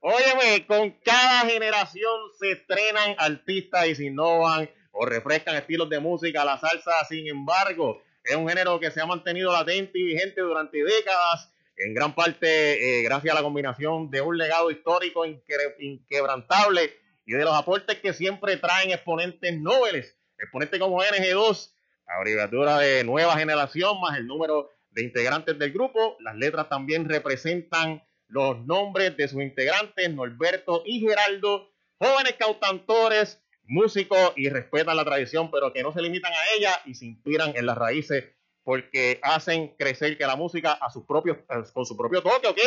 Óyeme, 0.00 0.66
con 0.66 0.90
cada 1.04 1.40
generación 1.40 2.12
se 2.38 2.52
estrenan 2.52 3.14
artistas 3.18 3.86
y 3.86 3.94
se 3.94 4.06
innovan 4.06 4.70
o 4.92 5.04
refrescan 5.04 5.56
estilos 5.56 5.90
de 5.90 6.00
música. 6.00 6.44
La 6.44 6.58
salsa, 6.58 7.04
sin 7.08 7.26
embargo, 7.28 8.02
es 8.24 8.34
un 8.34 8.48
género 8.48 8.80
que 8.80 8.90
se 8.90 9.00
ha 9.00 9.06
mantenido 9.06 9.52
latente 9.52 9.98
y 9.98 10.04
vigente 10.04 10.40
durante 10.40 10.82
décadas, 10.82 11.52
en 11.76 11.94
gran 11.94 12.14
parte 12.14 12.98
eh, 13.00 13.02
gracias 13.02 13.32
a 13.32 13.38
la 13.38 13.42
combinación 13.42 14.10
de 14.10 14.20
un 14.20 14.36
legado 14.36 14.70
histórico 14.70 15.24
inquebrantable 15.24 16.92
y 17.24 17.32
de 17.32 17.44
los 17.44 17.54
aportes 17.54 17.98
que 18.00 18.12
siempre 18.12 18.58
traen 18.58 18.90
exponentes 18.90 19.58
nobles, 19.58 20.16
exponentes 20.38 20.78
como 20.78 21.02
NG2, 21.02 21.72
abreviatura 22.06 22.78
de 22.78 23.04
nueva 23.04 23.36
generación, 23.36 24.00
más 24.00 24.18
el 24.18 24.26
número 24.26 24.70
de 24.90 25.04
integrantes 25.04 25.58
del 25.58 25.72
grupo. 25.72 26.16
Las 26.20 26.36
letras 26.36 26.68
también 26.68 27.08
representan 27.08 28.02
los 28.30 28.64
nombres 28.66 29.16
de 29.16 29.28
sus 29.28 29.42
integrantes, 29.42 30.10
Norberto 30.12 30.82
y 30.86 31.00
Geraldo, 31.00 31.70
jóvenes 31.98 32.34
cautantores, 32.38 33.40
músicos 33.64 34.32
y 34.36 34.48
respetan 34.48 34.96
la 34.96 35.04
tradición, 35.04 35.50
pero 35.50 35.72
que 35.72 35.82
no 35.82 35.92
se 35.92 36.02
limitan 36.02 36.32
a 36.32 36.56
ella 36.56 36.80
y 36.86 36.94
se 36.94 37.06
inspiran 37.06 37.52
en 37.54 37.66
las 37.66 37.76
raíces 37.76 38.24
porque 38.64 39.18
hacen 39.22 39.74
crecer 39.78 40.16
que 40.18 40.26
la 40.26 40.36
música 40.36 40.72
a 40.72 40.90
sus 40.90 41.04
propios, 41.04 41.38
con 41.72 41.86
su 41.86 41.96
propio 41.96 42.22
toque, 42.22 42.48
¿ok? 42.48 42.58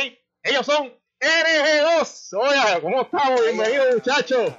Ellos 0.43 0.65
son 0.65 0.91
RG2. 1.19 2.37
Oye, 2.39 2.81
¿cómo 2.81 3.01
estamos? 3.03 3.41
Bienvenidos, 3.41 3.95
muchachos. 3.95 4.53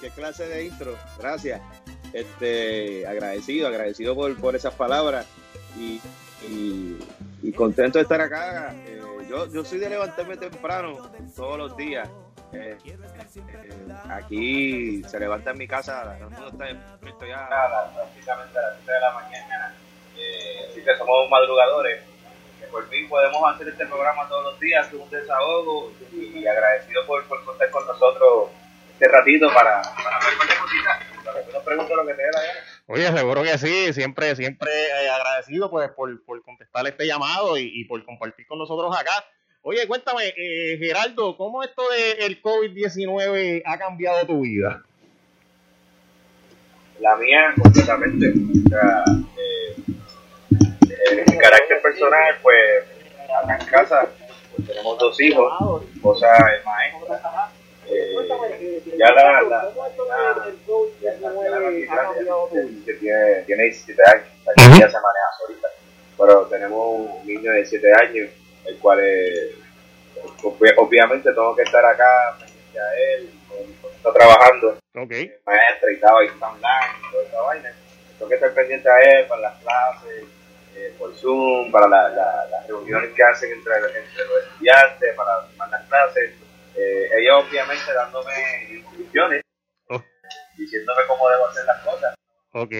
¿qué, 0.00 0.10
clase 0.10 0.48
de 0.48 0.64
intro. 0.66 0.96
Gracias. 1.18 1.60
Este, 2.12 3.06
agradecido, 3.06 3.68
agradecido 3.68 4.14
por, 4.14 4.36
por 4.36 4.56
esas 4.56 4.74
palabras 4.74 5.26
y, 5.78 6.00
y, 7.42 7.52
contento 7.52 7.98
de 7.98 8.02
estar 8.02 8.20
acá. 8.20 8.74
Eh, 8.86 9.00
yo, 9.28 9.46
yo 9.52 9.64
soy 9.64 9.78
de 9.78 9.90
levantarme 9.90 10.36
temprano 10.36 11.10
todos 11.34 11.58
los 11.58 11.76
días. 11.76 12.08
Eh, 12.52 12.78
eh, 12.84 12.96
aquí 14.08 15.02
se 15.04 15.18
levanta 15.18 15.50
en 15.50 15.58
mi 15.58 15.66
casa, 15.66 16.16
el 16.18 16.30
mundo 16.30 16.48
está 16.48 16.64
despierto 16.64 17.26
ya 17.26 17.48
prácticamente 17.94 18.58
a 18.58 18.62
las 18.62 18.76
7 18.76 18.92
de 18.92 19.00
la 19.00 19.12
mañana. 19.12 19.74
Eh, 20.16 20.68
así 20.70 20.82
que 20.82 20.96
somos 20.96 21.28
madrugadores. 21.30 22.02
Que 22.60 22.66
por 22.68 22.88
fin 22.88 23.06
podemos 23.08 23.54
hacer 23.54 23.68
este 23.68 23.84
programa 23.84 24.26
todos 24.28 24.44
los 24.44 24.60
días, 24.60 24.90
un 24.92 25.10
desahogo 25.10 25.92
y, 26.12 26.46
agradecido 26.46 27.04
por, 27.06 27.22
por, 27.24 27.44
contar 27.44 27.70
con 27.70 27.86
nosotros 27.86 28.48
este 28.92 29.08
ratito 29.08 29.52
para, 29.52 29.82
para 29.82 30.18
ver 30.24 30.36
cualquier 30.36 30.58
cosita. 30.58 30.98
Para 31.22 31.44
que 31.44 31.52
nos 31.52 31.62
pregunte 31.62 31.94
lo 31.94 32.06
que 32.06 32.14
te 32.14 32.22
dé 32.22 32.30
la 32.32 32.40
gana. 32.40 32.60
Oye, 32.86 33.12
seguro 33.12 33.42
que 33.42 33.58
sí, 33.58 33.92
siempre, 33.92 34.36
siempre 34.36 34.70
pues, 35.70 35.90
por, 35.90 36.24
por 36.24 36.42
contestar 36.42 36.86
este 36.86 37.06
llamado 37.06 37.58
y, 37.58 37.84
por 37.84 38.04
compartir 38.04 38.46
con 38.46 38.58
nosotros 38.58 38.94
acá. 38.96 39.24
Oye, 39.62 39.86
cuéntame, 39.88 40.32
eh, 40.36 40.78
Geraldo, 40.78 41.36
¿cómo 41.36 41.62
esto 41.62 41.82
del 41.90 42.40
COVID-19 42.40 43.62
ha 43.64 43.78
cambiado 43.78 44.26
tu 44.26 44.40
vida? 44.42 44.82
La 47.00 47.16
mía, 47.16 47.52
completamente. 47.60 48.28
O 48.28 48.68
sea, 48.68 49.04
eh, 49.36 51.24
mi 51.28 51.38
carácter 51.38 51.82
personal, 51.82 52.36
pues, 52.42 52.84
acá 53.42 53.58
en 53.60 53.66
casa 53.66 54.08
pues, 54.54 54.68
tenemos 54.68 54.98
dos 54.98 55.20
hijos, 55.20 55.52
cosa 56.00 56.28
es 56.56 56.64
maestra 56.64 57.50
eh, 57.96 58.82
ya 58.96 59.12
la, 59.12 59.42
la, 59.42 59.72
que 62.84 62.94
tiene, 62.94 63.42
tiene 63.42 63.62
17 63.64 64.02
años, 64.02 64.26
ya 64.56 64.88
se 64.88 64.96
maneja 65.00 65.30
solita, 65.38 65.68
pero 66.16 66.46
tenemos 66.46 67.00
un 67.00 67.26
niño 67.26 67.52
de 67.52 67.64
7 67.64 67.92
años, 68.00 68.30
el 68.66 68.78
cual 68.78 69.00
obviamente 70.76 71.32
tengo 71.32 71.54
que 71.54 71.62
estar 71.62 71.84
acá 71.84 72.36
frente 72.38 72.78
a 72.78 73.14
él, 73.14 73.30
está 73.96 74.12
trabajando, 74.12 74.78
okay. 74.94 75.32
maestra 75.44 75.90
y 75.90 75.94
estaba 75.94 76.20
ahí 76.20 76.28
online, 76.28 77.10
toda 77.10 77.24
esa 77.24 77.40
vaina, 77.42 77.72
tengo 78.18 78.28
que 78.28 78.34
estar 78.34 78.52
pendiente 78.54 78.88
a 78.88 79.00
él 79.00 79.26
para 79.26 79.40
las 79.42 79.62
clases, 79.62 80.24
eh, 80.76 80.94
por 80.98 81.14
Zoom, 81.14 81.70
para 81.70 81.88
la, 81.88 82.08
la, 82.10 82.46
las 82.50 82.66
reuniones 82.66 83.12
que 83.14 83.22
hacen 83.22 83.50
entre, 83.52 83.74
entre 83.76 84.24
los 84.24 84.44
estudiantes, 84.44 85.14
para 85.16 85.46
mandar 85.56 85.84
clases 85.88 86.34
eh, 86.76 87.10
ella 87.18 87.38
obviamente 87.38 87.92
dándome 87.92 88.32
instrucciones, 88.70 89.42
oh. 89.88 90.02
diciéndome 90.56 91.02
cómo 91.08 91.28
debo 91.28 91.46
hacer 91.46 91.64
las 91.64 91.82
cosas. 91.82 92.14
Ok. 92.52 92.72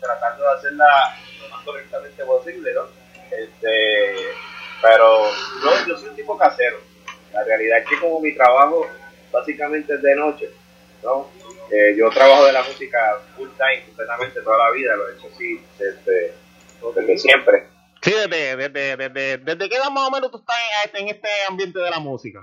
Tratando 0.00 0.44
de 0.44 0.52
hacerla 0.54 1.16
lo 1.42 1.48
más 1.50 1.64
correctamente 1.64 2.24
posible, 2.24 2.72
¿no? 2.72 2.88
Este, 3.30 4.14
pero 4.80 5.24
yo, 5.62 5.86
yo 5.88 5.98
soy 5.98 6.08
un 6.08 6.16
tipo 6.16 6.38
casero. 6.38 6.78
La 7.32 7.44
realidad 7.44 7.78
es 7.78 7.88
que 7.88 8.00
como 8.00 8.20
mi 8.20 8.34
trabajo 8.34 8.86
básicamente 9.30 9.94
es 9.94 10.02
de 10.02 10.14
noche, 10.16 10.50
¿no? 11.02 11.30
Eh, 11.70 11.94
yo 11.96 12.10
trabajo 12.10 12.46
de 12.46 12.52
la 12.52 12.62
música 12.62 13.20
full 13.36 13.48
time, 13.50 13.84
completamente 13.86 14.40
toda 14.40 14.58
la 14.58 14.70
vida, 14.72 14.96
lo 14.96 15.08
he 15.08 15.14
hecho 15.14 15.28
así 15.32 15.62
desde, 15.78 16.34
desde 16.96 17.18
siempre. 17.18 17.66
Sí, 18.02 18.12
desde, 18.12 18.56
desde, 18.56 18.96
desde, 18.96 19.38
desde 19.38 19.68
qué 19.68 19.76
edad 19.76 19.90
más 19.90 20.08
o 20.08 20.10
menos 20.10 20.30
tú 20.30 20.38
estás 20.38 20.56
en 20.94 21.08
este 21.08 21.28
ambiente 21.46 21.78
de 21.78 21.90
la 21.90 22.00
música? 22.00 22.40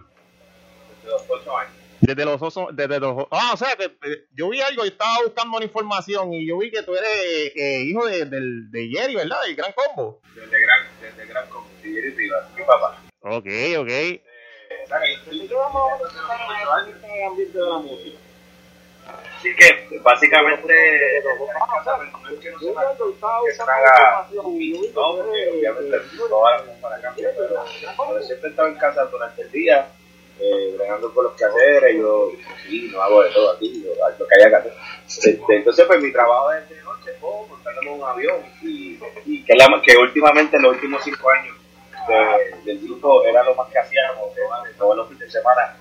Los 1.07 1.23
8 1.27 1.57
años. 1.57 1.73
Desde 1.99 2.25
los 2.25 2.41
osos, 2.41 2.67
desde 2.73 2.99
los 2.99 3.25
ah, 3.31 3.51
o 3.53 3.57
sea 3.57 3.75
que 3.75 3.85
eh, 3.85 4.25
yo 4.33 4.49
vi 4.49 4.61
algo 4.61 4.85
y 4.85 4.89
estaba 4.89 5.17
buscando 5.23 5.57
una 5.57 5.65
información 5.65 6.31
y 6.31 6.47
yo 6.47 6.59
vi 6.59 6.69
que 6.69 6.83
tú 6.83 6.95
eres 6.95 7.51
eh, 7.55 7.81
hijo 7.85 8.05
de, 8.05 8.25
del, 8.25 8.69
de 8.69 8.87
Jerry, 8.87 9.15
¿verdad? 9.15 9.41
Del 9.45 9.55
Gran 9.55 9.73
Combo. 9.73 10.21
Desde 10.35 10.61
Gran, 10.61 10.87
desde 11.01 11.25
Gran 11.25 11.49
Combo, 11.49 11.67
de 11.81 11.89
Jerry 11.89 12.11
Rivas, 12.11 12.45
mi 12.55 12.63
papá. 12.63 13.01
Ok, 13.21 13.47
ok. 13.79 13.89
Eh, 13.89 14.21
vamos 15.51 15.91
a 16.69 16.89
este 16.89 17.25
ambiente 17.25 17.57
de 17.57 17.65
la 17.65 17.77
música? 17.79 18.17
Así 19.37 19.55
que 19.55 19.99
básicamente 19.99 20.73
no 21.23 22.29
es 22.29 22.39
que 22.39 22.51
no 22.51 22.59
se 22.59 22.65
que 22.65 23.53
se 23.53 23.61
haga 23.61 24.27
no, 24.33 24.43
porque 24.43 25.49
obviamente 25.51 25.97
las 25.97 26.79
para 26.81 27.01
cambiar, 27.01 27.33
pero 27.37 28.21
siempre 28.21 28.47
he 28.47 28.51
estado 28.51 28.67
en 28.67 28.75
casa 28.75 29.05
durante 29.05 29.41
el 29.41 29.51
día 29.51 29.87
eh, 30.39 30.75
bregando 30.77 31.13
con 31.13 31.25
los 31.25 31.33
quehaceres, 31.33 31.97
yo 31.97 32.31
sí, 32.67 32.89
no 32.91 33.01
hago 33.01 33.23
de 33.23 33.29
todo 33.31 33.51
aquí, 33.51 33.83
yo, 33.83 33.91
lo 34.17 34.27
que 34.27 34.35
haya 34.35 34.63
que. 34.63 34.69
Este, 35.07 35.55
entonces, 35.55 35.85
pues 35.85 36.01
mi 36.01 36.11
trabajo 36.11 36.51
es 36.53 36.69
de 36.69 36.81
noche, 36.83 37.11
oh, 37.21 37.47
montándome 37.47 37.91
un 37.91 38.03
avión, 38.03 38.41
y, 38.61 38.97
que, 39.43 39.97
últimamente 39.97 40.57
en 40.57 40.63
los 40.63 40.73
últimos 40.73 41.03
cinco 41.03 41.29
años 41.29 41.55
del 42.63 42.79
grupo 42.79 43.23
era 43.25 43.43
lo 43.43 43.53
más 43.55 43.69
que 43.69 43.79
hacíamos, 43.79 44.31
todos 44.77 44.95
los 44.95 45.09
fines 45.09 45.33
de 45.33 45.41
semana 45.41 45.77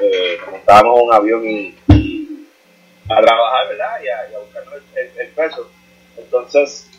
eh, 0.00 0.38
montábamos 0.50 1.02
un 1.02 1.12
avión 1.12 1.44
y, 1.44 1.74
a 3.08 3.22
trabajar, 3.22 3.68
¿verdad? 3.68 4.00
Y 4.02 4.08
a, 4.08 4.38
buscar 4.38 4.62
el, 4.94 5.20
el, 5.20 5.28
peso. 5.28 5.70
Entonces, 6.16 6.90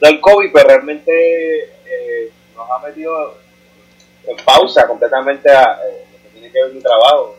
el 0.00 0.20
COVID, 0.20 0.52
pues 0.52 0.64
realmente 0.64 1.64
eh, 1.64 2.30
nos 2.54 2.70
ha 2.70 2.78
metido 2.86 3.38
en 4.26 4.36
pausa 4.44 4.86
completamente 4.86 5.50
a, 5.50 5.80
eh, 5.86 6.04
que 6.50 6.62
ver 6.62 6.72
mi 6.72 6.80
trabajo. 6.80 7.36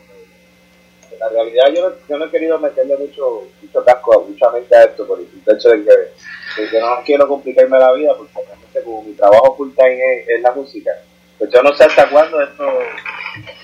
En 1.10 1.18
la 1.18 1.28
realidad 1.28 1.72
yo 1.74 1.88
no, 1.88 1.96
yo 2.08 2.18
no 2.18 2.24
he 2.24 2.30
querido 2.30 2.58
meterle 2.58 2.96
mucho, 2.96 3.42
mucho 3.60 3.84
casco, 3.84 4.26
mucha 4.28 4.50
mente 4.50 4.76
a 4.76 4.84
esto 4.84 5.06
por 5.06 5.18
el 5.20 5.26
hecho 5.46 5.68
de 5.68 5.84
que, 5.84 6.62
de 6.62 6.80
no 6.80 7.02
quiero 7.04 7.28
complicarme 7.28 7.78
la 7.78 7.92
vida 7.92 8.14
porque 8.16 8.32
realmente 8.46 8.82
como 8.82 9.02
mi 9.02 9.12
trabajo 9.12 9.56
full 9.56 9.70
time 9.74 10.24
es, 10.26 10.40
la 10.40 10.52
música, 10.52 10.90
pues 11.38 11.50
yo 11.50 11.62
no 11.62 11.74
sé 11.74 11.84
hasta 11.84 12.08
cuándo 12.08 12.40
esto 12.40 12.64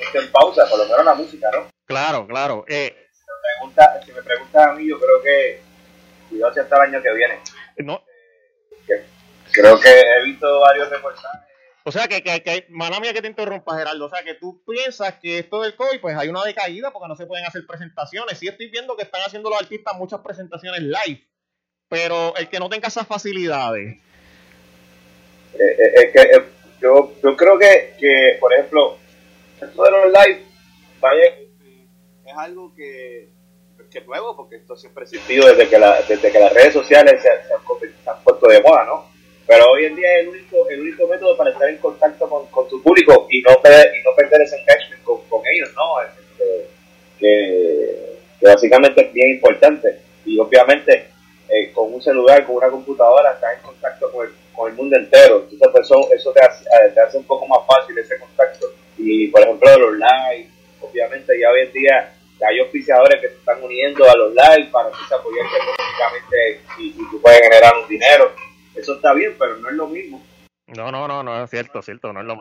esté 0.00 0.18
en 0.18 0.30
pausa, 0.30 0.66
por 0.68 0.78
lo 0.78 0.84
menos 0.84 1.04
la 1.04 1.14
música, 1.14 1.48
¿no? 1.52 1.68
Claro, 1.86 2.26
claro. 2.26 2.64
Eh. 2.68 2.94
Si, 3.12 3.24
me 3.24 3.40
pregunta, 3.54 4.00
si 4.04 4.12
me 4.12 4.22
preguntas 4.22 4.66
a 4.66 4.72
mí, 4.74 4.88
yo 4.88 4.98
creo 4.98 5.22
que 5.22 5.60
cuidado 6.28 6.52
si 6.52 6.60
hasta 6.60 6.76
el 6.76 6.82
año 6.82 7.02
que 7.02 7.14
viene. 7.14 7.40
No. 7.78 8.02
Eh, 8.88 9.04
creo 9.52 9.80
que 9.80 9.88
he 9.90 10.24
visto 10.24 10.60
varios 10.60 10.90
reportajes 10.90 11.47
o 11.88 11.92
sea, 11.92 12.06
que, 12.06 12.22
que, 12.22 12.42
que 12.42 12.66
mala 12.68 13.00
mía 13.00 13.14
que 13.14 13.22
te 13.22 13.28
interrumpa, 13.28 13.76
Gerardo. 13.78 14.04
O 14.04 14.10
sea, 14.10 14.22
que 14.22 14.34
tú 14.34 14.62
piensas 14.66 15.14
que 15.14 15.38
esto 15.38 15.62
del 15.62 15.74
COVID, 15.74 16.00
pues 16.00 16.16
hay 16.18 16.28
una 16.28 16.44
decaída 16.44 16.92
porque 16.92 17.08
no 17.08 17.16
se 17.16 17.24
pueden 17.24 17.46
hacer 17.46 17.66
presentaciones. 17.66 18.38
Sí 18.38 18.46
estoy 18.46 18.68
viendo 18.68 18.94
que 18.94 19.04
están 19.04 19.22
haciendo 19.22 19.48
los 19.48 19.58
artistas 19.58 19.96
muchas 19.96 20.20
presentaciones 20.20 20.82
live, 20.82 21.26
pero 21.88 22.36
el 22.36 22.50
que 22.50 22.58
no 22.58 22.68
tenga 22.68 22.88
esas 22.88 23.06
facilidades. 23.06 23.96
Eh, 25.54 25.60
eh, 25.60 25.92
es 25.94 26.12
que 26.12 26.20
eh, 26.20 26.44
yo, 26.82 27.14
yo 27.22 27.36
creo 27.36 27.58
que, 27.58 27.94
que, 27.98 28.36
por 28.38 28.52
ejemplo, 28.52 28.98
esto 29.58 29.82
de 29.82 29.90
los 29.90 30.06
live, 30.06 30.44
vaya, 31.00 31.24
es 31.24 32.36
algo 32.36 32.74
que, 32.74 33.30
que 33.90 33.98
es 33.98 34.06
nuevo, 34.06 34.36
porque 34.36 34.56
esto 34.56 34.76
siempre 34.76 35.04
ha 35.04 35.04
existido 35.04 35.48
desde 35.48 35.70
que, 35.70 35.78
la, 35.78 36.02
desde 36.02 36.30
que 36.30 36.38
las 36.38 36.52
redes 36.52 36.74
sociales 36.74 37.22
se 37.22 37.30
han 38.10 38.22
puesto 38.22 38.46
de 38.46 38.60
moda, 38.60 38.84
¿no? 38.84 39.17
Pero 39.48 39.70
hoy 39.70 39.86
en 39.86 39.96
día 39.96 40.18
es 40.18 40.20
el 40.24 40.28
único, 40.28 40.68
el 40.68 40.80
único 40.82 41.08
método 41.08 41.34
para 41.34 41.50
estar 41.50 41.66
en 41.70 41.78
contacto 41.78 42.28
con, 42.28 42.46
con 42.48 42.68
tu 42.68 42.82
público 42.82 43.26
y 43.30 43.40
no, 43.40 43.58
perder, 43.62 43.90
y 43.96 44.04
no 44.04 44.14
perder 44.14 44.42
ese 44.42 44.58
engagement 44.58 45.02
con, 45.02 45.22
con 45.26 45.40
ellos, 45.50 45.70
¿no? 45.74 46.02
Este, 46.02 46.68
que, 47.18 48.18
que, 48.38 48.46
básicamente 48.46 49.06
es 49.06 49.12
bien 49.14 49.30
importante. 49.36 50.00
Y 50.26 50.38
obviamente 50.38 51.08
eh, 51.48 51.72
con 51.72 51.94
un 51.94 52.02
celular, 52.02 52.44
con 52.44 52.56
una 52.56 52.68
computadora, 52.68 53.32
estás 53.32 53.56
en 53.56 53.62
contacto 53.62 54.12
con 54.12 54.26
el, 54.26 54.34
con 54.52 54.70
el 54.70 54.76
mundo 54.76 54.96
entero. 54.96 55.46
Entonces, 55.50 55.68
pues, 55.72 55.86
eso, 55.86 56.12
eso 56.12 56.30
te, 56.30 56.40
hace, 56.44 56.64
eh, 56.64 56.90
te 56.92 57.00
hace 57.00 57.16
un 57.16 57.24
poco 57.24 57.46
más 57.46 57.60
fácil 57.66 57.96
ese 57.96 58.18
contacto 58.18 58.66
Y 58.98 59.28
por 59.28 59.40
ejemplo, 59.40 59.78
los 59.78 59.94
live, 59.94 60.46
obviamente 60.82 61.40
ya 61.40 61.50
hoy 61.50 61.62
en 61.62 61.72
día 61.72 62.12
hay 62.46 62.60
oficiadores 62.60 63.18
que 63.18 63.28
se 63.28 63.34
están 63.36 63.62
uniendo 63.62 64.04
a 64.04 64.14
los 64.14 64.30
live 64.34 64.68
para 64.70 64.90
que 64.90 65.08
se 65.08 65.14
apoyen 65.14 65.46
económicamente 65.46 66.60
y, 66.80 66.88
y 66.88 67.10
tú 67.10 67.18
puedes 67.22 67.40
generar 67.40 67.72
un 67.82 67.88
dinero. 67.88 68.30
Eso 68.78 68.94
está 68.94 69.12
bien, 69.14 69.34
pero 69.38 69.56
no 69.56 69.68
es 69.68 69.74
lo 69.74 69.88
mismo. 69.88 70.24
No, 70.66 70.92
no, 70.92 71.08
no, 71.08 71.22
no 71.22 71.44
es 71.44 71.50
cierto, 71.50 71.82
cierto, 71.82 72.12
no 72.12 72.20
es 72.20 72.26
lo 72.26 72.38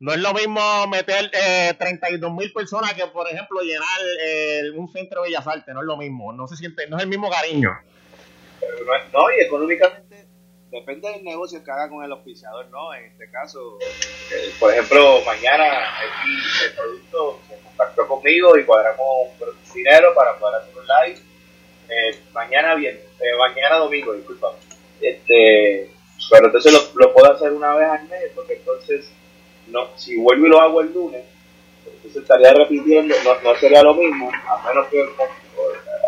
no 0.00 0.12
es 0.12 0.20
lo 0.20 0.32
mismo 0.32 0.86
meter 0.86 1.28
eh, 1.32 1.74
32 1.76 2.32
mil 2.32 2.52
personas 2.52 2.94
que, 2.94 3.04
por 3.08 3.26
ejemplo, 3.26 3.60
llenar 3.62 4.00
eh, 4.24 4.70
un 4.76 4.88
centro 4.92 5.22
de 5.22 5.28
Bellas 5.28 5.46
Artes, 5.46 5.74
no 5.74 5.80
es 5.80 5.86
lo 5.86 5.96
mismo, 5.96 6.32
no 6.32 6.46
se 6.46 6.54
siente, 6.54 6.86
no 6.88 6.98
es 6.98 7.02
el 7.02 7.08
mismo 7.08 7.28
cariño. 7.28 7.70
Pero 8.60 8.76
no, 8.84 8.92
no, 9.12 9.30
y 9.36 9.40
económicamente 9.44 10.28
depende 10.70 11.10
del 11.10 11.24
negocio 11.24 11.64
que 11.64 11.70
haga 11.70 11.88
con 11.88 12.04
el 12.04 12.12
auspiciador, 12.12 12.68
¿no? 12.68 12.94
En 12.94 13.06
este 13.06 13.30
caso, 13.30 13.78
eh, 13.80 14.52
por 14.60 14.72
ejemplo, 14.72 15.20
mañana 15.24 15.64
aquí 15.64 16.30
el 16.66 16.72
producto 16.74 17.40
se 17.48 17.58
contactó 17.62 18.06
conmigo 18.06 18.56
y 18.56 18.64
cuadramos 18.64 19.00
un 19.40 19.74
dinero 19.74 20.14
para 20.14 20.36
poder 20.36 20.62
hacer 20.62 20.74
un 20.76 20.86
live. 20.86 21.20
Eh, 21.88 22.20
mañana 22.32 22.74
bien, 22.74 22.96
eh, 22.96 23.36
mañana 23.38 23.76
domingo, 23.76 24.12
disculpa. 24.12 24.52
Este, 25.00 25.90
pero 26.30 26.46
entonces 26.46 26.72
lo, 26.72 26.80
lo 27.00 27.12
puedo 27.12 27.32
hacer 27.32 27.52
una 27.52 27.74
vez 27.74 27.88
al 27.88 28.08
mes, 28.08 28.30
porque 28.34 28.54
entonces 28.54 29.10
no, 29.68 29.88
si 29.96 30.16
vuelvo 30.16 30.46
y 30.46 30.48
lo 30.48 30.60
hago 30.60 30.80
el 30.80 30.92
lunes, 30.92 31.24
entonces 31.84 32.22
estaría 32.22 32.52
repitiendo, 32.52 33.14
no, 33.24 33.40
no 33.42 33.58
sería 33.58 33.82
lo 33.82 33.94
mismo, 33.94 34.30
a 34.30 34.68
menos 34.68 34.88
que 34.88 35.04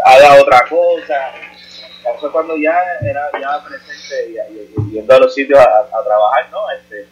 haga 0.05 0.41
otra 0.41 0.67
cosa. 0.69 1.33
Eso 2.17 2.33
cuando 2.33 2.57
ya 2.57 2.77
era 3.03 3.31
ya 3.41 3.63
presente 3.65 4.31
y, 4.31 4.93
yendo 4.93 5.15
a 5.15 5.19
los 5.19 5.35
sitios 5.35 5.59
a, 5.59 6.03
trabajar, 6.03 6.51
¿no? 6.51 6.71
Este, 6.71 7.07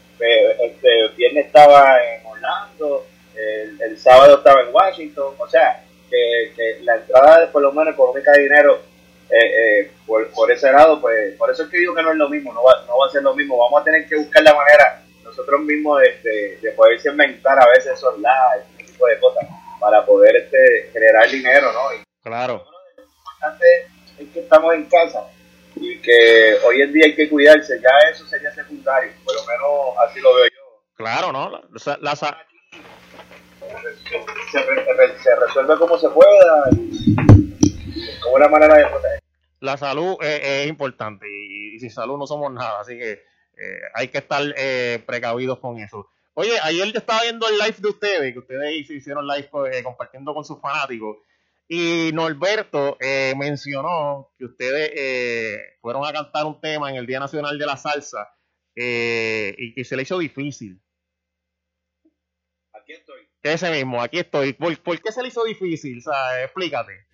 este 0.65 1.09
viernes 1.17 1.47
estaba 1.47 1.99
en 2.03 2.27
Orlando, 2.27 3.07
el, 3.35 3.99
sábado 3.99 4.39
estaba 4.39 4.63
en 4.63 4.75
Washington, 4.75 5.35
o 5.39 5.49
sea, 5.49 5.85
que, 6.11 6.53
que 6.57 6.81
la 6.83 6.97
entrada, 6.97 7.51
por 7.53 7.63
lo 7.63 7.73
menos 7.73 7.95
económica 7.95 8.33
de 8.33 8.43
dinero, 8.43 8.81
eh, 9.31 9.81
eh, 9.81 9.91
por, 10.07 10.31
por, 10.31 10.51
ese 10.51 10.73
lado, 10.73 11.01
pues 11.01 11.37
por 11.37 11.51
eso 11.51 11.65
es 11.65 11.69
que 11.69 11.79
digo 11.79 11.95
que 11.95 12.03
no 12.03 12.13
es 12.13 12.17
lo 12.17 12.29
mismo, 12.29 12.53
no 12.53 12.63
va, 12.63 12.85
no 12.87 12.99
va 12.99 13.07
a 13.07 13.11
ser 13.11 13.23
lo 13.23 13.35
mismo, 13.35 13.59
vamos 13.59 13.81
a 13.81 13.85
tener 13.85 14.09
que 14.09 14.17
buscar 14.17 14.43
la 14.43 14.55
manera 14.55 15.03
nosotros 15.23 15.61
mismos 15.61 16.01
de, 16.23 16.59
de, 16.61 16.73
poder 16.73 16.99
inventar 17.05 17.59
a 17.59 17.69
veces 17.69 17.93
esos 17.93 18.17
lives, 18.17 18.67
ese 18.79 18.93
tipo 18.93 19.07
de 19.07 19.21
cosas, 19.21 19.45
para 19.79 20.05
poder 20.05 20.37
este, 20.37 20.91
generar 20.93 21.29
dinero, 21.31 21.73
¿no? 21.73 21.95
Y 21.95 22.03
claro. 22.23 22.65
Lo 22.97 23.03
importante 23.03 23.67
es 24.19 24.29
que 24.33 24.41
estamos 24.41 24.75
en 24.75 24.85
casa 24.87 25.29
y 25.77 25.99
que 26.01 26.57
hoy 26.65 26.81
en 26.83 26.93
día 26.93 27.07
hay 27.07 27.15
que 27.15 27.29
cuidarse, 27.29 27.79
ya 27.81 28.11
eso 28.11 28.27
sería 28.27 28.53
secundario, 28.53 29.13
por 29.25 29.35
lo 29.35 29.43
menos 29.45 29.71
así 30.09 30.21
lo 30.21 30.35
veo 30.35 30.47
yo. 30.47 30.83
Claro, 30.95 31.31
¿no? 31.31 31.51
La, 31.51 31.99
la, 32.01 32.17
se, 32.17 32.27
se, 35.23 35.37
resuelve 35.37 35.79
como 35.79 35.99
se 35.99 36.09
pueda 36.09 36.65
y 36.73 37.15
como 38.21 38.37
una 38.37 38.49
manera 38.49 38.77
de 38.77 38.87
proteger. 38.87 39.18
La 39.61 39.77
salud 39.77 40.17
es, 40.21 40.41
es 40.43 40.69
importante 40.69 41.27
y, 41.29 41.75
y 41.77 41.81
sin 41.81 41.91
salud 41.91 42.19
no 42.19 42.27
somos 42.27 42.53
nada, 42.53 42.81
así 42.81 42.99
que 42.99 43.23
eh, 43.59 43.81
hay 43.95 44.09
que 44.09 44.19
estar 44.19 44.43
eh, 44.57 45.03
precavidos 45.05 45.59
con 45.59 45.79
eso. 45.79 46.09
Oye, 46.35 46.53
ayer 46.63 46.93
yo 46.93 46.99
estaba 46.99 47.23
viendo 47.23 47.49
el 47.49 47.59
live 47.59 47.77
de 47.79 47.89
ustedes, 47.89 48.33
que 48.33 48.39
ustedes 48.39 48.89
hicieron 48.89 49.27
live 49.27 49.51
eh, 49.73 49.83
compartiendo 49.83 50.33
con 50.33 50.45
sus 50.45 50.61
fanáticos, 50.61 51.19
y 51.67 52.13
Norberto 52.15 52.97
mencionó 53.37 54.33
que 54.39 54.47
ustedes 54.47 55.77
fueron 55.83 56.07
a 56.07 56.13
cantar 56.15 56.47
un 56.47 56.59
tema 56.63 56.89
en 56.89 56.97
el 56.97 57.07
Día 57.07 57.21
Nacional 57.21 57.59
de 57.59 57.67
la 57.67 57.77
Salsa 57.77 58.27
y 58.75 59.75
que 59.75 59.85
se 59.85 59.95
le 59.95 60.05
hizo 60.05 60.19
difícil. 60.19 60.81
Aquí 62.73 62.95
estoy. 62.95 63.29
Ese 63.43 63.71
mismo, 63.71 64.01
aquí 64.01 64.19
estoy. 64.19 64.55
¿Por, 64.55 65.03
qué 65.03 65.13
se 65.13 65.21
le 65.21 65.29
hizo 65.29 65.45
difícil? 65.45 65.99
O 65.99 66.01
sea, 66.01 66.43
explícate. 66.43 67.07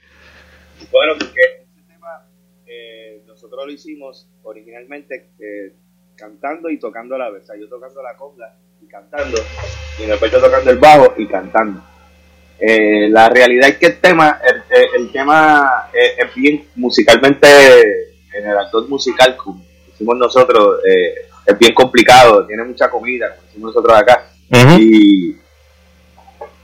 Bueno, 0.92 1.14
porque 1.18 1.63
tema 3.18 3.26
nosotros 3.26 3.66
lo 3.66 3.72
hicimos 3.72 4.28
originalmente 4.42 5.30
cantando 6.16 6.70
y 6.70 6.78
tocando 6.78 7.14
a 7.14 7.18
la 7.18 7.30
vez. 7.30 7.42
O 7.42 7.46
sea, 7.46 7.56
yo 7.56 7.68
tocando 7.68 8.02
la 8.02 8.16
conga 8.16 8.54
y 8.80 8.86
cantando, 8.86 9.38
y 10.02 10.06
Norberto 10.06 10.40
tocando 10.40 10.70
el 10.70 10.78
bajo 10.78 11.14
y 11.16 11.26
cantando. 11.26 11.82
Eh, 12.58 13.08
la 13.10 13.28
realidad 13.28 13.68
es 13.68 13.78
que 13.78 13.86
el 13.86 14.00
tema, 14.00 14.40
el, 14.96 15.10
tema 15.10 15.88
es, 15.92 16.34
bien 16.34 16.68
musicalmente, 16.76 17.46
en 18.32 18.48
el 18.48 18.58
actor 18.58 18.88
musical, 18.88 19.36
como 19.36 19.62
decimos 19.88 20.16
nosotros, 20.16 20.80
eh, 20.86 21.14
es 21.46 21.58
bien 21.58 21.74
complicado, 21.74 22.46
tiene 22.46 22.64
mucha 22.64 22.88
comida, 22.90 23.30
como 23.30 23.42
decimos 23.42 23.74
nosotros 23.74 23.98
acá. 23.98 24.30
Y 24.78 25.36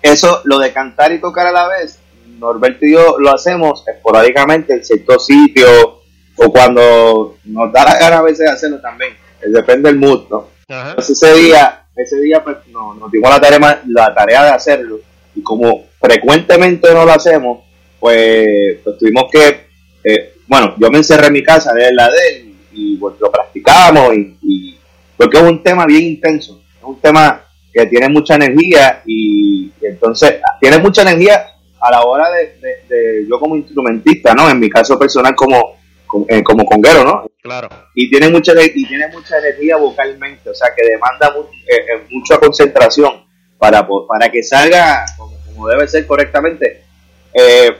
eso, 0.00 0.40
lo 0.44 0.58
de 0.58 0.72
cantar 0.72 1.12
y 1.12 1.20
tocar 1.20 1.46
a 1.46 1.52
la 1.52 1.68
vez, 1.68 1.98
Norberto 2.38 2.86
y 2.86 2.92
yo 2.92 3.18
lo 3.18 3.34
hacemos 3.34 3.86
esporádicamente 3.86 4.72
en 4.72 4.84
ciertos 4.84 5.26
sitios 5.26 5.99
o 6.42 6.50
cuando 6.50 7.36
nos 7.44 7.72
da 7.72 7.84
la 7.84 7.98
gana 7.98 8.18
a 8.18 8.22
veces 8.22 8.48
hacerlo 8.48 8.80
también 8.80 9.12
depende 9.46 9.90
del 9.90 9.98
mood, 9.98 10.22
¿no? 10.30 10.48
Entonces 10.68 11.22
ese 11.22 11.34
día, 11.34 11.84
ese 11.96 12.20
día 12.20 12.42
pues 12.42 12.56
no, 12.68 12.94
nos 12.94 13.10
dimos 13.10 13.30
la 13.30 13.40
tarea, 13.40 13.82
la 13.86 14.14
tarea 14.14 14.44
de 14.44 14.50
hacerlo 14.50 15.00
y 15.34 15.42
como 15.42 15.84
frecuentemente 16.00 16.92
no 16.94 17.04
lo 17.04 17.12
hacemos, 17.12 17.64
pues, 17.98 18.78
pues 18.82 18.98
tuvimos 18.98 19.24
que, 19.30 19.66
eh, 20.04 20.34
bueno, 20.46 20.74
yo 20.78 20.90
me 20.90 20.98
encerré 20.98 21.26
en 21.26 21.32
mi 21.34 21.42
casa 21.42 21.74
de 21.74 21.92
la 21.92 22.10
de 22.10 22.28
él 22.28 22.54
y 22.72 22.96
pues, 22.96 23.16
lo 23.20 23.30
practicamos 23.30 24.14
y, 24.14 24.78
porque 25.16 25.36
es 25.36 25.42
un 25.42 25.62
tema 25.62 25.84
bien 25.84 26.02
intenso, 26.04 26.62
es 26.78 26.84
un 26.84 26.98
tema 27.00 27.42
que 27.72 27.84
tiene 27.86 28.08
mucha 28.08 28.36
energía 28.36 29.02
y, 29.04 29.70
entonces 29.82 30.36
tiene 30.60 30.78
mucha 30.78 31.02
energía 31.02 31.44
a 31.80 31.90
la 31.90 32.02
hora 32.02 32.30
de, 32.30 32.56
de, 32.88 33.26
yo 33.28 33.38
como 33.38 33.56
instrumentista, 33.56 34.34
¿no? 34.34 34.48
En 34.48 34.58
mi 34.58 34.70
caso 34.70 34.98
personal 34.98 35.34
como 35.34 35.79
eh, 36.28 36.42
como 36.42 36.64
conguero, 36.64 37.04
¿no? 37.04 37.30
Claro. 37.42 37.68
Y 37.94 38.10
tiene 38.10 38.28
mucha 38.28 38.52
y 38.62 38.86
tiene 38.86 39.08
mucha 39.08 39.38
energía 39.38 39.76
vocalmente, 39.76 40.50
o 40.50 40.54
sea 40.54 40.68
que 40.76 40.84
demanda 40.84 41.32
eh, 41.66 41.74
eh, 41.76 42.06
mucha 42.10 42.38
concentración 42.38 43.24
para, 43.58 43.86
para 43.86 44.30
que 44.30 44.42
salga 44.42 45.04
como, 45.16 45.68
debe 45.68 45.86
ser 45.88 46.06
correctamente. 46.06 46.84
Eh, 47.32 47.70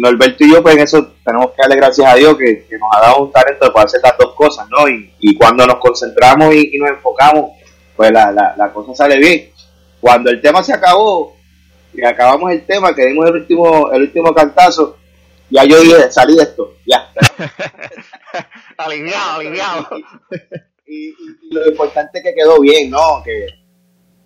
Norberto 0.00 0.44
y 0.44 0.52
yo, 0.52 0.62
pues 0.62 0.76
en 0.76 0.82
eso 0.82 1.12
tenemos 1.24 1.50
que 1.50 1.60
darle 1.60 1.76
gracias 1.76 2.10
a 2.10 2.16
Dios 2.16 2.38
que, 2.38 2.66
nos 2.78 2.88
ha 2.96 3.00
dado 3.00 3.24
un 3.24 3.32
talento 3.32 3.72
para 3.72 3.84
hacer 3.84 4.00
las 4.02 4.16
dos 4.16 4.34
cosas, 4.34 4.66
¿no? 4.70 4.88
Y, 4.88 5.12
y 5.20 5.36
cuando 5.36 5.66
nos 5.66 5.76
concentramos 5.76 6.54
y, 6.54 6.78
nos 6.78 6.90
enfocamos, 6.90 7.50
pues 7.96 8.10
la, 8.10 8.32
la, 8.32 8.54
la 8.56 8.72
cosa 8.72 8.94
sale 8.94 9.18
bien. 9.18 9.50
Cuando 10.00 10.30
el 10.30 10.40
tema 10.40 10.62
se 10.62 10.72
acabó 10.72 11.34
y 11.92 12.04
acabamos 12.04 12.50
el 12.50 12.64
tema, 12.64 12.94
que 12.94 13.06
dimos 13.06 13.28
el 13.28 13.36
último, 13.36 13.90
el 13.92 14.02
último 14.02 14.34
cantazo, 14.34 14.96
ya 15.50 15.64
yo 15.64 15.80
dije, 15.80 16.10
salí 16.10 16.36
de 16.36 16.42
esto, 16.42 16.74
ya. 16.86 17.12
aliviado, 18.78 19.40
aliviado. 19.40 19.88
Y, 20.86 21.14
lo 21.50 21.68
importante 21.68 22.18
es 22.18 22.24
que 22.24 22.34
quedó 22.34 22.60
bien, 22.60 22.90
¿no? 22.90 23.22
Que, 23.24 23.46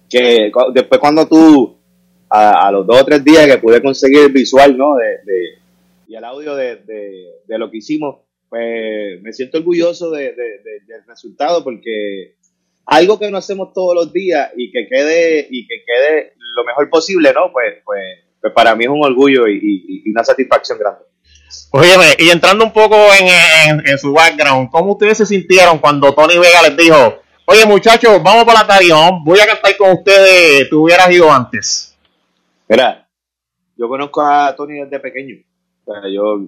que 0.09 0.51
después 0.73 1.01
cuando 1.01 1.27
tú, 1.29 1.79
a, 2.31 2.71
los 2.73 2.87
dos 2.87 3.03
o 3.03 3.05
tres 3.05 3.25
días 3.25 3.47
que 3.47 3.59
pude 3.59 3.83
conseguir 3.83 4.21
el 4.21 4.33
visual, 4.33 4.77
¿no? 4.77 4.97
De, 4.97 5.19
y 6.09 6.15
el 6.15 6.25
audio 6.25 6.55
de, 6.55 6.77
de, 7.47 7.59
lo 7.59 7.71
que 7.71 7.79
hicimos, 7.79 8.21
pues 8.49 9.21
me 9.21 9.33
siento 9.33 9.59
orgulloso 9.59 10.11
de, 10.11 10.33
del 10.33 11.05
resultado 11.07 11.63
porque 11.63 12.37
algo 12.87 13.19
que 13.19 13.31
no 13.31 13.37
hacemos 13.37 13.75
todos 13.75 13.95
los 13.95 14.13
días 14.13 14.51
y 14.57 14.73
que 14.73 14.89
quede 14.89 15.47
y 15.51 15.67
que 15.67 15.85
quede 15.85 16.33
lo 16.57 16.65
mejor 16.65 16.89
posible, 16.89 17.33
¿no? 17.35 17.53
Pues, 17.53 17.83
pues, 17.85 18.03
pues 18.41 18.53
para 18.53 18.75
mí 18.75 18.85
es 18.85 18.91
un 18.91 19.05
orgullo 19.05 19.49
y 19.49 20.05
una 20.11 20.25
satisfacción 20.25 20.79
grande. 20.79 21.09
Oye, 21.71 22.17
y 22.19 22.31
entrando 22.31 22.65
un 22.65 22.73
poco 22.73 22.97
en, 23.19 23.99
su 23.99 24.13
background, 24.13 24.71
¿cómo 24.71 24.93
ustedes 24.93 25.19
se 25.19 25.27
sintieron 25.27 25.79
cuando 25.79 26.15
Tony 26.15 26.39
Vega 26.39 26.63
les 26.63 26.77
dijo, 26.77 27.23
oye 27.45 27.67
muchachos, 27.67 28.23
vamos 28.23 28.45
para 28.45 28.61
la 28.61 28.67
Tarión, 28.67 29.25
voy 29.25 29.39
a 29.41 29.47
cantar 29.47 29.77
con 29.77 29.93
ustedes, 29.93 30.69
tú 30.69 30.85
hubieras 30.85 31.11
ido 31.11 31.31
antes? 31.31 31.97
Mira, 32.69 33.07
yo 33.77 33.89
conozco 33.89 34.23
a 34.23 34.55
Tony 34.57 34.81
desde 34.81 35.01
pequeño, 35.01 35.37
o 35.85 35.93
sea, 35.93 36.03
yo 36.11 36.41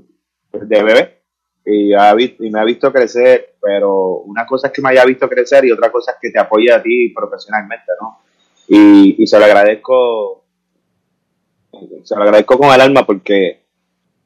de 0.52 0.82
bebé, 0.82 1.22
y, 1.64 1.92
y 1.94 2.50
me 2.50 2.60
ha 2.60 2.64
visto 2.64 2.92
crecer, 2.92 3.56
pero 3.60 4.20
una 4.20 4.46
cosa 4.46 4.68
es 4.68 4.72
que 4.72 4.82
me 4.82 4.90
haya 4.90 5.04
visto 5.04 5.28
crecer 5.28 5.64
y 5.64 5.72
otra 5.72 5.90
cosa 5.90 6.12
es 6.12 6.18
que 6.20 6.30
te 6.30 6.38
apoye 6.38 6.72
a 6.72 6.82
ti 6.82 7.10
profesionalmente, 7.14 7.92
¿no? 8.00 8.20
Y, 8.68 9.22
y 9.22 9.26
se 9.26 9.38
lo 9.38 9.44
agradezco, 9.44 10.44
se 12.04 12.16
lo 12.16 12.22
agradezco 12.22 12.58
con 12.58 12.72
el 12.72 12.80
alma 12.80 13.06
porque 13.06 13.60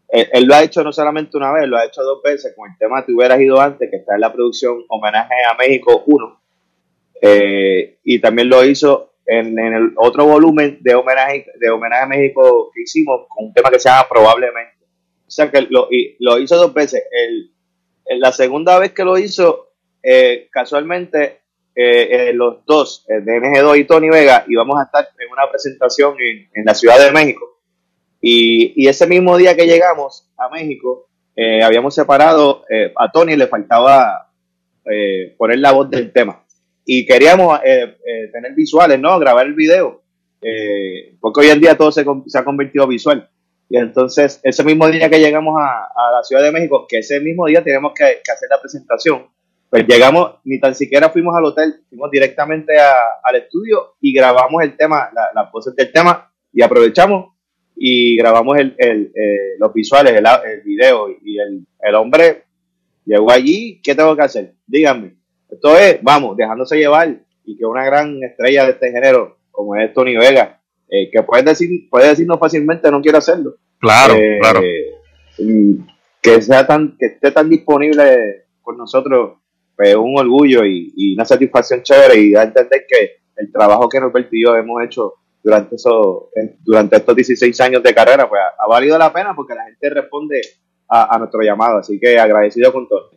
él, 0.09 0.45
lo 0.45 0.55
ha 0.55 0.63
hecho 0.63 0.85
no 0.85 0.93
solamente 0.93 1.37
una 1.37 1.53
vez, 1.53 1.67
lo 1.67 1.77
ha 1.77 1.85
hecho 1.85 2.03
dos 2.03 2.23
veces 2.23 2.55
con 2.57 2.71
el 2.71 2.79
tema 2.79 3.05
Te 3.05 3.13
hubieras 3.13 3.41
ido 3.41 3.61
antes, 3.61 3.91
que 3.91 3.97
está 3.97 4.15
en 4.15 4.21
la 4.21 4.33
producción 4.33 4.85
Homenaje 4.89 5.35
a 5.51 5.57
México 5.57 6.05
1. 6.07 6.41
Eh, 7.21 7.99
y 8.05 8.21
también 8.21 8.49
lo 8.49 8.65
hizo 8.65 9.15
en, 9.27 9.59
el 9.59 9.93
otro 9.97 10.27
volumen 10.27 10.79
de 10.83 10.95
homenaje, 10.95 11.47
de 11.59 11.71
homenaje 11.71 12.03
a 12.03 12.07
México 12.07 12.71
que 12.73 12.83
hicimos 12.83 13.27
con 13.29 13.47
un 13.47 13.55
tema 13.55 13.71
que 13.71 13.81
se 13.81 13.89
llama 13.89 14.07
Probablemente. 14.09 14.85
O 15.27 15.31
sea 15.31 15.51
que 15.51 15.63
lo, 15.63 15.89
lo 16.21 16.39
hizo 16.39 16.57
dos 16.57 16.73
veces. 16.73 17.03
El, 17.11 17.51
la 18.21 18.31
segunda 18.33 18.79
vez 18.79 18.93
que 18.93 19.05
lo 19.05 19.19
hizo, 19.19 19.73
eh, 20.03 20.49
casualmente 20.53 21.41
eh, 21.75 22.33
los 22.35 22.65
dos, 22.65 23.05
de 23.09 23.21
NG2 23.21 23.79
y 23.79 23.85
Tony 23.85 24.09
Vega, 24.09 24.45
íbamos 24.49 24.79
a 24.79 24.85
estar 24.85 25.09
en 25.19 25.33
una 25.33 25.51
presentación 25.51 26.15
en, 26.21 26.49
en 26.55 26.65
la 26.65 26.75
Ciudad 26.75 26.99
de 26.99 27.13
México. 27.13 27.59
Y, 28.21 28.73
y, 28.77 28.89
ese 28.89 29.07
mismo 29.07 29.37
día 29.37 29.55
que 29.55 29.67
llegamos 29.67 30.31
a 30.39 30.49
México, 30.49 31.09
habíamos 31.63 31.95
separado, 31.95 32.65
a 32.97 33.11
Tony 33.13 33.37
le 33.37 33.49
faltaba 33.49 34.31
poner 35.37 35.59
la 35.59 35.73
voz 35.73 35.91
del 35.91 36.11
tema. 36.11 36.43
Y 36.87 37.05
queríamos 37.05 37.61
tener 37.61 38.55
visuales, 38.55 38.99
¿no? 38.99 39.19
Grabar 39.19 39.45
el 39.45 39.53
video. 39.53 40.03
porque 41.21 41.41
hoy 41.41 41.49
en 41.49 41.61
día 41.61 41.77
todo 41.77 41.93
se, 41.93 42.05
se 42.27 42.39
ha 42.39 42.45
convertido 42.45 42.87
visual. 42.87 43.29
Y 43.69 43.77
entonces, 43.77 44.41
ese 44.43 44.63
mismo 44.63 44.89
día 44.89 45.09
que 45.09 45.19
llegamos 45.19 45.57
a, 45.61 45.85
a 45.85 46.13
la 46.13 46.23
Ciudad 46.23 46.43
de 46.43 46.53
México, 46.53 46.87
que 46.89 46.99
ese 46.99 47.21
mismo 47.21 47.47
día 47.47 47.65
tenemos 47.65 47.93
que, 47.95 48.21
que, 48.25 48.33
hacer 48.33 48.49
la 48.51 48.61
presentación, 48.61 49.27
pues 49.75 49.89
llegamos, 49.89 50.37
ni 50.45 50.61
tan 50.61 50.73
siquiera 50.73 51.11
fuimos 51.11 51.35
al 51.35 51.47
hotel, 51.47 51.81
fuimos 51.89 52.09
directamente 52.09 52.79
a, 52.79 52.93
al 53.25 53.35
estudio 53.35 53.97
y 54.01 54.15
grabamos 54.15 54.63
el 54.63 54.77
tema, 54.77 55.11
las 55.13 55.35
la 55.35 55.51
poses 55.51 55.75
del 55.75 55.91
tema, 55.91 56.31
y 56.53 56.63
aprovechamos 56.63 57.35
y 57.75 58.17
grabamos 58.17 58.57
el, 58.57 58.77
el, 58.79 59.07
eh, 59.07 59.57
los 59.59 59.75
visuales, 59.75 60.13
el, 60.13 60.25
el 60.25 60.61
video, 60.61 61.09
y 61.21 61.41
el, 61.41 61.67
el, 61.81 61.95
hombre 61.97 62.45
llegó 63.05 63.33
allí, 63.33 63.81
¿qué 63.83 63.97
tengo 63.97 64.15
que 64.15 64.23
hacer? 64.23 64.53
Díganme. 64.65 65.17
Esto 65.51 65.77
es, 65.77 66.01
vamos, 66.03 66.37
dejándose 66.37 66.79
llevar, 66.79 67.13
y 67.45 67.57
que 67.59 67.67
una 67.67 67.85
gran 67.85 68.23
estrella 68.23 68.67
de 68.67 68.71
este 68.71 68.93
género, 68.93 69.39
como 69.51 69.75
es 69.75 69.93
Tony 69.93 70.17
Vega, 70.17 70.61
eh, 70.89 71.11
que 71.11 71.25
puede 71.25 71.43
decir, 71.43 71.89
puede 71.91 72.11
decirnos 72.11 72.39
fácilmente 72.39 72.93
no 72.93 73.03
quiero 73.03 73.19
hacerlo. 73.19 73.57
Claro, 73.81 74.15
eh, 74.15 74.39
claro. 74.41 74.61
Que 76.23 76.41
sea 76.43 76.65
tan, 76.65 76.97
que 76.97 77.07
esté 77.07 77.33
tan 77.33 77.51
disponible 77.51 78.45
con 78.63 78.79
nosotros, 78.79 79.39
pues 79.77 79.95
un 79.97 80.19
orgullo 80.19 80.65
y, 80.65 81.15
una 81.15 81.25
satisfacción 81.25 81.83
chévere 81.83 82.21
y 82.21 82.33
da 82.33 82.45
entender 82.45 82.85
que 82.89 83.23
el 83.37 83.53
trabajo 83.53 83.89
que 83.89 84.01
Norberto 84.01 84.31
y 84.33 84.45
yo 84.45 84.55
hemos 84.57 84.83
hecho 84.85 85.15
durante 85.43 85.77
eso, 85.77 86.31
durante 86.65 86.97
estos 86.97 87.17
16 87.17 87.61
años 87.61 87.83
de 87.83 87.95
carrera, 87.95 88.29
pues 88.29 88.41
ha, 88.59 88.67
valido 88.67 88.97
la 88.97 89.13
pena 89.13 89.35
porque 89.35 89.55
la 89.55 89.65
gente 89.65 89.91
responde 89.91 90.41
a, 90.89 91.15
a 91.15 91.19
nuestro 91.19 91.43
llamado, 91.43 91.79
así 91.79 91.99
que 92.01 92.19
agradecido 92.19 92.73
con 92.73 92.89
todo. 92.89 93.11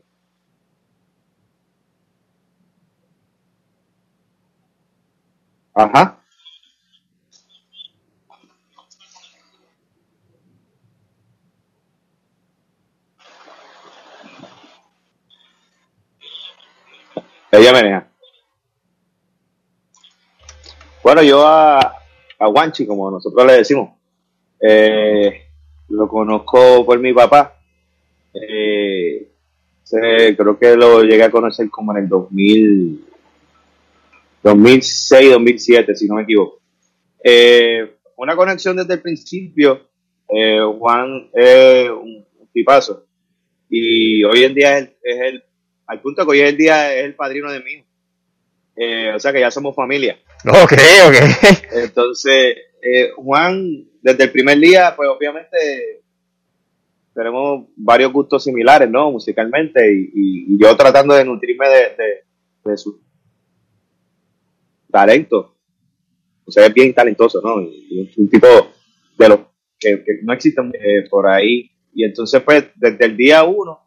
Ajá. 5.73 6.17
Ella 17.51 17.71
menea. 17.71 18.11
Bueno, 21.03 21.23
yo 21.23 21.45
a, 21.47 21.79
a 22.39 22.49
Wanchi, 22.49 22.85
como 22.85 23.09
nosotros 23.09 23.45
le 23.45 23.53
decimos, 23.53 23.91
eh, 24.59 25.43
lo 25.89 26.07
conozco 26.07 26.85
por 26.85 26.99
mi 26.99 27.13
papá. 27.13 27.57
Eh, 28.33 29.29
creo 29.89 30.59
que 30.59 30.75
lo 30.75 31.03
llegué 31.03 31.23
a 31.23 31.31
conocer 31.31 31.69
como 31.69 31.93
en 31.93 32.03
el 32.03 32.09
2000, 32.09 33.05
2006, 34.43 35.31
2007, 35.31 35.95
si 35.95 36.07
no 36.07 36.15
me 36.15 36.23
equivoco. 36.23 36.59
Eh, 37.23 37.95
una 38.17 38.35
conexión 38.35 38.75
desde 38.75 38.95
el 38.95 39.01
principio. 39.01 39.87
Juan 40.27 41.29
es 41.33 41.89
un, 41.89 42.25
un 42.37 42.47
tipazo. 42.51 43.05
Y 43.69 44.23
hoy 44.25 44.43
en 44.43 44.53
día 44.53 44.77
es 44.77 44.89
es 45.07 45.21
el 45.21 45.43
al 45.87 46.01
punto 46.01 46.25
que 46.25 46.31
hoy 46.31 46.41
en 46.41 46.57
día 46.57 46.93
es 46.93 47.05
el 47.05 47.15
padrino 47.15 47.51
de 47.51 47.61
mí. 47.61 47.83
Eh, 48.75 49.11
o 49.15 49.19
sea 49.19 49.33
que 49.33 49.39
ya 49.39 49.49
somos 49.49 49.75
familia. 49.75 50.19
Ok, 50.45 50.73
ok. 51.07 51.15
Entonces, 51.71 52.57
eh, 52.81 53.11
Juan, 53.15 53.87
desde 54.01 54.25
el 54.25 54.31
primer 54.31 54.59
día, 54.59 54.93
pues 54.95 55.09
obviamente 55.09 56.03
tenemos 57.13 57.67
varios 57.75 58.13
gustos 58.13 58.43
similares, 58.43 58.89
¿no? 58.89 59.11
Musicalmente, 59.11 59.81
y, 59.91 60.53
y, 60.53 60.59
yo 60.61 60.77
tratando 60.77 61.15
de 61.15 61.25
nutrirme 61.25 61.67
de, 61.67 61.79
de, 61.97 62.23
de, 62.63 62.77
su 62.77 63.01
talento. 64.91 65.55
O 66.45 66.51
sea, 66.51 66.67
es 66.67 66.73
bien 66.73 66.93
talentoso, 66.93 67.41
¿no? 67.41 67.59
Y, 67.63 68.13
un 68.17 68.29
tipo 68.29 68.47
de 69.17 69.29
los 69.29 69.39
que, 69.79 70.03
que 70.03 70.19
no 70.21 70.33
existen 70.33 70.71
eh, 70.75 71.07
por 71.09 71.27
ahí. 71.27 71.71
Y 71.91 72.03
entonces, 72.03 72.39
pues, 72.43 72.65
desde 72.75 73.05
el 73.05 73.17
día 73.17 73.43
uno, 73.43 73.86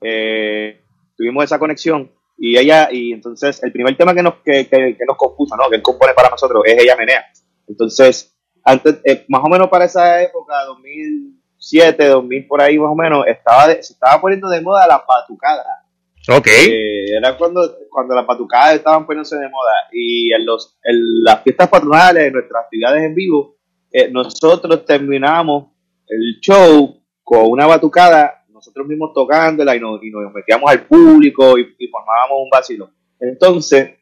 eh, 0.00 0.80
tuvimos 1.16 1.44
esa 1.44 1.58
conexión 1.58 2.10
y 2.38 2.56
ella, 2.56 2.88
y 2.90 3.12
entonces 3.12 3.62
el 3.62 3.70
primer 3.70 3.96
tema 3.96 4.14
que 4.14 4.22
nos, 4.22 4.36
que, 4.36 4.66
que, 4.66 4.96
que 4.96 5.04
nos 5.06 5.16
compuso, 5.18 5.56
¿no? 5.56 5.68
que 5.68 5.76
él 5.76 5.82
compone 5.82 6.14
para 6.14 6.30
nosotros, 6.30 6.62
es 6.64 6.82
Ella 6.82 6.96
Menea. 6.96 7.26
Entonces, 7.68 8.34
antes, 8.64 8.98
eh, 9.04 9.24
más 9.28 9.42
o 9.44 9.48
menos 9.48 9.68
para 9.68 9.84
esa 9.84 10.22
época, 10.22 10.64
2007, 10.64 12.08
2000 12.08 12.46
por 12.46 12.62
ahí 12.62 12.78
más 12.78 12.90
o 12.90 12.94
menos, 12.94 13.26
estaba 13.26 13.68
de, 13.68 13.82
se 13.82 13.92
estaba 13.92 14.20
poniendo 14.20 14.48
de 14.48 14.62
moda 14.62 14.86
la 14.86 15.04
patucada. 15.04 15.84
Ok. 16.28 16.46
Eh, 16.46 17.16
era 17.16 17.36
cuando, 17.36 17.60
cuando 17.90 18.14
las 18.14 18.24
patucadas 18.24 18.74
estaban 18.74 19.06
poniéndose 19.06 19.36
de 19.36 19.48
moda 19.48 19.72
y 19.92 20.32
en, 20.32 20.46
los, 20.46 20.78
en 20.82 21.22
las 21.22 21.42
fiestas 21.42 21.68
patronales, 21.68 22.26
en 22.26 22.32
nuestras 22.32 22.64
actividades 22.64 23.02
en 23.02 23.14
vivo, 23.14 23.56
eh, 23.92 24.10
nosotros 24.10 24.84
terminamos 24.84 25.72
el 26.06 26.38
show 26.40 27.02
con 27.22 27.50
una 27.50 27.66
batucada 27.66 28.39
nosotros 28.60 28.86
mismos 28.86 29.12
tocándola 29.14 29.74
y 29.74 29.80
nos, 29.80 30.02
y 30.02 30.10
nos 30.10 30.32
metíamos 30.34 30.70
al 30.70 30.84
público 30.86 31.58
y, 31.58 31.88
formábamos 31.88 32.42
un 32.42 32.50
vacilo. 32.50 32.90
Entonces, 33.18 33.92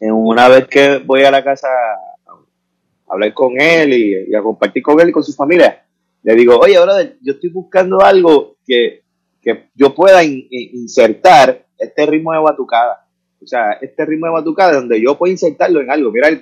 una 0.00 0.48
vez 0.48 0.66
que 0.68 0.98
voy 0.98 1.22
a 1.22 1.30
la 1.30 1.44
casa 1.44 1.68
a 1.68 3.12
hablar 3.12 3.34
con 3.34 3.60
él 3.60 3.92
y, 3.92 4.34
a 4.34 4.40
compartir 4.42 4.82
con 4.82 4.98
él 5.00 5.10
y 5.10 5.12
con 5.12 5.22
su 5.22 5.34
familia, 5.34 5.84
le 6.22 6.34
digo, 6.34 6.58
oye, 6.58 6.80
brother, 6.80 7.18
yo 7.20 7.34
estoy 7.34 7.50
buscando 7.50 8.00
algo 8.00 8.56
que, 8.66 9.02
que 9.42 9.68
yo 9.74 9.94
pueda 9.94 10.24
in, 10.24 10.46
insertar 10.50 11.66
este 11.76 12.06
ritmo 12.06 12.32
de 12.32 12.38
batucada. 12.38 13.06
O 13.42 13.46
sea, 13.46 13.72
este 13.82 14.06
ritmo 14.06 14.26
de 14.26 14.32
batucada 14.32 14.72
donde 14.72 15.00
yo 15.02 15.18
pueda 15.18 15.32
insertarlo 15.32 15.80
en 15.82 15.90
algo. 15.90 16.10
Mira, 16.10 16.28
el 16.28 16.40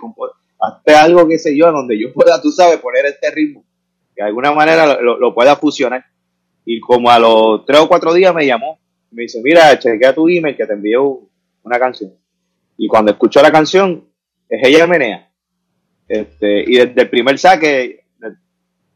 hazte 0.61 0.95
algo, 0.95 1.27
que 1.27 1.39
sé 1.39 1.57
yo, 1.57 1.73
donde 1.73 2.01
yo 2.01 2.13
pueda, 2.13 2.41
tú 2.41 2.53
sabes, 2.53 2.79
poner 2.79 3.07
este 3.07 3.33
ritmo. 3.33 3.65
Que 4.15 4.23
de 4.23 4.29
alguna 4.29 4.53
manera 4.53 5.01
lo 5.01 5.35
pueda 5.35 5.57
fusionar. 5.57 6.05
Y 6.71 6.81
como 6.81 7.11
a 7.11 7.19
los 7.19 7.65
tres 7.65 7.81
o 7.81 7.89
cuatro 7.89 8.13
días 8.13 8.35
me 8.35 8.45
llamó. 8.45 8.79
Me 9.11 9.23
dice, 9.23 9.41
mira, 9.43 9.79
chequea 9.79 10.15
tu 10.15 10.29
email 10.29 10.55
que 10.55 10.67
te 10.67 10.75
envió 10.75 11.23
una 11.63 11.79
canción. 11.79 12.13
Y 12.77 12.87
cuando 12.87 13.11
escuchó 13.11 13.41
la 13.41 13.51
canción, 13.51 14.05
es 14.51 14.69
ella 14.69 14.87
menea. 14.87 15.31
Este, 16.07 16.65
y 16.71 16.77
desde 16.77 17.01
el 17.01 17.09
primer 17.09 17.39
saque, 17.39 18.05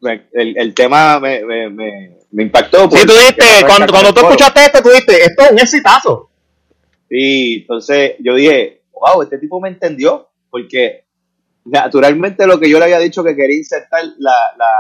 el, 0.02 0.58
el 0.58 0.74
tema 0.74 1.18
me, 1.18 1.42
me, 1.46 1.70
me, 1.70 2.18
me 2.30 2.42
impactó. 2.42 2.90
Sí, 2.90 3.06
tú 3.06 3.12
dijiste, 3.14 3.64
cuando, 3.66 3.90
cuando 3.90 4.12
tú 4.12 4.20
escuchaste 4.20 4.66
esto, 4.66 4.82
tú 4.82 4.90
dijiste, 4.90 5.22
esto 5.22 5.42
es 5.44 5.52
un 5.52 5.58
exitazo. 5.58 6.30
Sí, 7.08 7.60
entonces 7.62 8.16
yo 8.18 8.34
dije, 8.34 8.82
wow, 8.92 9.22
este 9.22 9.38
tipo 9.38 9.58
me 9.62 9.70
entendió, 9.70 10.28
porque 10.50 11.06
naturalmente 11.64 12.46
lo 12.46 12.60
que 12.60 12.68
yo 12.68 12.78
le 12.78 12.84
había 12.84 12.98
dicho 12.98 13.24
que 13.24 13.34
quería 13.34 13.56
insertar 13.56 14.04
la, 14.18 14.34
la, 14.58 14.70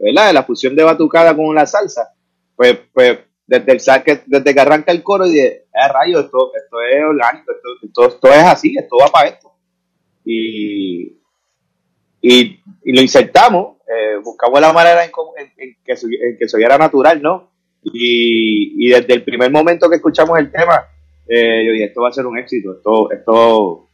¿verdad? 0.00 0.32
La 0.32 0.44
fusión 0.44 0.74
de 0.74 0.82
batucada 0.82 1.36
con 1.36 1.54
la 1.54 1.66
salsa, 1.66 2.14
pues, 2.56 2.78
pues 2.92 3.18
desde 3.46 3.72
el 3.72 3.80
saque, 3.80 4.22
desde 4.26 4.54
que 4.54 4.60
arranca 4.60 4.92
el 4.92 5.02
coro 5.02 5.26
y 5.26 5.34
de, 5.34 5.46
eh, 5.46 5.88
rayo, 5.92 6.20
esto, 6.20 6.52
esto 6.54 6.80
es 6.80 7.04
orgánico, 7.04 7.52
esto, 7.52 7.68
esto, 7.82 8.08
esto, 8.08 8.28
es 8.28 8.44
así, 8.44 8.74
esto 8.78 8.96
va 9.00 9.08
para 9.08 9.28
esto. 9.28 9.52
Y, 10.24 11.18
y, 12.22 12.60
y 12.84 12.92
lo 12.92 13.00
insertamos, 13.00 13.78
eh, 13.88 14.16
buscamos 14.22 14.60
la 14.60 14.72
manera 14.72 15.04
en, 15.04 15.10
que, 15.84 15.92
en 15.92 16.38
que 16.38 16.48
se 16.48 16.56
oyera 16.56 16.78
natural, 16.78 17.20
¿no? 17.20 17.50
Y, 17.82 18.86
y, 18.86 18.90
desde 18.90 19.14
el 19.14 19.24
primer 19.24 19.50
momento 19.50 19.88
que 19.88 19.96
escuchamos 19.96 20.38
el 20.38 20.52
tema, 20.52 20.84
eh, 21.26 21.64
yo 21.66 21.72
dije, 21.72 21.86
esto 21.86 22.02
va 22.02 22.10
a 22.10 22.12
ser 22.12 22.26
un 22.26 22.38
éxito, 22.38 22.74
esto, 22.76 23.10
esto, 23.10 23.88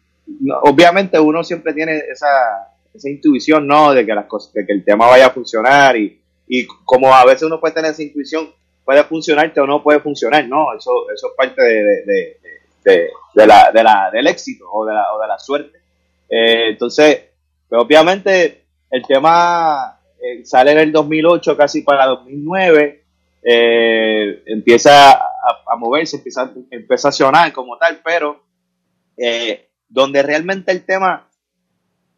obviamente 0.62 1.18
uno 1.20 1.44
siempre 1.44 1.72
tiene 1.72 1.98
esa, 2.10 2.26
esa 2.96 3.08
intuición, 3.08 3.66
¿no? 3.66 3.92
De 3.92 4.04
que 4.04 4.14
las 4.14 4.26
cosas, 4.26 4.52
de 4.52 4.66
que 4.66 4.72
el 4.72 4.84
tema 4.84 5.06
vaya 5.06 5.26
a 5.26 5.30
funcionar 5.30 5.96
y, 5.96 6.20
y 6.48 6.66
como 6.66 7.14
a 7.14 7.24
veces 7.24 7.44
uno 7.44 7.60
puede 7.60 7.74
tener 7.74 7.92
esa 7.92 8.02
intuición, 8.02 8.50
puede 8.84 9.02
funcionarte 9.04 9.60
o 9.60 9.66
no 9.66 9.82
puede 9.82 10.00
funcionar, 10.00 10.46
¿no? 10.48 10.74
Eso, 10.76 11.10
eso 11.12 11.28
es 11.28 11.32
parte 11.36 11.62
de, 11.62 11.82
de, 12.04 12.40
de, 12.84 13.10
de 13.34 13.46
la, 13.46 13.70
de 13.72 13.82
la, 13.82 14.10
del 14.12 14.26
éxito 14.26 14.64
o 14.70 14.84
de 14.86 14.94
la, 14.94 15.12
o 15.12 15.26
la 15.26 15.38
suerte. 15.38 15.78
Eh, 16.28 16.70
entonces, 16.70 17.20
pues 17.68 17.82
obviamente 17.82 18.64
el 18.90 19.02
tema 19.02 19.98
eh, 20.20 20.44
sale 20.44 20.72
en 20.72 20.78
el 20.78 20.92
2008, 20.92 21.56
casi 21.56 21.82
para 21.82 22.06
2009, 22.06 23.04
eh, 23.42 24.42
empieza 24.46 25.12
a, 25.12 25.62
a, 25.66 25.76
moverse, 25.76 26.16
empieza, 26.16 26.52
empieza 26.70 27.08
a 27.08 27.12
sonar 27.12 27.52
como 27.52 27.76
tal, 27.76 28.00
pero 28.04 28.42
eh, 29.16 29.68
donde 29.88 30.22
realmente 30.22 30.72
el 30.72 30.84
tema 30.84 31.28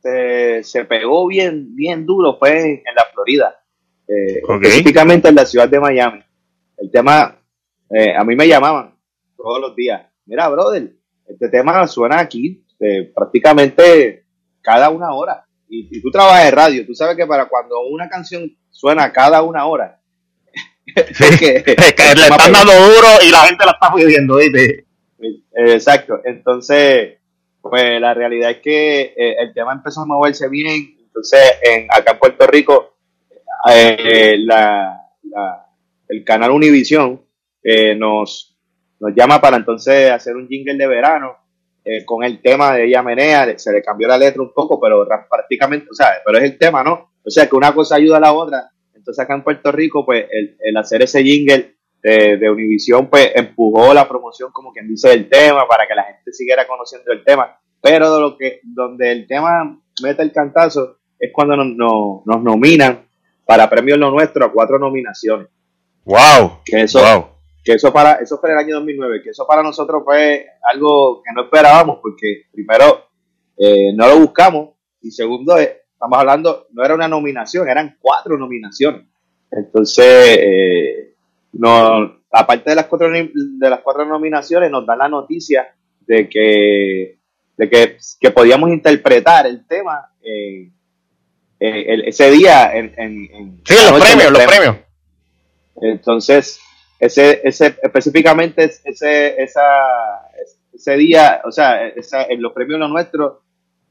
se, 0.01 0.63
se, 0.63 0.85
pegó 0.85 1.27
bien, 1.27 1.75
bien 1.75 2.07
duro 2.07 2.37
fue 2.39 2.61
en, 2.61 2.71
en 2.87 2.95
la 2.95 3.05
Florida, 3.13 3.61
eh, 4.07 4.41
okay. 4.43 4.69
específicamente 4.69 5.29
en 5.29 5.35
la 5.35 5.47
ciudad 5.47 5.69
de 5.69 5.81
Miami. 5.81 6.23
El 6.77 6.91
tema, 6.91 7.41
eh, 7.91 8.15
a 8.17 8.25
mí 8.25 8.37
me 8.37 8.47
llamaban 8.47 8.95
todos 9.37 9.61
los 9.61 9.75
días, 9.77 10.03
mira, 10.27 10.49
brother, 10.49 10.93
este 11.27 11.49
tema 11.49 11.87
suena 11.87 12.21
aquí 12.21 12.65
eh, 12.81 13.13
prácticamente 13.15 14.25
cada 14.63 14.91
una 14.91 15.13
hora. 15.13 15.45
Y, 15.69 16.01
tú 16.01 16.11
trabajas 16.11 16.47
en 16.47 16.53
radio, 16.53 16.87
tú 16.87 16.95
sabes 16.95 17.17
que 17.17 17.27
para 17.27 17.47
cuando 17.47 17.81
una 17.89 18.09
canción 18.09 18.51
suena 18.71 19.13
cada 19.13 19.43
una 19.43 19.67
hora, 19.67 20.01
es 20.87 21.39
que, 21.39 21.63
le 21.77 22.23
están 22.23 22.53
dando 22.53 22.73
duro 22.73 23.09
y 23.27 23.31
la 23.31 23.41
gente 23.41 23.65
la 23.67 23.73
está 23.73 23.93
pidiendo, 23.95 24.37
¿viste? 24.37 24.87
Exacto, 25.53 26.21
entonces, 26.25 27.18
pues 27.61 28.01
la 28.01 28.15
realidad 28.15 28.51
es 28.51 28.59
que 28.59 29.15
eh, 29.17 29.37
el 29.39 29.53
tema 29.53 29.73
empezó 29.73 30.03
a 30.03 30.07
moverse 30.07 30.49
bien, 30.49 30.97
entonces 31.05 31.41
en, 31.63 31.87
acá 31.91 32.13
en 32.13 32.19
Puerto 32.19 32.47
Rico, 32.47 32.97
eh, 33.71 34.37
la, 34.39 35.01
el 36.09 36.25
canal 36.25 36.51
Univision 36.51 37.21
eh, 37.63 37.95
nos, 37.95 38.57
nos 39.01 39.15
llama 39.15 39.41
para 39.41 39.57
entonces 39.57 40.11
hacer 40.11 40.37
un 40.37 40.49
jingle 40.49 40.77
de 40.77 40.87
verano 40.87 41.37
eh, 41.85 42.05
con 42.05 42.23
el 42.23 42.41
tema 42.43 42.75
de 42.75 42.87
ella 42.87 43.03
menea, 43.03 43.59
se 43.59 43.73
le 43.73 43.83
cambió 43.83 44.09
la 44.09 44.19
letra 44.19 44.43
un 44.43 44.53
poco, 44.53 44.79
pero 44.79 45.07
prácticamente, 45.31 45.89
o 45.91 45.95
sea, 45.95 46.09
pero 46.25 46.37
es 46.37 46.45
el 46.45 46.59
tema, 46.59 46.85
¿no? 46.85 47.13
O 47.25 47.31
sea, 47.31 47.49
que 47.49 47.57
una 47.57 47.75
cosa 47.75 47.97
ayuda 47.97 48.19
a 48.19 48.21
la 48.21 48.33
otra. 48.33 48.71
Entonces 48.95 49.25
acá 49.25 49.35
en 49.35 49.43
Puerto 49.43 49.73
Rico, 49.73 50.05
pues 50.05 50.27
el, 50.61 50.77
hacer 50.77 51.01
ese 51.01 51.23
jingle 51.23 51.77
de, 52.03 52.37
de 52.37 52.51
Univision, 52.51 53.09
pues 53.09 53.33
empujó 53.35 53.93
la 53.93 54.09
promoción, 54.09 54.51
como 54.53 54.73
quien 54.73 54.89
dice, 54.89 55.09
del 55.11 55.29
tema, 55.29 55.67
para 55.67 55.87
que 55.87 55.95
la 55.95 56.05
gente 56.05 56.33
siguiera 56.33 56.67
conociendo 56.67 57.13
el 57.13 57.25
tema. 57.25 57.59
Pero 57.81 58.15
de 58.15 58.21
lo 58.21 58.37
que, 58.37 58.61
donde 58.63 59.13
el 59.13 59.27
tema 59.27 59.81
mete 60.03 60.23
el 60.23 60.33
cantazo 60.33 60.99
es 61.19 61.31
cuando 61.33 61.57
nos, 61.57 62.23
nos, 62.25 62.43
nominan 62.43 63.07
para 63.45 63.69
Premios 63.69 63.99
Lo 63.99 64.11
Nuestro 64.11 64.45
a 64.45 64.53
cuatro 64.53 64.79
nominaciones. 64.79 65.49
¡Wow! 66.05 66.61
Que 66.65 66.83
eso, 66.83 67.01
wow 67.01 67.39
que 67.69 67.75
eso 67.75 67.93
para 67.93 68.15
eso 68.15 68.39
fue 68.39 68.51
el 68.51 68.57
año 68.57 68.77
2009, 68.77 69.21
que 69.23 69.29
eso 69.29 69.47
para 69.47 69.63
nosotros 69.63 70.03
fue 70.03 70.47
algo 70.73 71.23
que 71.23 71.35
no 71.35 71.43
esperábamos 71.43 71.99
porque 72.01 72.45
primero 72.51 73.11
eh, 73.59 73.93
no 73.95 74.09
lo 74.09 74.21
buscamos 74.21 74.71
y 75.03 75.11
segundo 75.11 75.59
eh, 75.59 75.83
estamos 75.93 76.19
hablando 76.19 76.69
no 76.73 76.83
era 76.83 76.95
una 76.95 77.09
nominación, 77.09 77.69
eran 77.69 77.99
cuatro 78.01 78.39
nominaciones. 78.39 79.03
Entonces, 79.51 80.39
eh, 80.41 81.08
no, 81.53 82.21
aparte 82.31 82.71
de 82.71 82.77
las 82.77 82.87
cuatro 82.87 83.11
de 83.11 83.71
las 83.71 83.81
cuatro 83.81 84.05
nominaciones 84.05 84.71
nos 84.71 84.87
dan 84.87 84.99
la 84.99 85.09
noticia 85.09 85.75
de 86.01 86.29
que 86.29 87.19
de 87.57 87.69
que, 87.69 87.97
que 88.21 88.31
podíamos 88.31 88.71
interpretar 88.71 89.47
el 89.47 89.67
tema 89.67 90.11
ese 91.59 92.31
día 92.31 92.73
en, 92.77 92.95
en, 92.97 93.61
sí, 93.65 93.75
los 93.91 94.01
premios, 94.01 94.31
los 94.31 94.45
premios. 94.45 94.77
Entonces, 95.81 96.61
ese, 97.01 97.41
ese 97.45 97.77
específicamente 97.83 98.65
ese, 98.85 99.43
esa, 99.43 99.63
ese 100.73 100.97
día, 100.97 101.43
o 101.45 101.53
sea, 101.53 101.89
en 101.89 102.43
los 102.43 102.53
premios 102.53 102.79
lo 102.81 102.89
nuestro 102.89 103.43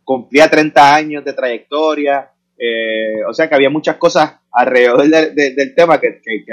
cumplía 0.04 0.50
30 0.50 0.96
años 0.96 1.26
de 1.26 1.34
trayectoria, 1.34 2.32
eh, 2.58 3.24
o 3.28 3.34
sea 3.34 3.48
que 3.48 3.56
había 3.56 3.70
muchas 3.70 3.98
cosas 3.98 4.36
alrededor 4.52 5.08
del 5.08 5.76
tema 5.76 6.00
que, 6.00 6.22
que, 6.22 6.44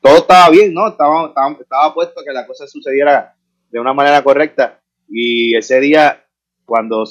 todo 0.00 0.18
estaba 0.18 0.50
bien, 0.50 0.72
¿no? 0.72 0.88
Estaba, 0.88 1.32
estaba, 1.60 1.94
puesto 1.94 2.22
que 2.24 2.32
la 2.32 2.46
cosa 2.46 2.66
sucediera 2.66 3.34
de 3.70 3.80
una 3.80 3.92
manera 3.92 4.22
correcta 4.22 4.80
y 5.08 5.56
ese 5.56 5.80
día 5.80 6.24
cuando 6.64 7.04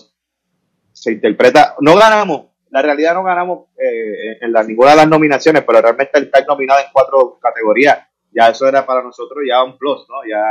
se 0.92 1.12
interpreta, 1.12 1.76
no 1.82 1.96
ganamos, 1.96 2.48
la 2.70 2.82
realidad 2.82 3.14
no 3.14 3.24
ganamos 3.24 3.70
eh, 3.78 4.38
en 4.42 4.52
la, 4.52 4.64
ninguna 4.64 4.92
de 4.92 4.98
las 4.98 5.08
nominaciones, 5.08 5.64
pero 5.64 5.82
realmente 5.82 6.18
el 6.18 6.26
estar 6.26 6.46
nominado 6.48 6.80
en 6.80 6.88
cuatro 6.92 7.40
categorías 7.40 8.00
ya 8.32 8.50
eso 8.50 8.68
era 8.68 8.86
para 8.86 9.02
nosotros 9.02 9.44
ya 9.48 9.64
un 9.64 9.78
plus, 9.78 10.06
¿no? 10.10 10.18
Ya 10.30 10.44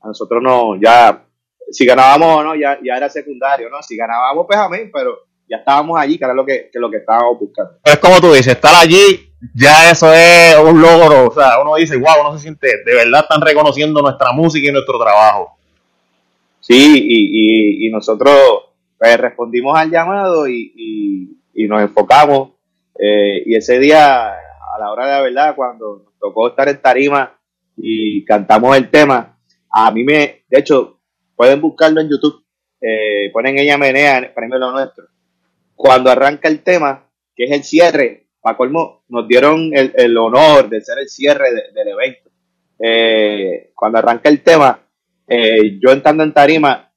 a 0.00 0.06
nosotros 0.06 0.42
no, 0.42 0.80
ya, 0.80 1.24
si 1.70 1.84
ganábamos 1.84 2.36
o 2.38 2.42
no, 2.42 2.54
ya, 2.54 2.78
ya 2.82 2.96
era 2.96 3.08
secundario, 3.08 3.68
¿no? 3.68 3.82
Si 3.82 3.96
ganábamos, 3.96 4.46
pues 4.46 4.58
amén, 4.58 4.90
pero 4.92 5.26
ya 5.48 5.58
estábamos 5.58 5.98
allí, 5.98 6.18
que 6.18 6.24
era 6.24 6.34
lo 6.34 6.46
que, 6.46 6.70
que 6.72 6.78
lo 6.78 6.90
que 6.90 6.98
estábamos 6.98 7.38
buscando. 7.38 7.78
Es 7.84 7.98
como 7.98 8.20
tú 8.20 8.32
dices, 8.32 8.54
estar 8.54 8.74
allí, 8.74 9.27
ya 9.54 9.90
eso 9.90 10.12
es 10.12 10.56
un 10.58 10.80
logro, 10.80 11.28
o 11.28 11.34
sea, 11.34 11.60
uno 11.60 11.76
dice, 11.76 11.96
wow, 11.96 12.20
uno 12.20 12.36
se 12.36 12.42
siente, 12.42 12.68
de 12.84 12.94
verdad 12.94 13.22
están 13.22 13.40
reconociendo 13.40 14.02
nuestra 14.02 14.32
música 14.32 14.68
y 14.68 14.72
nuestro 14.72 14.98
trabajo. 14.98 15.56
Sí, 16.60 17.02
y, 17.06 17.86
y, 17.86 17.90
nosotros 17.90 18.34
pues, 18.98 19.16
respondimos 19.18 19.78
al 19.78 19.90
llamado 19.90 20.48
y, 20.48 20.72
y 21.58 21.66
nos 21.66 21.82
enfocamos, 21.82 22.50
eh, 22.96 23.42
y 23.46 23.56
ese 23.56 23.80
día, 23.80 24.28
a 24.28 24.78
la 24.78 24.92
hora 24.92 25.06
de 25.06 25.12
la 25.12 25.22
verdad, 25.22 25.56
cuando 25.56 26.12
tocó 26.20 26.48
estar 26.48 26.68
en 26.68 26.80
tarima 26.80 27.36
y 27.76 28.24
cantamos 28.24 28.76
el 28.76 28.90
tema. 28.90 29.36
A 29.68 29.90
mí 29.90 30.04
me, 30.04 30.44
de 30.48 30.58
hecho, 30.60 31.00
pueden 31.34 31.60
buscarlo 31.60 32.00
en 32.00 32.10
YouTube, 32.10 32.44
eh, 32.80 33.30
ponen 33.32 33.58
ella 33.58 33.76
menea 33.76 34.18
en 34.18 34.34
premio 34.34 34.56
lo 34.56 34.70
nuestro. 34.70 35.06
Cuando 35.74 36.10
arranca 36.10 36.46
el 36.46 36.62
tema, 36.62 37.10
que 37.34 37.44
es 37.46 37.50
el 37.50 37.64
cierre, 37.64 38.27
para 38.48 38.56
colmo, 38.56 39.02
nos 39.08 39.26
dieron 39.28 39.70
el, 39.72 40.16
honor 40.16 40.68
de 40.68 40.80
ser 40.80 40.98
el 40.98 41.08
cierre 41.08 41.48
del 41.74 41.88
evento. 41.88 42.30
Eh, 42.78 43.70
cuando 43.74 43.98
arranca 43.98 44.28
el 44.28 44.42
tema, 44.42 44.80
eh, 45.26 45.78
yo 45.80 45.90
entrando 45.90 46.22
en 46.22 46.32
tarima, 46.32 46.90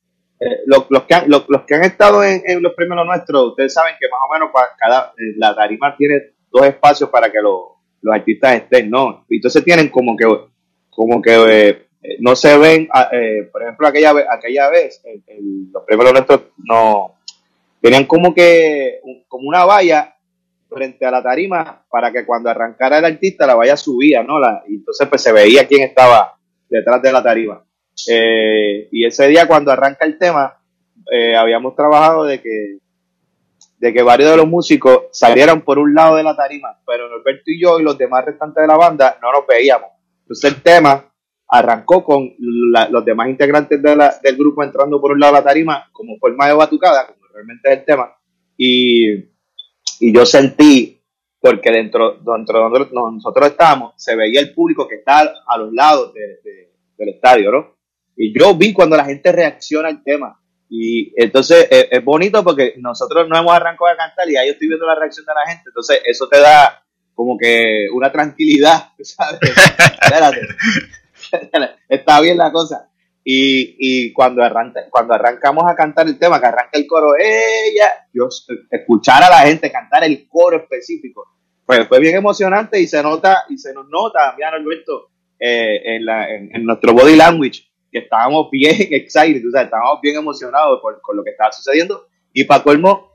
los, 0.66 1.04
que 1.04 1.14
han, 1.14 1.30
los, 1.30 1.46
que 1.68 1.76
han 1.76 1.84
estado 1.84 2.24
en, 2.24 2.64
los 2.64 2.74
premios 2.74 2.98
lo 2.98 3.06
nuestro, 3.06 3.50
ustedes 3.50 3.74
saben 3.74 3.94
que 4.00 4.08
más 4.10 4.20
o 4.28 4.34
menos 4.34 4.50
cada, 4.78 5.14
la 5.38 5.56
tarima 5.56 5.96
tiene 5.96 6.34
dos 6.52 6.66
espacios 6.66 7.10
para 7.10 7.32
que 7.32 7.40
lo, 7.42 7.78
los 8.02 8.16
artistas 8.16 8.56
estén, 8.56 8.90
¿no? 8.90 9.26
Entonces 9.30 9.64
tienen 9.64 9.90
como 9.90 10.18
que, 10.18 10.26
como 10.90 11.22
que 11.22 11.88
eh, 12.04 12.18
no 12.20 12.36
se 12.36 12.58
ven, 12.58 12.88
ah, 12.92 13.10
eh, 13.12 13.48
por 13.52 13.62
ejemplo, 13.62 13.88
aquella, 13.88 14.14
aquella 14.32 14.70
vez, 14.70 15.04
los 15.72 15.84
premios 15.86 16.14
nuestros 16.14 16.42
no, 16.58 17.16
tenían 17.82 18.06
como 18.06 18.34
que, 18.34 19.00
como 19.28 19.48
una 19.48 19.66
valla 19.66 20.16
frente 20.74 21.06
a 21.06 21.12
la 21.12 21.22
tarima 21.22 21.86
para 21.90 22.12
que 22.12 22.26
cuando 22.26 22.50
arrancara 22.50 23.00
el 23.00 23.06
artista 23.06 23.46
la 23.46 23.56
valla 23.56 23.76
subía, 23.76 24.24
¿no? 24.24 24.40
Y 24.68 24.76
entonces 24.76 25.08
pues 25.08 25.22
se 25.22 25.32
veía 25.32 25.68
quién 25.68 25.84
estaba 25.84 26.38
detrás 26.70 27.02
de 27.02 27.12
la 27.12 27.22
tarima. 27.24 27.64
Eh, 28.10 28.88
y 28.92 29.06
ese 29.06 29.28
día 29.28 29.48
cuando 29.48 29.72
arranca 29.72 30.06
el 30.06 30.18
tema, 30.18 30.58
habíamos 31.38 31.76
trabajado 31.76 32.24
de 32.24 32.42
que 32.42 32.78
de 33.82 33.92
que 33.92 34.04
varios 34.04 34.30
de 34.30 34.38
los 34.38 34.48
músicos 34.48 35.06
salieran 35.12 35.62
por 35.64 35.80
un 35.80 35.96
lado 35.96 36.16
de 36.16 36.22
la 36.22 36.36
tarima, 36.36 36.78
pero 36.86 37.10
Norberto 37.10 37.46
y 37.48 37.60
yo 37.60 37.80
y 37.80 37.84
los 37.84 37.98
demás 37.98 38.24
restantes 38.24 38.62
de 38.62 38.68
la 38.68 38.78
banda 38.78 39.18
no 39.20 39.32
nos 39.32 39.48
veíamos. 39.48 39.90
Entonces 40.22 40.54
el 40.54 40.62
tema 40.62 41.12
arrancó 41.50 42.04
con 42.04 42.32
los 42.38 43.04
demás 43.04 43.28
integrantes 43.28 43.82
del 43.82 44.38
grupo 44.38 44.64
entrando 44.64 45.02
por 45.02 45.12
un 45.12 45.20
lado 45.20 45.34
de 45.34 45.40
la 45.40 45.44
tarima 45.44 45.90
como 45.92 46.18
forma 46.20 46.48
de 46.48 46.54
batucada, 46.54 47.08
como 47.08 47.26
realmente 47.34 47.74
es 47.74 47.80
el 47.80 47.86
tema, 47.86 48.16
y, 48.56 49.31
yo 50.02 50.26
sentí, 50.26 51.02
porque 51.40 51.72
dentro, 51.72 52.14
dentro 52.14 52.60
donde 52.60 52.88
nosotros 52.92 53.48
estábamos, 53.48 53.94
se 53.98 54.16
veía 54.16 54.40
el 54.40 54.54
público 54.54 54.88
que 54.88 54.96
está 54.96 55.34
a 55.46 55.58
los 55.58 55.74
lados 55.74 56.14
del 56.14 57.10
estadio, 57.10 57.52
¿no? 57.52 57.76
Y 58.16 58.38
yo 58.38 58.56
vi 58.56 58.74
cuando 58.74 58.96
la 58.96 59.06
gente 59.06 59.32
reacciona 59.32 59.90
al 59.90 60.04
tema, 60.04 60.42
y 60.74 61.12
entonces 61.22 61.68
eh, 61.70 61.90
es, 61.92 62.02
bonito 62.02 62.46
porque 62.46 62.76
nosotros 62.78 63.28
no 63.28 63.38
hemos 63.38 63.52
arrancado 63.52 63.92
a 63.92 63.98
cantar 63.98 64.30
y 64.30 64.38
ahí 64.38 64.48
yo 64.48 64.54
estoy 64.54 64.70
viendo 64.70 64.86
la 64.86 64.96
reacción 64.96 65.26
de 65.26 65.34
la 65.34 65.52
gente. 65.52 65.64
Entonces 65.68 66.02
eso 66.06 66.30
te 66.30 66.40
da 66.40 66.82
como 67.14 67.38
que 67.38 67.90
una 67.94 68.10
tranquilidad, 68.10 68.94
¿sabes? 69.02 69.40
Espérate. 70.02 70.40
Está 71.90 72.22
bien 72.22 72.38
la 72.38 72.54
cosa. 72.54 72.90
Y, 73.24 73.76
y 73.78 74.14
cuando, 74.14 74.44
arranca, 74.44 74.82
cuando 74.90 75.14
arrancamos 75.14 75.64
a 75.70 75.76
cantar 75.76 76.08
el 76.08 76.18
tema, 76.18 76.40
que 76.40 76.48
arranca 76.48 76.72
el 76.74 76.88
coro, 76.88 77.14
ella, 77.18 78.08
yo 78.14 78.28
escuchar 78.72 79.24
a 79.24 79.30
la 79.30 79.40
gente 79.42 79.72
cantar 79.72 80.04
el 80.04 80.28
coro 80.28 80.58
específico, 80.58 81.28
pues 81.66 81.88
fue 81.88 82.00
bien 82.00 82.16
emocionante 82.16 82.80
y 82.80 82.88
se 82.88 83.04
nota, 83.04 83.44
y 83.50 83.58
se 83.58 83.74
nos 83.74 83.88
nota, 83.90 84.34
mira 84.36 84.50
Alberto, 84.50 85.10
eh, 85.40 85.96
en, 85.96 86.06
la, 86.06 86.34
en 86.34 86.66
nuestro 86.66 86.94
body 86.94 87.16
language, 87.16 87.72
que 87.92 88.00
estábamos 88.00 88.50
bien 88.50 88.76
excited, 88.92 89.44
o 89.48 89.52
sea, 89.52 89.64
estábamos 89.64 90.00
bien 90.02 90.16
emocionados 90.16 90.80
por, 90.82 91.00
con 91.02 91.18
lo 91.18 91.24
que 91.24 91.32
estaba 91.32 91.52
sucediendo. 91.52 92.08
Y 92.34 92.46
para 92.46 92.64
colmo, 92.64 93.12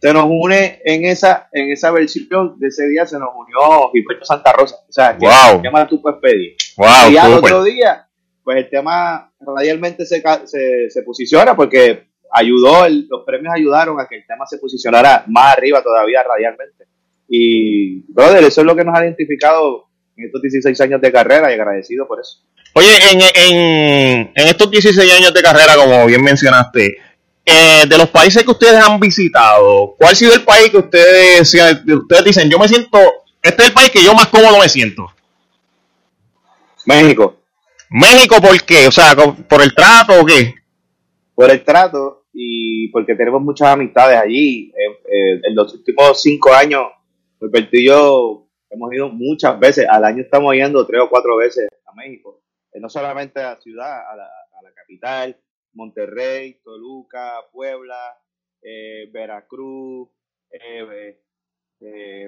se 0.00 0.12
nos 0.12 0.24
une 0.28 0.80
en 0.84 1.04
esa, 1.04 1.48
en 1.52 1.70
esa 1.70 1.90
versión 1.90 2.58
de 2.58 2.68
ese 2.68 2.88
día, 2.88 3.06
se 3.06 3.18
nos 3.18 3.30
unió 3.34 3.90
Gilberto 3.92 4.24
Santa 4.24 4.52
Rosa. 4.52 4.76
O 4.88 4.92
sea, 4.92 5.16
¿qué, 5.16 5.70
más 5.70 5.88
tú 5.88 6.00
puedes 6.00 6.18
pedir? 6.20 6.56
Wow, 6.76 7.10
y 7.10 7.16
al 7.16 7.34
otro 7.34 7.62
día, 7.62 8.08
pues 8.42 8.58
el 8.58 8.70
tema 8.70 9.32
radialmente 9.46 10.06
se, 10.06 10.22
se, 10.44 10.90
se 10.90 11.02
posiciona 11.02 11.56
porque 11.56 12.06
ayudó, 12.30 12.88
los 12.88 13.24
premios 13.24 13.54
ayudaron 13.54 14.00
a 14.00 14.06
que 14.08 14.16
el 14.16 14.26
tema 14.26 14.46
se 14.46 14.58
posicionara 14.58 15.24
más 15.28 15.56
arriba 15.56 15.82
todavía 15.82 16.22
radialmente. 16.22 16.84
Y, 17.28 18.00
brother, 18.12 18.44
eso 18.44 18.60
es 18.60 18.66
lo 18.66 18.76
que 18.76 18.84
nos 18.84 18.98
ha 18.98 19.04
identificado 19.04 19.86
en 20.16 20.26
estos 20.26 20.42
16 20.42 20.80
años 20.80 21.00
de 21.00 21.12
carrera 21.12 21.50
y 21.50 21.54
agradecido 21.54 22.06
por 22.06 22.20
eso. 22.20 22.40
Oye, 22.74 22.88
en, 23.12 23.20
en, 23.20 24.32
en 24.34 24.48
estos 24.48 24.70
16 24.70 25.12
años 25.12 25.32
de 25.32 25.42
carrera, 25.42 25.76
como 25.76 26.06
bien 26.06 26.22
mencionaste, 26.22 26.96
eh, 27.46 27.84
de 27.86 27.98
los 27.98 28.08
países 28.08 28.42
que 28.42 28.50
ustedes 28.50 28.82
han 28.82 28.98
visitado, 28.98 29.94
¿cuál 29.98 30.12
ha 30.12 30.14
sido 30.14 30.34
el 30.34 30.42
país 30.42 30.70
que 30.70 30.78
ustedes, 30.78 31.54
ustedes 31.86 32.24
dicen, 32.24 32.50
yo 32.50 32.58
me 32.58 32.68
siento, 32.68 32.98
este 33.42 33.62
es 33.62 33.68
el 33.68 33.74
país 33.74 33.90
que 33.90 34.02
yo 34.02 34.14
más 34.14 34.28
cómodo 34.28 34.58
me 34.58 34.68
siento? 34.68 35.06
México. 36.86 37.43
México, 37.90 38.36
¿por 38.40 38.60
qué? 38.64 38.88
O 38.88 38.92
sea, 38.92 39.14
¿por 39.14 39.62
el 39.62 39.74
trato 39.74 40.20
o 40.20 40.24
qué? 40.24 40.54
por 41.34 41.50
el 41.50 41.64
trato 41.64 42.26
y 42.32 42.88
porque 42.88 43.14
tenemos 43.14 43.42
muchas 43.42 43.68
amistades 43.68 44.18
allí. 44.18 44.72
Eh, 44.76 45.00
eh, 45.12 45.40
en 45.42 45.54
los 45.54 45.74
últimos 45.74 46.22
cinco 46.22 46.52
años, 46.52 46.84
Roberto 47.40 47.76
y 47.76 47.86
yo 47.86 48.48
hemos 48.70 48.92
ido 48.92 49.08
muchas 49.08 49.58
veces. 49.58 49.86
Al 49.88 50.04
año 50.04 50.22
estamos 50.22 50.54
yendo 50.54 50.86
tres 50.86 51.02
o 51.02 51.10
cuatro 51.10 51.36
veces 51.36 51.68
a 51.86 51.94
México. 51.94 52.42
Eh, 52.72 52.80
no 52.80 52.88
solamente 52.88 53.40
a 53.40 53.54
la 53.54 53.60
ciudad, 53.60 54.10
a 54.10 54.16
la, 54.16 54.24
a 54.26 54.62
la 54.62 54.72
capital, 54.72 55.36
Monterrey, 55.72 56.60
Toluca, 56.62 57.34
Puebla, 57.52 58.16
Veracruz, 59.12 60.08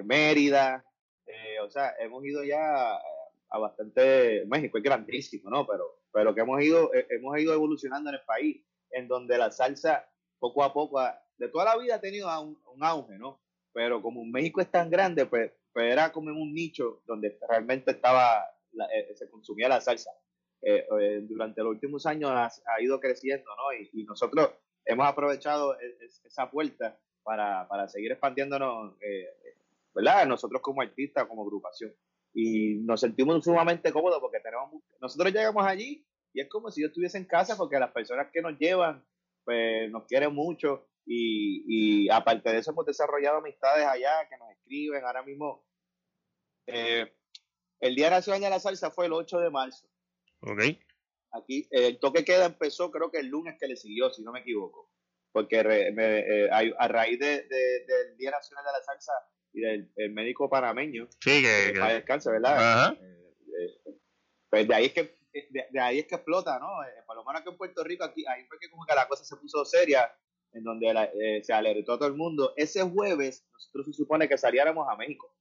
Mérida. 0.03 0.85
o 1.63 1.69
sea, 1.69 1.93
hemos 1.99 2.23
ido 2.25 2.43
ya 2.43 2.99
a 3.49 3.59
bastante. 3.59 4.45
México 4.47 4.77
es 4.77 4.83
grandísimo, 4.83 5.49
¿no? 5.49 5.65
Pero, 5.65 6.01
pero 6.11 6.33
que 6.35 6.41
hemos 6.41 6.61
ido, 6.61 6.91
hemos 6.93 7.37
ido 7.39 7.53
evolucionando 7.53 8.09
en 8.09 8.15
el 8.15 8.21
país 8.25 8.63
en 8.91 9.07
donde 9.07 9.37
la 9.37 9.51
salsa 9.51 10.07
poco 10.39 10.63
a 10.63 10.73
poco, 10.73 11.01
de 11.37 11.49
toda 11.49 11.65
la 11.65 11.77
vida 11.77 11.95
ha 11.95 12.01
tenido 12.01 12.29
un, 12.41 12.83
auge, 12.83 13.17
¿no? 13.17 13.39
Pero 13.73 14.01
como 14.01 14.23
México 14.25 14.61
es 14.61 14.71
tan 14.71 14.89
grande, 14.89 15.25
pues, 15.25 15.51
pues, 15.73 15.91
era 15.91 16.11
como 16.11 16.29
en 16.29 16.37
un 16.37 16.53
nicho 16.53 17.01
donde 17.05 17.37
realmente 17.47 17.91
estaba, 17.91 18.43
eh, 18.93 19.13
se 19.15 19.29
consumía 19.29 19.69
la 19.69 19.81
salsa. 19.81 20.11
Eh, 20.61 20.87
eh, 20.99 21.19
durante 21.21 21.61
los 21.61 21.71
últimos 21.71 22.05
años 22.07 22.31
ha, 22.31 22.81
ido 22.81 22.99
creciendo, 22.99 23.49
¿no? 23.55 23.73
Y, 23.73 24.03
nosotros 24.03 24.49
hemos 24.85 25.07
aprovechado 25.07 25.79
e, 25.79 25.97
esa 26.25 26.49
puerta 26.49 26.99
para, 27.23 27.67
para 27.67 27.87
seguir 27.87 28.11
expandiéndonos, 28.11 28.95
¿verdad? 29.93 30.25
Nosotros 30.25 30.61
como 30.61 30.81
artistas, 30.81 31.27
como 31.27 31.43
agrupación. 31.43 31.93
Y 32.39 32.75
nos 32.81 33.01
sentimos 33.01 33.43
sumamente 33.43 33.91
cómodos 33.91 34.19
porque 34.19 34.39
tenemos, 34.39 34.71
nosotros 35.01 35.33
llegamos 35.33 35.65
allí 35.65 36.05
y 36.31 36.41
es 36.41 36.47
como 36.47 36.69
si 36.69 36.81
yo 36.81 36.87
estuviese 36.89 37.17
en 37.17 37.25
casa 37.25 37.57
porque 37.57 37.79
las 37.79 37.91
personas 37.91 38.27
que 38.31 38.43
nos 38.43 38.59
llevan, 38.59 39.03
pues 39.43 39.89
nos 39.89 40.05
quieren 40.05 40.35
mucho 40.35 40.87
y, 41.03 41.63
y 42.05 42.09
aparte 42.11 42.51
de 42.51 42.59
eso 42.59 42.69
hemos 42.69 42.85
desarrollado 42.85 43.37
amistades 43.37 43.87
allá 43.87 44.29
que 44.29 44.37
nos 44.37 44.51
escriben. 44.51 45.03
Ahora 45.03 45.23
mismo, 45.23 45.65
eh, 46.67 47.11
el 47.79 47.95
Día 47.95 48.11
Nacional 48.11 48.41
de 48.41 48.49
la 48.51 48.59
Salsa 48.59 48.91
fue 48.91 49.07
el 49.07 49.13
8 49.13 49.39
de 49.39 49.49
marzo. 49.49 49.87
Ok. 50.41 50.61
Aquí, 51.31 51.67
el 51.71 51.97
toque 51.97 52.23
queda 52.23 52.45
empezó 52.45 52.91
creo 52.91 53.09
que 53.09 53.17
el 53.17 53.29
lunes 53.29 53.57
que 53.59 53.67
le 53.67 53.75
siguió, 53.75 54.11
si 54.11 54.21
no 54.21 54.31
me 54.31 54.41
equivoco. 54.41 54.91
Porque 55.31 55.59
eh, 55.59 56.49
a 56.51 56.87
raíz 56.87 57.17
de, 57.17 57.47
del 57.47 58.15
Día 58.15 58.29
Nacional 58.29 58.63
de 58.63 58.71
la 58.73 58.83
Salsa 58.83 59.13
y 59.57 59.61
del 59.95 60.11
médico 60.13 60.49
panameño, 60.49 61.07
sí, 61.19 61.41
que, 61.41 61.73
que, 61.73 61.93
descanse, 61.93 62.29
¿verdad? 62.31 62.93
Eh, 62.93 63.93
pues 64.49 64.67
de 64.67 64.75
ahí 64.75 64.85
es 64.85 64.93
que 64.93 65.17
de, 65.49 65.79
ahí 65.79 65.99
es 65.99 66.07
que 66.07 66.15
explota, 66.15 66.59
¿no? 66.59 66.83
Eh, 66.83 67.03
por 67.05 67.15
lo 67.15 67.23
menos 67.23 67.41
aquí 67.41 67.49
en 67.49 67.57
Puerto 67.57 67.83
Rico, 67.83 68.03
aquí, 68.03 68.25
ahí 68.27 68.43
fue 68.45 68.59
que 68.59 68.69
como 68.69 68.85
que 68.85 68.95
la 68.95 69.07
cosa 69.07 69.23
se 69.23 69.35
puso 69.35 69.65
seria, 69.65 70.11
en 70.53 70.63
donde 70.63 70.87
eh, 71.19 71.43
se 71.43 71.53
alertó 71.53 71.93
a 71.93 71.97
todo 71.97 72.07
el 72.07 72.15
mundo. 72.15 72.53
Ese 72.55 72.81
jueves, 72.83 73.45
nosotros 73.51 73.87
se 73.87 73.93
supone 73.93 74.27
que 74.27 74.37
saliéramos 74.37 74.87
a 74.89 74.95
México, 74.95 75.35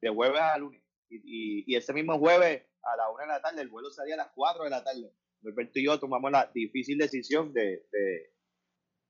de 0.00 0.10
jueves 0.10 0.40
a 0.40 0.58
lunes. 0.58 0.82
Y, 1.08 1.74
ese 1.74 1.92
mismo 1.92 2.18
jueves, 2.18 2.62
a 2.82 2.96
la 2.96 3.10
una 3.10 3.22
de 3.22 3.28
la 3.28 3.42
tarde, 3.42 3.62
el 3.62 3.68
vuelo 3.68 3.90
salía 3.90 4.14
a 4.14 4.18
las 4.18 4.30
cuatro 4.34 4.64
de 4.64 4.70
la 4.70 4.84
tarde. 4.84 5.12
Roberto 5.42 5.78
y 5.78 5.84
yo 5.84 5.98
tomamos 5.98 6.30
la 6.30 6.50
difícil 6.54 6.98
decisión 6.98 7.52
de, 7.52 7.84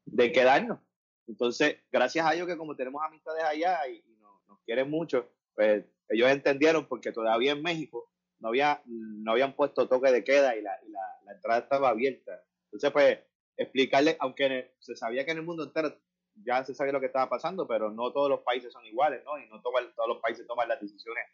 de, 0.06 0.32
quedarnos. 0.32 0.78
Entonces, 1.26 1.76
gracias 1.92 2.24
a 2.24 2.34
ellos 2.34 2.46
que 2.46 2.56
como 2.56 2.74
tenemos 2.74 3.02
amistades 3.04 3.44
allá 3.44 3.86
y, 3.88 4.02
quieren 4.70 4.88
mucho, 4.88 5.28
pues 5.56 5.84
ellos 6.08 6.30
entendieron 6.30 6.86
porque 6.86 7.10
todavía 7.10 7.52
en 7.52 7.62
México 7.62 8.08
no, 8.38 8.50
había, 8.50 8.80
no 8.86 9.32
habían 9.32 9.54
puesto 9.54 9.88
toque 9.88 10.12
de 10.12 10.22
queda 10.22 10.54
y 10.54 10.62
la, 10.62 10.78
la, 11.24 11.32
entrada 11.32 11.60
estaba 11.60 11.88
abierta. 11.88 12.40
Entonces, 12.66 12.92
pues, 12.92 13.18
explicarle, 13.56 14.16
aunque 14.20 14.74
se 14.78 14.94
sabía 14.94 15.24
que 15.24 15.32
en 15.32 15.38
el 15.38 15.44
mundo 15.44 15.64
entero 15.64 15.92
ya 16.36 16.64
se 16.64 16.72
sabía 16.72 16.92
lo 16.92 17.00
que 17.00 17.06
estaba 17.06 17.28
pasando, 17.28 17.66
pero 17.66 17.90
no 17.90 18.12
todos 18.12 18.30
los 18.30 18.40
países 18.42 18.72
son 18.72 18.84
iguales, 18.86 19.22
¿no? 19.24 19.38
Y 19.40 19.48
no 19.48 19.60
todos 19.60 19.92
los 20.06 20.18
países 20.18 20.46
toman 20.46 20.68
las 20.68 20.80
decisiones 20.80 21.24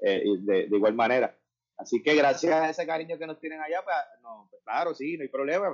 eh, 0.00 0.24
de, 0.40 0.66
de, 0.66 0.76
igual 0.76 0.94
manera. 0.94 1.38
Así 1.76 2.02
que 2.02 2.16
gracias 2.16 2.52
a 2.52 2.70
ese 2.70 2.86
cariño 2.86 3.18
que 3.18 3.26
nos 3.26 3.38
tienen 3.38 3.60
allá, 3.60 3.84
pues, 3.84 3.96
no, 4.20 4.48
pues, 4.50 4.62
claro, 4.64 4.94
sí, 4.94 5.16
no 5.16 5.22
hay 5.22 5.28
problema. 5.28 5.70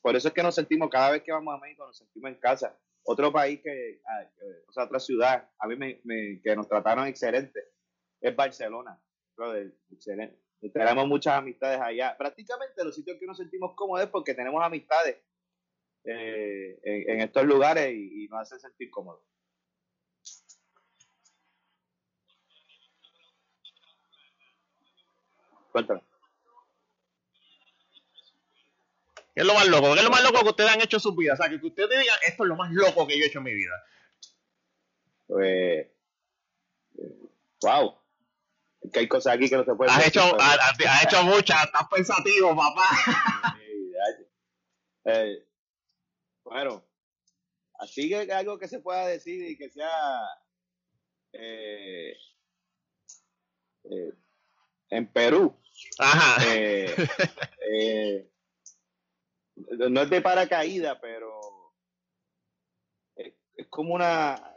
por 0.00 0.16
eso 0.16 0.28
es 0.28 0.34
que 0.34 0.42
nos 0.42 0.54
sentimos, 0.54 0.88
cada 0.88 1.10
vez 1.10 1.22
que 1.22 1.32
vamos 1.32 1.54
a 1.54 1.58
México, 1.58 1.86
nos 1.86 1.98
sentimos 1.98 2.30
en 2.30 2.36
casa. 2.36 2.78
Otro 3.04 3.32
país 3.32 3.60
que, 3.62 4.00
ah, 4.06 4.26
o 4.68 4.72
sea, 4.72 4.84
otra 4.84 4.98
ciudad, 4.98 5.50
a 5.58 5.66
mí 5.66 5.76
me, 5.76 6.40
que 6.40 6.56
nos 6.56 6.68
trataron 6.68 7.06
excelente, 7.06 7.60
es 8.20 8.34
Barcelona 8.34 9.00
excelente. 9.90 10.38
Tenemos 10.72 11.06
muchas 11.06 11.34
amistades 11.34 11.80
allá. 11.80 12.16
Prácticamente 12.16 12.84
los 12.84 12.94
sitios 12.94 13.18
que 13.18 13.26
nos 13.26 13.36
sentimos 13.36 13.74
cómodos 13.74 14.04
es 14.04 14.10
porque 14.10 14.34
tenemos 14.34 14.62
amistades 14.64 15.18
eh, 16.04 16.78
en, 16.82 17.20
estos 17.20 17.44
lugares 17.44 17.92
y, 17.94 18.26
nos 18.28 18.40
hacen 18.40 18.60
sentir 18.60 18.90
cómodos. 18.90 19.22
Cuéntame. 25.72 26.13
¿Qué 29.34 29.40
es 29.40 29.46
lo 29.46 29.54
más 29.54 29.66
loco? 29.66 29.92
¿Qué 29.92 29.98
es 29.98 30.04
lo 30.04 30.10
más 30.10 30.22
loco 30.22 30.42
que 30.42 30.50
ustedes 30.50 30.70
han 30.70 30.80
hecho 30.80 30.96
en 30.96 31.00
sus 31.00 31.16
vidas? 31.16 31.38
O 31.38 31.42
sea, 31.42 31.50
que 31.50 31.66
ustedes 31.66 31.90
digan, 31.90 32.18
esto 32.26 32.44
es 32.44 32.48
lo 32.48 32.56
más 32.56 32.70
loco 32.70 33.06
que 33.06 33.18
yo 33.18 33.24
he 33.24 33.28
hecho 33.28 33.38
en 33.38 33.44
mi 33.44 33.54
vida. 33.54 33.84
Pues, 35.26 35.86
wow 37.62 37.98
que 38.92 39.00
hay 39.00 39.08
cosas 39.08 39.34
aquí 39.34 39.48
que 39.48 39.56
no 39.56 39.64
se 39.64 39.74
pueden 39.74 39.94
has 39.94 40.06
hecho 40.06 40.20
has, 40.38 41.04
hecho 41.04 41.22
muchas 41.24 41.64
estás 41.64 41.88
pensativo 41.90 42.54
papá 42.54 42.86
eh, 45.04 45.46
bueno 46.44 46.84
así 47.78 48.08
que 48.08 48.30
algo 48.32 48.58
que 48.58 48.68
se 48.68 48.80
pueda 48.80 49.06
decir 49.06 49.50
y 49.50 49.56
que 49.56 49.70
sea 49.70 49.90
eh, 51.32 52.14
eh, 53.84 54.12
en 54.90 55.06
Perú 55.12 55.58
Ajá. 55.98 56.40
No 59.56 60.02
es 60.02 60.10
de 60.10 60.20
paracaídas 60.20 60.98
pero 61.00 61.40
es, 63.16 63.34
es 63.56 63.66
como 63.68 63.94
una 63.94 64.56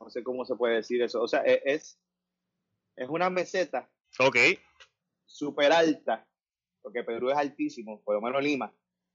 no 0.00 0.10
sé 0.10 0.22
cómo 0.22 0.44
se 0.44 0.56
puede 0.56 0.76
decir 0.76 1.02
eso 1.02 1.22
o 1.22 1.28
sea 1.28 1.40
es 1.40 1.98
es 2.96 3.08
una 3.08 3.30
meseta. 3.30 3.90
Ok. 4.18 4.36
Súper 5.26 5.72
alta, 5.72 6.26
porque 6.80 7.02
Perú 7.02 7.30
es 7.30 7.36
altísimo, 7.36 8.02
por 8.04 8.14
lo 8.14 8.20
menos 8.20 8.42
Lima. 8.42 8.72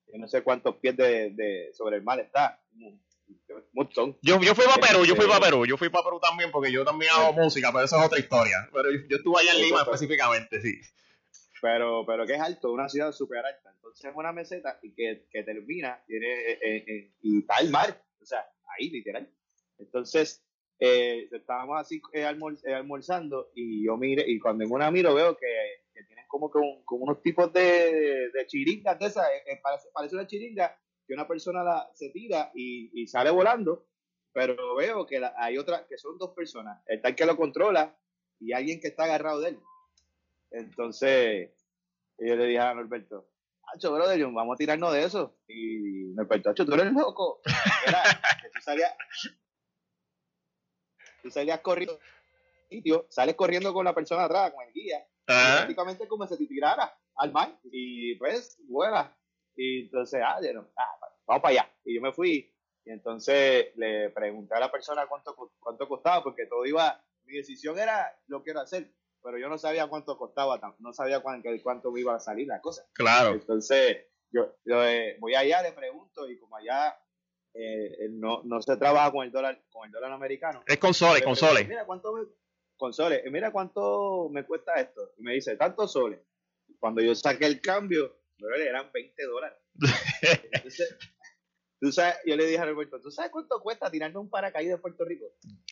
Yo 0.07 0.17
no 0.17 0.27
sé 0.27 0.43
cuántos 0.43 0.75
pies 0.77 0.97
de, 0.97 1.69
sobre 1.73 1.97
el 1.97 2.03
mar 2.03 2.19
está. 2.19 2.61
Mucho. 3.73 4.17
Yo, 4.21 4.41
yo 4.41 4.55
fui 4.55 4.65
para 4.65 4.81
Perú, 4.81 5.05
yo 5.05 5.15
fui 5.15 5.27
para 5.27 5.39
Perú, 5.39 5.65
yo 5.65 5.77
fui 5.77 5.89
para 5.89 6.03
Perú 6.03 6.19
también 6.19 6.51
porque 6.51 6.71
yo 6.71 6.83
también 6.83 7.11
hago 7.13 7.33
música, 7.41 7.71
pero 7.71 7.85
eso 7.85 7.99
es 7.99 8.05
otra 8.05 8.19
historia. 8.19 8.67
Pero 8.73 8.89
yo, 8.91 9.17
estuve 9.17 9.39
allá 9.39 9.53
en 9.53 9.61
Lima 9.61 9.81
específicamente, 9.83 10.61
sí. 10.61 10.81
Pero, 11.61 12.05
pero 12.05 12.25
que 12.25 12.33
es 12.33 12.41
alto, 12.41 12.71
una 12.71 12.89
ciudad 12.89 13.11
súper 13.11 13.45
alta. 13.45 13.71
Entonces 13.75 14.05
es 14.05 14.15
una 14.15 14.31
meseta 14.31 14.79
y 14.81 14.93
que, 14.93 15.27
que 15.29 15.43
termina 15.43 16.01
tiene, 16.07 16.27
eh, 16.27 16.59
eh, 16.61 16.83
eh, 16.87 17.11
y 17.21 17.39
está 17.39 17.57
el 17.57 17.69
mar, 17.69 18.01
o 18.21 18.25
sea, 18.25 18.45
ahí 18.77 18.89
literal. 18.89 19.29
Entonces, 19.77 20.43
eh, 20.81 21.27
estábamos 21.31 21.77
así 21.77 22.01
eh, 22.13 22.25
eh, 22.63 22.73
almorzando 22.73 23.51
y 23.53 23.85
yo 23.85 23.97
mire, 23.97 24.23
y 24.25 24.39
cuando 24.39 24.63
en 24.63 24.71
una 24.71 24.89
miro 24.89 25.13
veo 25.13 25.35
que, 25.35 25.45
tienen 26.07 26.25
como 26.29 26.49
que 26.49 26.59
unos 26.91 27.21
tipos 27.21 27.51
de, 27.51 28.29
de, 28.31 28.47
chiringas 28.47 28.97
de 28.97 29.07
esas, 29.07 29.27
parece, 29.93 30.15
una 30.15 30.25
chiringa 30.25 30.79
que 31.05 31.13
una 31.13 31.27
persona 31.27 31.63
la, 31.63 31.89
se 31.93 32.09
tira 32.11 32.51
y, 32.55 33.05
sale 33.07 33.29
volando, 33.29 33.87
pero 34.31 34.75
veo 34.75 35.05
que 35.05 35.21
hay 35.35 35.57
otra, 35.57 35.85
que 35.85 35.97
son 35.97 36.17
dos 36.17 36.33
personas, 36.33 36.81
el 36.87 37.01
tal 37.01 37.13
que 37.13 37.25
lo 37.25 37.35
controla 37.35 37.99
y 38.39 38.53
alguien 38.53 38.79
que 38.79 38.87
está 38.87 39.03
agarrado 39.03 39.41
de 39.41 39.49
él. 39.49 39.59
Entonces, 40.51 41.51
yo 42.17 42.35
le 42.35 42.45
dije 42.45 42.59
a 42.59 42.73
Norberto, 42.73 43.27
Hacho, 43.71 43.93
brother, 43.93 44.19
vamos 44.25 44.55
a 44.55 44.57
tirarnos 44.57 44.93
de 44.93 45.03
eso. 45.03 45.37
Y 45.47 46.11
Norberto, 46.15 46.49
Hacho, 46.49 46.65
tú 46.65 46.73
eres 46.73 46.91
loco. 46.91 47.41
Era, 47.87 48.03
que 48.41 48.49
tú 48.49 48.61
salías, 48.61 48.93
tú 51.21 51.29
salías 51.29 51.59
corriendo, 51.59 51.99
sitio, 52.69 53.05
sales 53.09 53.35
corriendo 53.35 53.73
con 53.73 53.85
la 53.85 53.93
persona 53.93 54.25
atrás, 54.25 54.51
con 54.51 54.65
el 54.65 54.73
guía, 54.73 55.05
prácticamente 55.25 56.07
como 56.07 56.25
si 56.27 56.37
te 56.37 56.47
tirara 56.47 56.97
al 57.15 57.31
mar, 57.31 57.59
y 57.63 58.15
pues 58.15 58.57
vuela. 58.67 59.15
Y 59.55 59.81
entonces, 59.81 60.21
ah, 60.23 60.39
ah, 60.77 60.99
vamos 61.27 61.41
para 61.41 61.49
allá. 61.49 61.71
Y 61.83 61.95
yo 61.95 62.01
me 62.01 62.13
fui, 62.13 62.51
y 62.85 62.91
entonces 62.91 63.75
le 63.75 64.09
pregunté 64.11 64.55
a 64.55 64.59
la 64.59 64.71
persona 64.71 65.05
cuánto, 65.07 65.35
cuánto 65.59 65.87
costaba, 65.87 66.23
porque 66.23 66.45
todo 66.45 66.65
iba, 66.65 67.03
mi 67.25 67.35
decisión 67.35 67.77
era 67.77 68.17
lo 68.27 68.41
quiero 68.41 68.61
hacer, 68.61 68.91
pero 69.23 69.37
yo 69.37 69.49
no 69.49 69.57
sabía 69.57 69.87
cuánto 69.87 70.17
costaba, 70.17 70.59
no 70.79 70.93
sabía 70.93 71.21
cuánto, 71.21 71.49
cuánto 71.63 71.91
me 71.91 72.01
iba 72.01 72.15
a 72.15 72.19
salir 72.19 72.47
la 72.47 72.61
cosa. 72.61 72.85
Claro. 72.93 73.33
Entonces, 73.33 74.05
yo, 74.31 74.55
yo 74.65 74.83
eh, 74.85 75.17
voy 75.19 75.35
allá, 75.35 75.61
le 75.61 75.71
pregunto, 75.71 76.29
y 76.29 76.37
como 76.39 76.55
allá 76.57 76.97
eh, 77.53 78.07
no, 78.11 78.41
no 78.43 78.61
se 78.61 78.77
trabaja 78.77 79.11
con 79.11 79.25
el 79.25 79.31
dólar 79.31 79.61
con 79.69 79.85
el 79.85 79.91
dólar 79.91 80.11
americano. 80.11 80.63
Es 80.65 80.77
con 80.77 80.93
soles, 80.93 81.23
con 81.23 81.35
soles. 81.35 81.67
Mira 81.67 81.85
cuánto 81.85 82.13
me, 82.13 82.23
con 82.77 82.93
soles. 82.93 83.23
Mira 83.31 83.51
cuánto 83.51 84.29
me 84.31 84.45
cuesta 84.45 84.73
esto. 84.75 85.13
Y 85.17 85.23
me 85.23 85.33
dice, 85.33 85.55
tantos 85.57 85.91
soles. 85.91 86.19
Cuando 86.79 87.01
yo 87.01 87.13
saqué 87.15 87.45
el 87.45 87.59
cambio, 87.59 88.19
eran 88.37 88.91
20 88.91 89.23
dólares. 89.25 89.57
Entonces, 90.51 90.97
tú 91.79 91.91
sabes, 91.91 92.17
yo 92.25 92.35
le 92.35 92.45
dije 92.45 92.59
a 92.59 92.65
Roberto, 92.65 93.01
¿tú 93.01 93.11
sabes 93.11 93.31
cuánto 93.31 93.59
cuesta 93.61 93.89
tirarme 93.89 94.19
un 94.19 94.29
paracaídas 94.29 94.77
de 94.77 94.81
Puerto 94.81 95.03
Rico? 95.05 95.25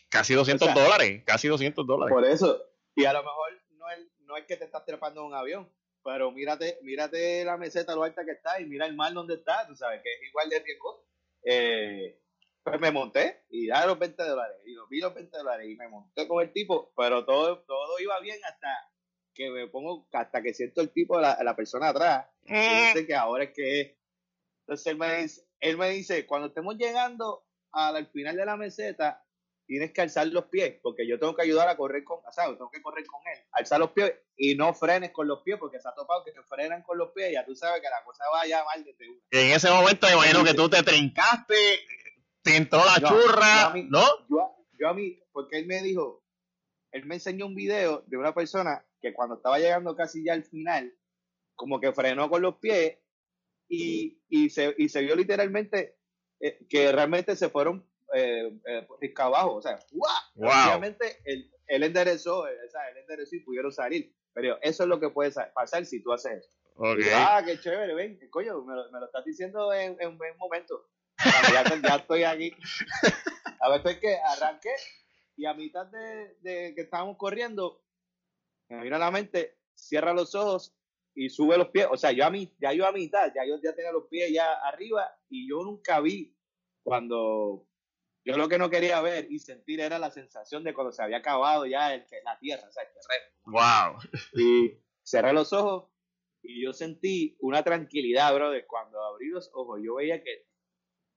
Casi 0.09 0.33
200 0.33 0.67
O 0.67 0.73
sea, 0.73 0.83
dólares, 0.83 1.23
casi 1.25 1.47
200 1.47 1.85
dólares. 1.85 2.13
Por 2.13 2.25
eso. 2.25 2.61
Y 2.97 3.05
a 3.05 3.13
lo 3.13 3.21
mejor 3.21 3.61
no 3.77 3.89
es, 3.91 3.99
no 4.21 4.37
es 4.37 4.45
que 4.45 4.57
te 4.57 4.65
estás 4.65 4.83
trepando 4.83 5.21
en 5.21 5.27
un 5.27 5.35
avión, 5.35 5.71
pero 6.03 6.31
mírate, 6.31 6.79
mírate 6.81 7.45
la 7.45 7.55
meseta 7.55 7.93
lo 7.93 8.01
alta 8.01 8.25
que 8.25 8.31
está 8.31 8.59
y 8.59 8.65
mira 8.65 8.87
el 8.87 8.95
mar 8.95 9.13
donde 9.13 9.35
está, 9.35 9.67
tú 9.67 9.75
sabes, 9.75 10.01
que 10.01 10.11
es 10.11 10.23
igual 10.27 10.49
de 10.49 10.59
riesgoso. 10.59 11.05
Eh, 11.43 12.19
pues 12.63 12.79
me 12.81 12.89
monté 12.89 13.45
y 13.49 13.67
da 13.67 13.85
los 13.85 13.99
20 13.99 14.23
dólares 14.23 14.57
y 14.65 14.73
los 14.73 14.89
vi 14.89 14.99
los 14.99 15.13
20 15.13 15.37
dólares 15.37 15.69
y 15.69 15.75
me 15.75 15.87
monté 15.87 16.27
con 16.27 16.41
el 16.41 16.51
tipo, 16.51 16.91
pero 16.97 17.23
todo, 17.23 17.63
todo 17.65 17.99
iba 17.99 18.19
bien 18.19 18.39
hasta 18.43 18.67
que 19.31 19.51
me 19.51 19.67
pongo, 19.67 20.07
hasta 20.11 20.41
que 20.41 20.55
siento 20.55 20.81
el 20.81 20.91
tipo, 20.91 21.21
la, 21.21 21.37
la 21.43 21.55
persona 21.55 21.89
atrás, 21.89 22.25
dice 22.41 23.05
que 23.05 23.13
ahora 23.13 23.43
es 23.43 23.51
que 23.53 23.81
es. 23.81 23.97
Entonces 24.61 24.87
él 24.87 24.97
me 24.97 25.21
dice, 25.21 25.47
él 25.59 25.77
me 25.77 25.89
dice, 25.89 26.25
cuando 26.25 26.47
estemos 26.47 26.75
llegando 26.77 27.45
al 27.71 28.07
final 28.07 28.35
de 28.35 28.45
la 28.45 28.57
meseta, 28.57 29.23
tienes 29.67 29.91
que 29.91 30.01
alzar 30.01 30.25
los 30.27 30.45
pies, 30.45 30.79
porque 30.81 31.05
yo 31.07 31.19
tengo 31.19 31.35
que 31.35 31.41
ayudar 31.43 31.67
a 31.67 31.75
correr 31.77 32.03
con, 32.03 32.19
o 32.25 32.31
sea, 32.31 32.45
tengo 32.45 32.71
que 32.71 32.81
correr 32.81 33.05
con 33.05 33.19
él, 33.31 33.39
alzar 33.51 33.79
los 33.79 33.91
pies 33.91 34.13
y 34.37 34.55
no 34.55 34.73
frenes 34.73 35.11
con 35.11 35.27
los 35.27 35.41
pies, 35.43 35.57
porque 35.59 35.79
se 35.79 35.87
ha 35.89 35.93
topado 35.93 36.23
que 36.23 36.31
te 36.31 36.41
frenan 36.43 36.81
con 36.83 36.97
los 36.97 37.11
pies, 37.11 37.31
ya 37.33 37.45
tú 37.45 37.53
sabes 37.55 37.81
que 37.81 37.89
la 37.89 38.03
cosa 38.05 38.23
vaya 38.31 38.63
mal 38.63 38.83
desde 38.83 39.09
una. 39.09 39.19
En 39.31 39.51
ese 39.51 39.69
momento 39.69 40.07
me 40.07 40.13
imagino 40.13 40.43
que 40.43 40.53
tú 40.53 40.69
te 40.69 40.81
trincaste, 40.83 41.55
te 42.41 42.55
entró 42.55 42.79
la 42.85 42.95
churra, 43.07 43.67
yo 43.67 43.73
mí- 43.73 43.87
¿no? 43.89 44.03
Yo, 44.29 44.41
a- 44.41 44.55
yo 44.79 44.87
a 44.89 44.93
mí, 44.93 45.19
porque 45.33 45.57
él 45.59 45.65
me 45.67 45.81
dijo, 45.81 46.23
él 46.91 47.05
me 47.05 47.15
enseñó 47.15 47.45
un 47.45 47.55
video 47.55 48.03
de 48.07 48.17
una 48.17 48.33
persona 48.33 48.85
que 49.01 49.13
cuando 49.13 49.35
estaba 49.35 49.59
llegando 49.59 49.95
casi 49.95 50.23
ya 50.23 50.33
al 50.33 50.43
final, 50.45 50.95
como 51.55 51.81
que 51.81 51.91
frenó 51.91 52.29
con 52.29 52.41
los 52.41 52.55
pies 52.55 52.97
y, 53.67 54.21
y, 54.29 54.49
se, 54.49 54.73
y 54.77 54.87
se 54.89 55.01
vio 55.01 55.15
literalmente 55.15 55.97
eh, 56.39 56.59
que 56.69 56.91
realmente 56.91 57.35
se 57.35 57.49
fueron 57.49 57.85
eh, 58.13 58.51
eh, 58.65 58.87
risca 59.01 59.25
abajo, 59.25 59.55
o 59.55 59.61
sea, 59.61 59.79
¡guau! 59.91 60.13
Wow. 60.35 60.49
Obviamente 60.49 61.17
él, 61.25 61.51
él 61.67 61.83
enderezó, 61.83 62.47
eh, 62.47 62.55
o 62.65 62.69
sea, 62.69 62.89
él 62.89 62.97
enderezó 62.97 63.35
y 63.35 63.41
pudieron 63.41 63.71
salir, 63.71 64.13
pero 64.33 64.57
eso 64.61 64.83
es 64.83 64.89
lo 64.89 64.99
que 64.99 65.09
puede 65.09 65.31
sa- 65.31 65.51
pasar 65.53 65.85
si 65.85 66.01
tú 66.01 66.13
haces 66.13 66.39
eso. 66.43 66.49
Y 66.99 67.09
ah, 67.15 67.41
qué 67.45 67.59
chévere, 67.59 67.93
ven, 67.95 68.19
coño, 68.29 68.61
me 68.63 68.75
lo, 68.75 68.91
me 68.91 68.99
lo 68.99 69.05
estás 69.07 69.25
diciendo 69.25 69.73
en, 69.73 69.97
en 69.99 70.09
un 70.09 70.17
buen 70.17 70.37
momento. 70.37 70.87
Ya, 71.51 71.63
ya 71.81 71.95
estoy 71.95 72.23
aquí. 72.23 72.53
A 73.59 73.69
ver, 73.69 73.77
estoy 73.79 73.99
que 73.99 74.15
arranqué 74.17 74.69
y 75.35 75.45
a 75.47 75.53
mitad 75.55 75.87
de, 75.87 76.35
de 76.41 76.75
que 76.75 76.81
estábamos 76.81 77.17
corriendo, 77.17 77.83
me 78.69 78.83
vino 78.83 78.95
a 78.95 78.99
la 78.99 79.09
mente, 79.11 79.57
cierra 79.73 80.13
los 80.13 80.35
ojos 80.35 80.75
y 81.15 81.29
sube 81.29 81.57
los 81.57 81.69
pies. 81.69 81.87
O 81.89 81.97
sea, 81.97 82.11
yo 82.11 82.23
a 82.25 82.29
mí, 82.29 82.55
ya 82.59 82.73
yo 82.73 82.85
a 82.85 82.91
mitad, 82.91 83.31
ya 83.33 83.43
yo 83.47 83.59
ya 83.63 83.73
tenía 83.75 83.91
los 83.91 84.07
pies 84.07 84.31
ya 84.31 84.53
arriba 84.53 85.09
y 85.29 85.49
yo 85.49 85.63
nunca 85.63 85.99
vi 85.99 86.35
cuando 86.83 87.67
yo 88.27 88.37
lo 88.37 88.49
que 88.49 88.57
no 88.57 88.69
quería 88.69 88.99
ver 89.01 89.31
y 89.31 89.39
sentir 89.39 89.79
era 89.79 89.97
la 89.99 90.11
sensación 90.11 90.63
de 90.63 90.73
cuando 90.73 90.91
se 90.91 91.01
había 91.01 91.17
acabado 91.17 91.65
ya 91.65 91.93
el, 91.93 92.05
la 92.25 92.37
tierra, 92.39 92.67
o 92.67 92.71
sea, 92.71 92.83
el 92.83 92.89
terreno 92.89 93.31
Wow. 93.45 93.99
y 94.33 94.77
cerré 95.03 95.31
los 95.33 95.53
ojos 95.53 95.89
y 96.43 96.63
yo 96.63 96.73
sentí 96.73 97.37
una 97.39 97.63
tranquilidad, 97.63 98.33
brother. 98.33 98.65
Cuando 98.67 99.01
abrí 99.03 99.29
los 99.29 99.49
ojos, 99.53 99.79
yo 99.83 99.95
veía 99.95 100.21
que 100.21 100.45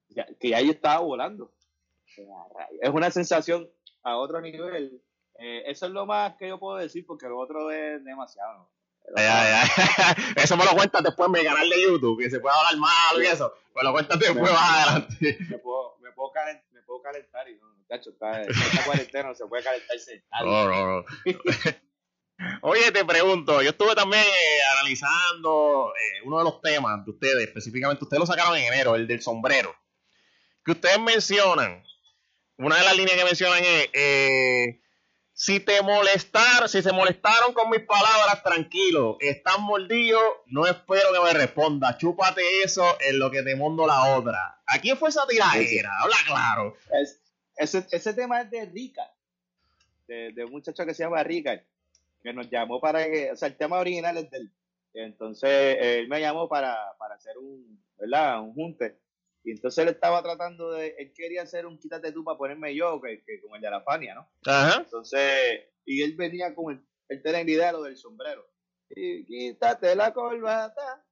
ya, 0.08 0.26
que 0.38 0.50
ya 0.50 0.60
yo 0.60 0.70
estaba 0.72 1.00
volando. 1.00 1.52
Es 2.80 2.90
una 2.90 3.10
sensación 3.10 3.70
a 4.02 4.16
otro 4.16 4.40
nivel. 4.40 5.02
Eh, 5.38 5.62
eso 5.66 5.86
es 5.86 5.92
lo 5.92 6.06
más 6.06 6.36
que 6.36 6.48
yo 6.48 6.58
puedo 6.58 6.76
decir 6.78 7.04
porque 7.06 7.26
lo 7.26 7.38
otro 7.38 7.70
es 7.70 8.04
demasiado. 8.04 8.70
¿No? 9.10 9.16
Ya, 9.22 9.64
ya. 9.66 10.16
Eso 10.42 10.56
me 10.56 10.64
lo 10.64 10.72
cuentas 10.72 11.02
después 11.02 11.26
en 11.26 11.32
mi 11.32 11.44
canal 11.44 11.68
de 11.68 11.82
YouTube, 11.82 12.20
que 12.22 12.30
se 12.30 12.40
puede 12.40 12.56
hablar 12.56 12.76
malo 12.76 13.22
y 13.22 13.26
eso. 13.26 13.52
Me 13.74 13.82
lo 13.82 13.92
cuentas 13.92 14.18
después 14.18 14.52
más 14.52 14.86
adelante. 14.86 15.36
Me 15.48 15.58
puedo, 15.58 15.96
me 16.02 16.10
puedo, 16.12 16.32
calent- 16.32 16.62
me 16.72 16.82
puedo 16.82 17.02
calentar 17.02 17.48
y 17.48 17.54
no, 17.56 17.68
muchacho, 17.76 18.10
está, 18.10 18.42
esta 18.42 18.84
cuarentena 18.84 19.28
no 19.30 19.34
se 19.34 19.46
puede 19.46 19.62
calentarse. 19.64 20.24
no, 20.44 20.68
no. 21.00 21.04
Oye, 22.62 22.90
te 22.90 23.04
pregunto, 23.04 23.60
yo 23.60 23.68
estuve 23.70 23.94
también 23.94 24.22
eh, 24.22 24.58
analizando 24.72 25.92
eh, 25.94 26.22
uno 26.24 26.38
de 26.38 26.44
los 26.44 26.60
temas 26.62 27.04
de 27.04 27.10
ustedes, 27.10 27.46
específicamente 27.48 28.02
ustedes 28.02 28.18
lo 28.18 28.26
sacaron 28.26 28.56
en 28.56 28.64
enero, 28.72 28.94
el 28.94 29.06
del 29.06 29.20
sombrero, 29.20 29.74
que 30.64 30.72
ustedes 30.72 30.98
mencionan, 31.00 31.84
una 32.56 32.76
de 32.78 32.84
las 32.84 32.96
líneas 32.96 33.18
que 33.18 33.24
mencionan 33.24 33.62
es, 33.62 33.88
eh, 33.92 34.80
si 35.40 35.58
te 35.58 35.80
molestar, 35.80 36.68
si 36.68 36.82
se 36.82 36.92
molestaron 36.92 37.54
con 37.54 37.70
mis 37.70 37.80
palabras, 37.80 38.42
tranquilo, 38.42 39.16
están 39.20 39.62
mordidos, 39.62 40.20
no 40.48 40.66
espero 40.66 41.14
que 41.14 41.20
me 41.24 41.32
responda, 41.32 41.96
chúpate 41.96 42.42
eso 42.62 42.84
en 43.00 43.18
lo 43.18 43.30
que 43.30 43.42
te 43.42 43.56
mondo 43.56 43.86
la 43.86 44.18
otra. 44.18 44.60
¿A 44.66 44.78
quién 44.80 44.98
fue 44.98 45.08
esa 45.08 45.26
tiradera? 45.26 45.92
Habla 46.02 46.16
claro. 46.26 46.76
Es- 46.92 47.22
ese, 47.56 48.12
tema 48.12 48.42
es 48.42 48.50
de 48.50 48.66
Rica, 48.66 49.10
de, 50.06 50.30
de 50.32 50.44
un 50.44 50.50
muchacho 50.50 50.84
que 50.84 50.92
se 50.92 51.04
llama 51.04 51.22
Rica, 51.22 51.62
que 52.22 52.32
nos 52.34 52.50
llamó 52.50 52.78
para 52.78 53.06
que, 53.06 53.32
o 53.32 53.36
sea, 53.36 53.48
el 53.48 53.56
tema 53.56 53.78
original 53.78 54.18
es 54.18 54.30
del, 54.30 54.52
entonces 54.92 55.78
él 55.80 56.08
me 56.08 56.20
llamó 56.20 56.50
para, 56.50 56.76
para 56.98 57.14
hacer 57.14 57.38
un, 57.38 57.82
¿verdad? 57.98 58.42
Un 58.42 58.52
junte. 58.52 58.98
Y 59.42 59.52
entonces 59.52 59.82
él 59.82 59.88
estaba 59.88 60.22
tratando 60.22 60.72
de, 60.72 60.94
él 60.98 61.12
quería 61.14 61.42
hacer 61.42 61.66
un 61.66 61.78
quítate 61.78 62.12
tú 62.12 62.22
para 62.24 62.36
ponerme 62.36 62.74
yo, 62.74 63.00
que, 63.00 63.22
que 63.24 63.40
como 63.40 63.56
el 63.56 63.62
de 63.62 63.70
la 63.70 63.82
Fania, 63.82 64.14
¿no? 64.14 64.28
Ajá. 64.46 64.82
Entonces, 64.84 65.62
y 65.84 66.02
él 66.02 66.14
venía 66.16 66.54
con 66.54 66.74
el, 66.74 66.86
él 67.08 67.22
tenía 67.22 67.44
la 67.44 67.50
idea 67.50 67.66
de 67.68 67.72
lo 67.72 67.82
del 67.82 67.96
sombrero. 67.96 68.46
Y 68.90 69.24
quítate 69.24 69.94
la 69.94 70.12
corbata, 70.12 71.06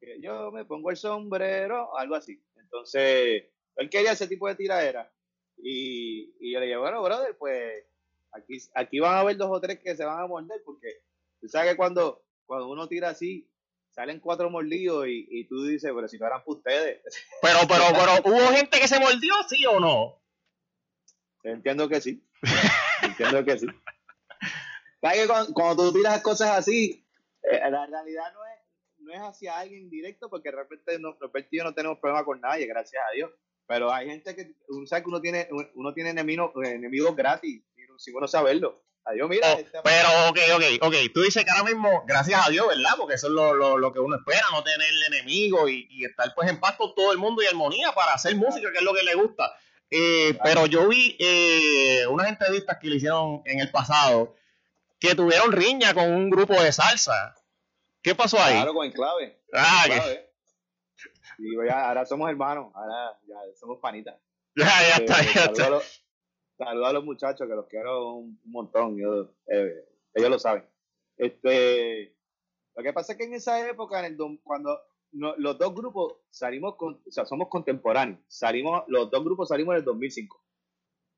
que 0.00 0.20
yo 0.20 0.52
me 0.52 0.64
pongo 0.64 0.90
el 0.90 0.96
sombrero, 0.96 1.96
algo 1.96 2.14
así. 2.14 2.42
Entonces, 2.56 3.44
él 3.76 3.90
quería 3.90 4.12
ese 4.12 4.28
tipo 4.28 4.48
de 4.48 4.54
tiradera. 4.54 5.12
Y, 5.56 6.34
y 6.40 6.52
yo 6.52 6.60
le 6.60 6.66
dije, 6.66 6.78
bueno, 6.78 7.02
brother, 7.02 7.36
pues 7.36 7.84
aquí, 8.32 8.58
aquí 8.74 9.00
van 9.00 9.14
a 9.14 9.20
haber 9.20 9.36
dos 9.36 9.50
o 9.50 9.60
tres 9.60 9.78
que 9.80 9.96
se 9.96 10.04
van 10.04 10.20
a 10.20 10.26
morder, 10.26 10.62
porque 10.64 10.88
tú 11.40 11.48
sabes 11.48 11.72
que 11.72 11.76
cuando, 11.76 12.24
cuando 12.46 12.68
uno 12.68 12.88
tira 12.88 13.10
así, 13.10 13.48
salen 13.92 14.20
cuatro 14.20 14.50
mordidos 14.50 15.06
y, 15.06 15.26
y 15.30 15.46
tú 15.46 15.64
dices, 15.64 15.90
pero 15.94 16.08
si 16.08 16.18
no 16.18 16.26
eran 16.26 16.40
para 16.40 16.56
ustedes. 16.56 17.02
Pero, 17.42 17.58
pero, 17.68 17.84
pero, 17.92 18.34
¿hubo 18.36 18.52
gente 18.54 18.80
que 18.80 18.88
se 18.88 19.00
mordió, 19.00 19.34
sí 19.48 19.66
o 19.66 19.80
no? 19.80 20.22
Entiendo 21.42 21.88
que 21.88 22.00
sí. 22.00 22.24
Entiendo 23.02 23.44
que 23.44 23.58
sí. 23.58 23.66
¿Sabes 25.00 25.20
que 25.20 25.26
cuando, 25.26 25.52
cuando 25.52 25.76
tú 25.76 25.98
tiras 25.98 26.22
cosas 26.22 26.50
así, 26.50 27.04
eh, 27.42 27.60
la 27.68 27.86
realidad 27.86 28.32
no 28.32 28.44
es, 28.46 28.60
no 28.98 29.12
es 29.12 29.18
hacia 29.18 29.58
alguien 29.58 29.90
directo, 29.90 30.30
porque 30.30 30.52
realmente 30.52 30.98
no, 31.00 31.16
y 31.50 31.56
yo 31.56 31.64
no 31.64 31.74
tenemos 31.74 31.98
problema 31.98 32.24
con 32.24 32.40
nadie, 32.40 32.66
gracias 32.66 33.02
a 33.08 33.12
Dios. 33.14 33.30
Pero 33.66 33.92
hay 33.92 34.08
gente 34.08 34.36
que, 34.36 34.54
uno 34.68 34.86
sabe 34.86 35.02
que 35.02 35.08
uno 35.08 35.20
tiene, 35.20 35.48
uno 35.74 35.92
tiene 35.92 36.10
enemigos, 36.10 36.52
enemigos 36.64 37.16
gratis, 37.16 37.62
sin 37.98 38.16
uno 38.16 38.28
saberlo. 38.28 38.82
Adiós, 39.04 39.28
mira. 39.28 39.54
Oh, 39.54 39.58
este- 39.58 39.80
pero, 39.82 40.08
ok, 40.30 40.38
ok, 40.54 40.64
ok. 40.86 40.94
Tú 41.12 41.22
dices 41.22 41.44
que 41.44 41.50
ahora 41.50 41.64
mismo, 41.64 42.04
gracias 42.06 42.46
a 42.46 42.50
Dios, 42.50 42.66
¿verdad? 42.68 42.92
Porque 42.96 43.14
eso 43.14 43.26
es 43.26 43.32
lo, 43.32 43.52
lo, 43.54 43.76
lo 43.76 43.92
que 43.92 43.98
uno 43.98 44.16
espera, 44.16 44.42
no 44.52 44.62
tener 44.62 44.88
enemigo 45.08 45.68
y, 45.68 45.86
y 45.90 46.04
estar 46.04 46.32
pues 46.34 46.48
en 46.48 46.60
paz 46.60 46.76
con 46.76 46.94
todo 46.94 47.10
el 47.12 47.18
mundo 47.18 47.42
y 47.42 47.46
armonía 47.46 47.92
para 47.92 48.14
hacer 48.14 48.36
música, 48.36 48.70
que 48.70 48.78
es 48.78 48.84
lo 48.84 48.94
que 48.94 49.02
le 49.02 49.14
gusta. 49.14 49.52
Eh, 49.90 50.38
pero 50.42 50.66
yo 50.66 50.88
vi 50.88 51.16
eh, 51.18 52.06
unas 52.06 52.28
entrevistas 52.28 52.78
que 52.80 52.86
le 52.88 52.96
hicieron 52.96 53.42
en 53.44 53.60
el 53.60 53.70
pasado 53.70 54.34
que 54.98 55.14
tuvieron 55.16 55.50
riña 55.52 55.92
con 55.94 56.04
un 56.10 56.30
grupo 56.30 56.54
de 56.62 56.72
salsa. 56.72 57.34
¿Qué 58.02 58.14
pasó 58.14 58.40
ahí? 58.40 58.54
Claro, 58.54 58.72
con 58.74 58.86
enclave. 58.86 59.42
Ah, 59.52 59.84
Enclave. 59.86 60.28
Y 61.38 61.66
ya, 61.66 61.88
ahora 61.88 62.06
somos 62.06 62.30
hermanos, 62.30 62.72
ahora 62.74 63.18
ya 63.26 63.36
somos 63.58 63.78
panitas. 63.82 64.14
ya, 64.54 64.64
ya 64.66 64.96
Eh, 64.96 65.04
está, 65.04 65.22
ya 65.22 65.44
está. 65.44 65.80
Saludo 66.56 66.86
a 66.86 66.92
los 66.92 67.04
muchachos 67.04 67.46
que 67.48 67.54
los 67.54 67.66
quiero 67.66 68.14
un, 68.14 68.40
montón. 68.44 68.96
yo, 68.96 69.34
eh, 69.48 69.88
ellos 70.14 70.30
lo 70.30 70.38
saben. 70.38 70.64
Este, 71.16 72.16
lo 72.74 72.82
que 72.82 72.92
pasa 72.92 73.12
es 73.12 73.18
que 73.18 73.24
en 73.24 73.34
esa 73.34 73.68
época, 73.68 73.98
en 74.00 74.06
el 74.06 74.16
dom- 74.18 74.40
cuando 74.42 74.78
no- 75.12 75.36
los 75.36 75.58
dos 75.58 75.74
grupos 75.74 76.14
salimos, 76.30 76.76
con, 76.76 77.02
o 77.06 77.10
sea, 77.10 77.24
somos 77.26 77.48
contemporáneos. 77.48 78.20
Salimos, 78.28 78.84
los 78.88 79.10
dos 79.10 79.22
grupos 79.24 79.48
salimos 79.48 79.72
en 79.74 79.78
el 79.80 79.84
2005, 79.84 80.42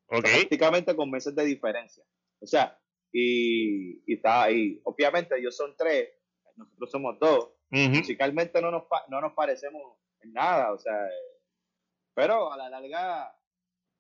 Ok. 0.09 0.21
prácticamente 0.23 0.97
con 0.97 1.11
meses 1.11 1.35
de 1.35 1.45
diferencia. 1.45 2.05
O 2.41 2.47
sea, 2.47 2.79
y, 3.13 4.03
y 4.11 4.15
está 4.17 4.43
ahí. 4.45 4.81
Obviamente 4.85 5.39
ellos 5.39 5.57
son 5.57 5.75
tres, 5.77 6.11
nosotros 6.57 6.91
somos 6.91 7.19
dos. 7.19 7.51
Musicalmente 7.71 8.61
no 8.63 8.71
nos, 8.71 8.85
no 9.09 9.21
nos 9.21 9.33
parecemos 9.33 9.97
en 10.21 10.33
nada, 10.33 10.73
o 10.73 10.79
sea, 10.79 11.09
pero 12.15 12.53
a 12.53 12.57
la 12.57 12.69
larga 12.71 13.37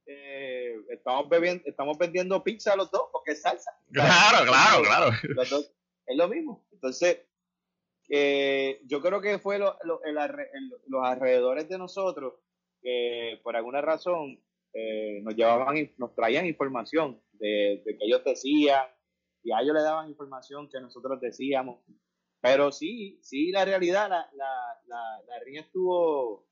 eh, 0.07 0.75
estamos 0.91 1.29
bebiendo, 1.29 1.63
estamos 1.67 1.97
vendiendo 1.99 2.43
pizza 2.43 2.77
los 2.77 2.91
dos 2.91 3.09
porque 3.13 3.33
es 3.33 3.43
salsa. 3.43 3.71
Claro, 3.93 4.45
claro, 4.47 4.83
claro. 4.83 5.11
Los 5.35 5.51
dos 5.51 5.73
es 6.07 6.17
lo 6.17 6.29
mismo. 6.29 6.67
Entonces, 6.73 7.21
eh, 8.09 8.81
yo 8.85 9.01
creo 9.01 9.21
que 9.21 9.39
fue 9.39 9.59
lo- 9.59 9.77
lo- 9.85 10.03
el 10.05 10.17
alre- 10.19 10.49
el- 10.53 10.73
los 10.89 11.05
alrededores 11.05 11.69
de 11.69 11.79
nosotros 11.79 12.35
que 12.83 13.41
por 13.43 13.57
alguna 13.57 13.81
razón 13.81 14.41
eh, 14.75 15.21
nos 15.23 15.35
llevaban, 15.37 15.77
nos 15.99 16.15
traían 16.15 16.47
información 16.47 17.23
de, 17.33 17.83
de 17.87 17.97
que 17.97 18.05
ellos 18.05 18.23
decían 18.25 18.85
y 19.43 19.53
a 19.53 19.61
ellos 19.61 19.75
le 19.75 19.83
daban 19.83 20.09
información 20.09 20.69
que 20.69 20.81
nosotros 20.81 21.21
decíamos. 21.21 21.81
Pero 22.41 22.73
sí, 22.73 23.19
sí, 23.23 23.51
la 23.53 23.65
realidad, 23.65 24.11
la, 24.11 24.29
la, 24.35 24.81
la, 24.87 25.23
la 25.27 25.39
riña 25.45 25.63
estuvo. 25.63 26.47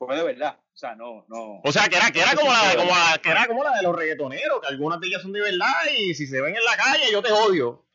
Fue 0.00 0.16
de 0.16 0.24
verdad. 0.24 0.58
O 0.58 0.76
sea, 0.80 0.94
no, 0.94 1.26
no. 1.28 1.60
O 1.62 1.70
sea, 1.72 1.86
que 1.88 1.96
era, 1.96 2.10
que 2.10 2.20
era 2.22 2.34
como 2.34 2.50
la, 2.50 2.74
como 2.74 2.88
la, 2.90 3.20
que 3.22 3.28
era 3.28 3.46
como 3.46 3.62
la 3.62 3.76
de 3.76 3.82
los 3.82 3.94
reggaetoneros, 3.94 4.60
que 4.62 4.68
algunas 4.68 4.98
de 4.98 5.08
ellas 5.08 5.20
son 5.20 5.32
de 5.32 5.42
verdad 5.42 5.68
y 5.94 6.14
si 6.14 6.26
se 6.26 6.40
ven 6.40 6.56
en 6.56 6.64
la 6.64 6.74
calle 6.74 7.12
yo 7.12 7.22
te 7.22 7.30
odio. 7.30 7.86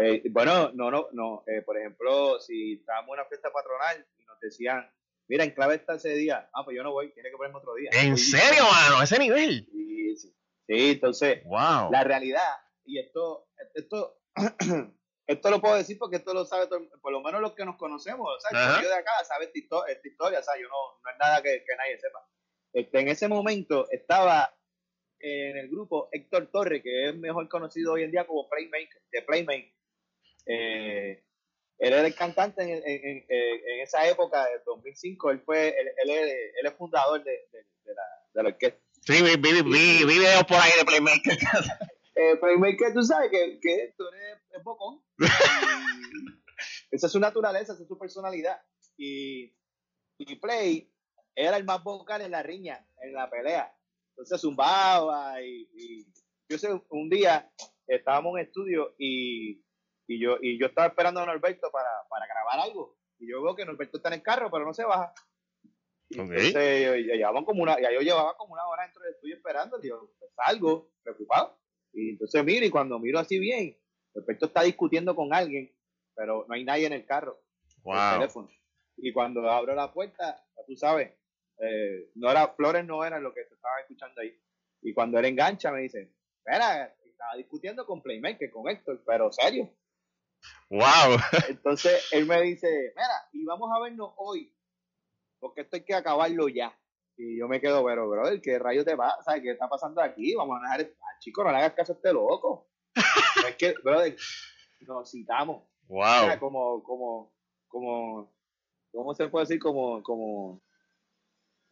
Eh, 0.00 0.22
bueno, 0.30 0.70
no, 0.74 0.92
no, 0.92 1.08
no. 1.12 1.42
Eh, 1.48 1.62
por 1.62 1.76
ejemplo, 1.76 2.38
si 2.38 2.74
estábamos 2.74 3.08
en 3.08 3.14
una 3.14 3.24
fiesta 3.28 3.50
patronal 3.50 4.06
y 4.16 4.24
nos 4.26 4.38
decían, 4.38 4.88
mira, 5.26 5.42
en 5.42 5.50
clave 5.50 5.74
está 5.74 5.94
ese 5.94 6.14
día, 6.14 6.48
ah, 6.54 6.64
pues 6.64 6.76
yo 6.76 6.84
no 6.84 6.92
voy, 6.92 7.12
tiene 7.12 7.30
que 7.30 7.36
ponerme 7.36 7.58
otro 7.58 7.74
día. 7.74 7.90
¿En 7.94 8.16
serio, 8.16 8.62
mano? 8.70 9.00
¿A 9.00 9.04
ese 9.04 9.18
nivel? 9.18 9.66
Sí, 9.72 10.16
sí. 10.18 10.28
Sí, 10.68 10.90
entonces, 10.92 11.42
Wow. 11.46 11.90
la 11.90 12.04
realidad, 12.04 12.48
y 12.84 13.00
esto, 13.00 13.48
esto, 13.74 14.20
esto 15.28 15.50
lo 15.50 15.60
puedo 15.60 15.76
decir 15.76 15.96
porque 15.98 16.16
esto 16.16 16.34
lo 16.34 16.44
sabe 16.44 16.66
todo, 16.66 16.80
por 17.00 17.12
lo 17.12 17.20
menos 17.20 17.40
los 17.40 17.54
que 17.54 17.64
nos 17.64 17.76
conocemos, 17.76 18.26
o 18.28 18.40
sea, 18.40 18.50
corillo 18.74 18.88
de 18.88 18.94
acá 18.98 19.12
sabe 19.24 19.44
esta, 19.44 19.58
histo- 19.58 19.86
esta 19.86 20.08
historia, 20.08 20.40
o 20.40 20.42
sea, 20.42 20.54
yo 20.60 20.66
no, 20.68 21.00
no 21.04 21.10
es 21.10 21.16
nada 21.18 21.40
que, 21.42 21.62
que 21.64 21.76
nadie 21.76 21.98
sepa. 22.00 22.26
Este, 22.72 23.00
en 23.00 23.08
ese 23.08 23.28
momento 23.28 23.86
estaba 23.90 24.54
en 25.20 25.56
el 25.56 25.68
grupo 25.68 26.08
Héctor 26.12 26.46
Torre, 26.50 26.82
que 26.82 27.08
es 27.08 27.14
mejor 27.16 27.48
conocido 27.48 27.92
hoy 27.92 28.04
en 28.04 28.10
día 28.10 28.26
como 28.26 28.48
Playmaker, 28.48 29.02
de 29.10 29.22
Playmate. 29.22 29.74
Eh, 30.46 31.24
él 31.78 31.92
era 31.92 32.06
el 32.06 32.14
cantante 32.14 32.62
en, 32.62 32.70
en, 32.70 32.82
en- 32.84 33.26
en 33.28 33.80
esa 33.80 34.06
época, 34.08 34.46
de 34.46 34.60
2005, 34.64 35.30
él 35.30 35.40
fue, 35.44 35.68
él, 35.68 35.88
él 36.04 36.10
es, 36.10 36.32
él 36.60 36.66
es 36.66 36.72
fundador 36.74 37.22
de, 37.22 37.30
de, 37.52 37.58
de 37.84 37.94
la, 37.94 38.02
de 38.34 38.42
la 38.42 38.48
orquesta. 38.48 38.80
Sí, 39.02 39.22
vi, 39.22 39.36
vi, 39.36 39.62
vi, 39.62 39.62
vi 39.62 40.04
videos 40.04 40.44
por 40.44 40.56
ahí 40.56 40.70
de 40.78 40.84
Playmaker. 40.84 41.38
Eh, 42.20 42.36
Playmaker, 42.36 42.92
tú 42.92 43.02
sabes 43.02 43.30
que, 43.30 43.60
que 43.60 43.94
tú 43.96 44.04
eres 44.08 44.42
es 44.50 44.64
bocón. 44.64 45.00
Esa 46.90 47.06
es 47.06 47.12
su 47.12 47.20
naturaleza, 47.20 47.74
esa 47.74 47.82
es 47.82 47.88
su 47.88 47.96
personalidad. 47.96 48.60
Y, 48.96 49.54
y 50.18 50.36
Play 50.36 50.92
era 51.36 51.56
el 51.56 51.64
más 51.64 51.84
vocal 51.84 52.22
en 52.22 52.32
la 52.32 52.42
riña, 52.42 52.84
en 53.02 53.12
la 53.12 53.30
pelea. 53.30 53.72
Entonces 54.10 54.40
zumbaba 54.40 55.40
y, 55.42 55.70
y 55.76 56.12
yo 56.48 56.58
sé, 56.58 56.68
un 56.88 57.08
día 57.08 57.52
estábamos 57.86 58.36
en 58.36 58.46
estudio 58.46 58.96
y, 58.98 59.64
y 60.08 60.20
yo 60.20 60.38
y 60.42 60.58
yo 60.58 60.66
estaba 60.66 60.88
esperando 60.88 61.20
a 61.20 61.26
Norberto 61.26 61.70
para, 61.70 61.90
para 62.08 62.26
grabar 62.26 62.58
algo. 62.60 62.98
Y 63.20 63.30
yo 63.30 63.42
veo 63.42 63.54
que 63.54 63.64
Norberto 63.64 63.98
está 63.98 64.08
en 64.08 64.14
el 64.14 64.22
carro, 64.22 64.50
pero 64.50 64.64
no 64.64 64.74
se 64.74 64.84
baja. 64.84 65.14
Y 66.08 66.18
Ok. 66.18 66.32
Entonces 66.32 67.06
yo, 67.20 67.44
como 67.44 67.62
una, 67.62 67.80
ya 67.80 67.92
yo 67.92 68.00
llevaba 68.00 68.36
como 68.36 68.54
una 68.54 68.66
hora 68.66 68.84
dentro 68.84 69.02
del 69.04 69.14
estudio 69.14 69.36
esperando, 69.36 69.80
yo 69.82 70.10
pues, 70.18 70.32
salgo 70.34 70.90
preocupado. 71.04 71.60
Y 71.92 72.10
entonces 72.10 72.44
miro 72.44 72.64
y 72.64 72.70
cuando 72.70 72.98
miro 72.98 73.18
así 73.18 73.38
bien, 73.38 73.76
Norberto 74.14 74.46
está 74.46 74.62
discutiendo 74.62 75.14
con 75.14 75.32
alguien, 75.32 75.72
pero 76.14 76.44
no 76.48 76.54
hay 76.54 76.64
nadie 76.64 76.86
en 76.86 76.92
el 76.92 77.06
carro 77.06 77.40
el 77.84 78.18
teléfono. 78.18 78.50
Y 78.96 79.12
cuando 79.12 79.48
abro 79.48 79.74
la 79.74 79.92
puerta, 79.92 80.44
ya 80.56 80.64
tú 80.66 80.76
sabes, 80.76 81.12
eh, 81.58 82.10
no 82.14 82.30
era, 82.30 82.48
Flores 82.48 82.84
no 82.84 83.04
era 83.04 83.20
lo 83.20 83.32
que 83.32 83.44
se 83.44 83.54
estaba 83.54 83.80
escuchando 83.80 84.20
ahí. 84.20 84.36
Y 84.82 84.92
cuando 84.92 85.18
él 85.18 85.24
engancha, 85.26 85.70
me 85.70 85.82
dice, 85.82 86.12
espera, 86.38 86.94
estaba 87.04 87.36
discutiendo 87.36 87.86
con 87.86 88.02
Playmaker, 88.02 88.50
con 88.50 88.68
Héctor, 88.68 89.02
pero 89.06 89.32
serio. 89.32 89.70
Wow. 90.70 91.18
Entonces 91.48 92.08
él 92.12 92.26
me 92.26 92.40
dice, 92.42 92.92
mira, 92.94 93.28
y 93.32 93.44
vamos 93.44 93.70
a 93.74 93.80
vernos 93.80 94.12
hoy, 94.16 94.54
porque 95.40 95.62
esto 95.62 95.76
hay 95.76 95.84
que 95.84 95.94
acabarlo 95.94 96.48
ya. 96.48 96.76
Y 97.18 97.36
yo 97.36 97.48
me 97.48 97.60
quedo, 97.60 97.84
pero, 97.84 98.08
brother, 98.08 98.40
¿qué 98.40 98.60
rayo 98.60 98.84
te 98.84 98.94
va? 98.94 99.20
¿Sabes 99.24 99.42
qué 99.42 99.50
está 99.50 99.68
pasando 99.68 100.00
aquí? 100.00 100.36
Vamos 100.36 100.56
a 100.58 100.78
dejar, 100.78 100.92
ah, 101.00 101.18
chico, 101.18 101.42
no 101.42 101.50
le 101.50 101.56
hagas 101.58 101.72
caso 101.72 101.92
a 101.92 101.96
este 101.96 102.12
loco. 102.12 102.68
Es 103.48 103.56
que, 103.56 103.74
brother, 103.82 104.16
nos 104.80 105.10
citamos. 105.10 105.64
Wow. 105.88 106.38
como, 106.38 106.82
como, 106.84 107.32
como, 107.66 108.32
¿cómo 108.92 109.14
se 109.14 109.26
puede 109.28 109.46
decir? 109.46 109.58
Como, 109.58 110.00
como, 110.02 110.62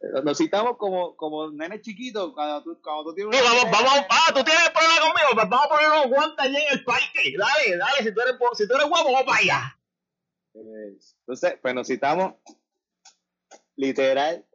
eh, 0.01 0.21
nos 0.21 0.37
citamos 0.37 0.75
como, 0.75 1.15
como 1.15 1.49
nenes 1.51 1.81
chiquitos 1.81 2.33
cuando 2.33 2.63
tú, 2.63 2.81
cuando 2.81 3.05
tú 3.05 3.15
tienes 3.15 3.35
Sí, 3.35 3.43
vamos, 3.43 3.71
vamos, 3.71 4.05
ah, 4.09 4.33
tú 4.33 4.43
tienes 4.43 4.69
problema 4.69 4.99
conmigo, 4.99 5.29
pues 5.33 5.49
vamos 5.49 5.65
a 5.65 5.69
poner 5.69 5.89
unos 5.89 6.07
guantes 6.09 6.45
allí 6.45 6.57
en 6.57 6.77
el 6.77 6.83
parque. 6.83 7.33
Dale, 7.37 7.77
dale, 7.77 8.03
si 8.03 8.13
tú 8.13 8.21
eres, 8.21 8.35
si 8.53 8.67
tú 8.67 8.73
eres 8.75 8.89
guapo, 8.89 9.13
vamos 9.13 9.23
para 9.23 9.39
allá. 9.39 9.79
Eh, 10.55 10.97
Entonces, 11.19 11.59
pues 11.61 11.73
nos 11.73 11.87
citamos, 11.87 12.33
literalmente 13.77 14.46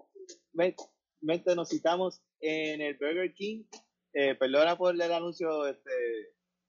nos 0.54 1.68
citamos 1.68 2.20
en 2.40 2.80
el 2.80 2.94
Burger 2.94 3.32
King, 3.34 3.64
eh, 4.12 4.34
perdona 4.34 4.76
por 4.76 4.94
el 4.94 5.00
anuncio, 5.12 5.66
este, 5.66 5.90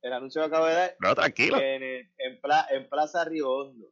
el 0.02 0.14
anuncio 0.14 0.42
que 0.42 0.48
acabo 0.48 0.66
de 0.68 0.74
dar, 0.74 0.96
No, 1.00 1.16
tranquilo. 1.16 1.58
en, 1.58 1.84
el- 1.84 2.10
en, 2.18 2.42
Pla- 2.42 2.68
en 2.72 2.88
Plaza 2.90 3.26
Río 3.26 3.50
Hondo, 3.50 3.92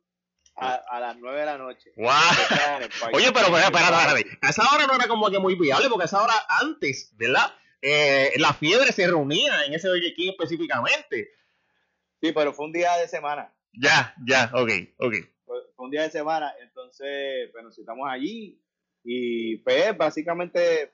a, 0.55 0.73
a 0.89 0.99
las 0.99 1.17
9 1.17 1.39
de 1.39 1.45
la 1.45 1.57
noche. 1.57 1.91
Wow. 1.95 2.07
Oye, 3.13 3.31
pero 3.31 3.47
espérate, 3.47 3.77
espérate. 3.77 4.37
A 4.41 4.49
esa 4.49 4.63
hora 4.73 4.85
no 4.87 4.95
era 4.95 5.07
como 5.07 5.29
que 5.31 5.39
muy 5.39 5.55
viable, 5.55 5.87
porque 5.89 6.03
a 6.03 6.05
esa 6.05 6.21
hora 6.23 6.33
antes, 6.61 7.11
¿verdad? 7.17 7.51
Eh, 7.81 8.33
la 8.37 8.53
fiebre 8.53 8.91
se 8.91 9.07
reunía 9.07 9.65
en 9.65 9.73
ese 9.73 9.87
Burger 9.89 10.13
King 10.13 10.31
específicamente. 10.31 11.31
Sí, 12.21 12.31
pero 12.31 12.53
fue 12.53 12.65
un 12.65 12.73
día 12.73 12.95
de 12.97 13.07
semana. 13.07 13.51
Ya, 13.73 14.13
ya, 14.27 14.51
ok, 14.53 14.69
ok. 14.99 15.13
fue 15.45 15.57
fue 15.75 15.85
un 15.85 15.91
día 15.91 16.03
de 16.03 16.11
semana, 16.11 16.53
entonces 16.61 17.49
pues 17.51 17.63
nos 17.63 17.73
citamos 17.75 18.07
allí 18.11 18.61
y 19.03 19.57
pues 19.57 19.97
básicamente 19.97 20.93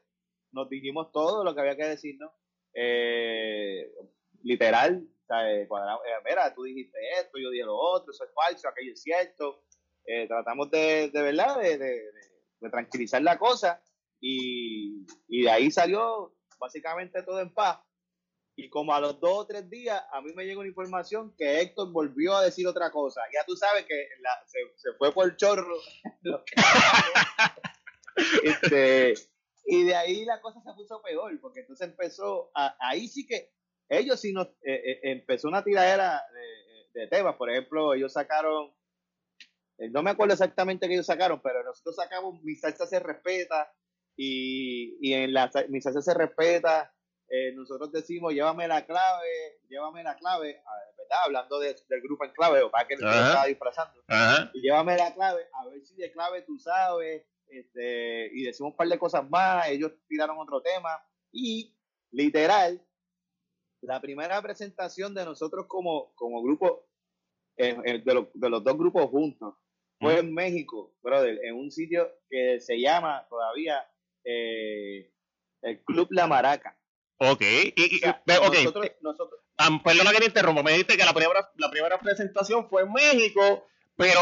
nos 0.52 0.70
dijimos 0.70 1.12
todo 1.12 1.43
lo 1.43 1.54
que 1.54 1.62
había 1.62 1.76
que 1.78 1.86
decirnos, 1.86 2.32
eh, 2.74 3.91
literal, 4.43 5.08
eh, 5.43 5.65
cuadramos, 5.67 6.04
eh, 6.06 6.22
mira, 6.26 6.54
tú 6.54 6.63
dijiste 6.63 6.98
esto, 7.20 7.38
yo 7.38 7.50
dije 7.50 7.65
lo 7.65 7.76
otro, 7.78 8.12
eso 8.12 8.24
es 8.24 8.32
falso, 8.34 8.67
aquello 8.67 8.93
es 8.93 9.02
cierto, 9.02 9.63
Eh, 10.10 10.26
tratamos 10.28 10.72
de, 10.72 11.10
de 11.12 11.22
verdad, 11.22 11.60
de, 11.60 11.78
de- 11.78 12.70
tranquilizar 12.72 13.22
la 13.22 13.38
cosa 13.38 13.82
y, 14.22 15.06
y 15.28 15.43
de 15.43 15.50
ahí 15.52 15.70
salió 15.70 16.34
básicamente 16.60 17.22
todo 17.24 17.39
en 17.41 17.54
paz. 17.54 17.80
Y 18.56 18.70
como 18.70 18.93
a 18.93 19.00
los 19.02 19.20
dos 19.20 19.39
o 19.39 19.46
tres 19.48 19.70
días, 19.70 20.02
a 20.12 20.22
mí 20.22 20.32
me 20.34 20.46
llegó 20.46 20.62
una 20.62 20.70
información 20.70 21.36
que 21.38 21.62
Héctor 21.62 21.91
volvió 21.91 22.36
a 22.36 22.43
decir 22.43 22.65
otra 22.67 22.89
cosa. 22.91 23.22
Ya 23.34 23.46
tú 23.46 23.56
sabes 23.56 23.86
que 23.86 23.96
se, 24.48 24.60
se 24.78 24.93
fue 24.98 25.12
por 25.13 25.36
chorro. 25.38 25.76
este, 28.43 29.13
y 29.65 29.84
de 29.84 29.95
ahí 29.95 30.25
la 30.25 30.41
cosa 30.41 30.62
se 30.62 30.73
puso 30.73 31.01
peor, 31.01 31.39
porque 31.41 31.62
entonces 31.62 31.88
empezó, 31.88 32.51
a- 32.56 32.75
ahí 32.80 33.08
sí 33.08 33.25
que 33.27 33.51
ellos 33.89 34.19
sí 34.19 34.34
nos, 34.34 34.47
eh, 34.63 34.82
eh, 34.86 34.99
empezó 35.03 35.47
una 35.47 35.63
tiradera 35.63 36.21
de, 36.93 36.99
de 37.01 37.08
temas. 37.08 37.36
Por 37.36 37.49
ejemplo, 37.49 37.93
ellos 37.93 38.13
sacaron, 38.13 38.73
eh, 39.77 39.89
no 39.89 40.03
me 40.03 40.12
acuerdo 40.12 40.34
exactamente 40.34 40.88
qué 40.88 40.93
ellos 40.95 41.06
sacaron, 41.06 41.41
pero 41.41 41.63
nosotros 41.63 41.95
sacamos 41.95 42.41
Mi 42.43 42.56
Salsa 42.56 42.86
se 42.88 42.99
respeta 42.99 43.71
y, 44.15 44.97
y 45.01 45.13
en 45.13 45.34
la 45.34 45.49
Mi 45.69 45.82
Salsa 45.82 46.01
se 46.01 46.13
respeta 46.13 46.93
eh, 47.30 47.51
nosotros 47.53 47.91
decimos, 47.91 48.32
llévame 48.34 48.69
la 48.69 48.86
clave, 48.86 49.60
llévame 49.67 50.01
la 50.01 50.15
clave, 50.15 50.62
¿verdad? 50.97 51.19
Hablando 51.25 51.60
de- 51.60 51.75
del 51.89 52.01
grupo 52.01 52.23
en 52.23 52.32
clave, 52.32 52.62
o 52.62 52.71
para 52.71 52.88
que 52.88 52.95
lo 52.95 53.06
estaba 53.12 53.45
disfrazando. 53.47 54.01
Ajá. 54.08 54.49
Y 54.53 54.62
llévame 54.62 54.95
la 54.95 55.13
clave, 55.13 55.45
a 55.51 55.67
ver 55.67 55.86
si 55.86 55.97
de 55.97 56.10
clave 56.13 56.43
tú 56.43 56.58
sabes, 56.58 57.25
este, 57.49 58.29
y 58.33 58.43
decimos 58.43 58.71
un 58.71 58.77
par 58.77 58.88
de 58.88 58.99
cosas 58.99 59.29
más, 59.29 59.67
ellos 59.69 59.91
tiraron 60.07 60.38
otro 60.39 60.62
tema, 60.62 60.89
y 61.31 61.75
literal, 62.12 62.81
la 63.81 64.01
primera 64.01 64.41
presentación 64.41 65.13
de 65.13 65.25
nosotros 65.25 65.65
como, 65.67 66.13
como 66.15 66.41
grupo, 66.41 66.88
eh, 67.57 67.77
eh, 67.86 68.01
de, 68.03 68.13
los- 68.13 68.27
de 68.33 68.49
los 68.49 68.63
dos 68.63 68.77
grupos 68.77 69.05
juntos, 69.10 69.55
fue 69.99 70.19
en 70.19 70.31
México, 70.33 70.95
brother, 71.01 71.39
en 71.43 71.55
un 71.55 71.71
sitio 71.71 72.07
que 72.29 72.60
se 72.60 72.79
llama 72.79 73.25
todavía 73.29 73.83
eh, 74.23 75.12
el 75.63 75.83
Club 75.83 76.07
La 76.12 76.27
Maraca. 76.27 76.77
Ok, 77.19 77.41
y, 77.41 77.73
y- 77.77 77.95
O 77.95 77.99
sea, 77.99 78.21
nosotros, 78.60 78.91
nosotros, 79.01 79.41
perdona 79.83 80.12
que 80.12 80.19
te 80.19 80.25
interrumpa, 80.25 80.62
me 80.62 80.71
dijiste 80.73 80.97
que 80.97 81.03
la 81.05 81.13
primera, 81.13 81.49
la 81.55 81.71
primera 81.71 81.97
presentación 81.99 82.69
fue 82.69 82.83
en 82.83 82.93
México, 82.93 83.65
pero 83.98 84.19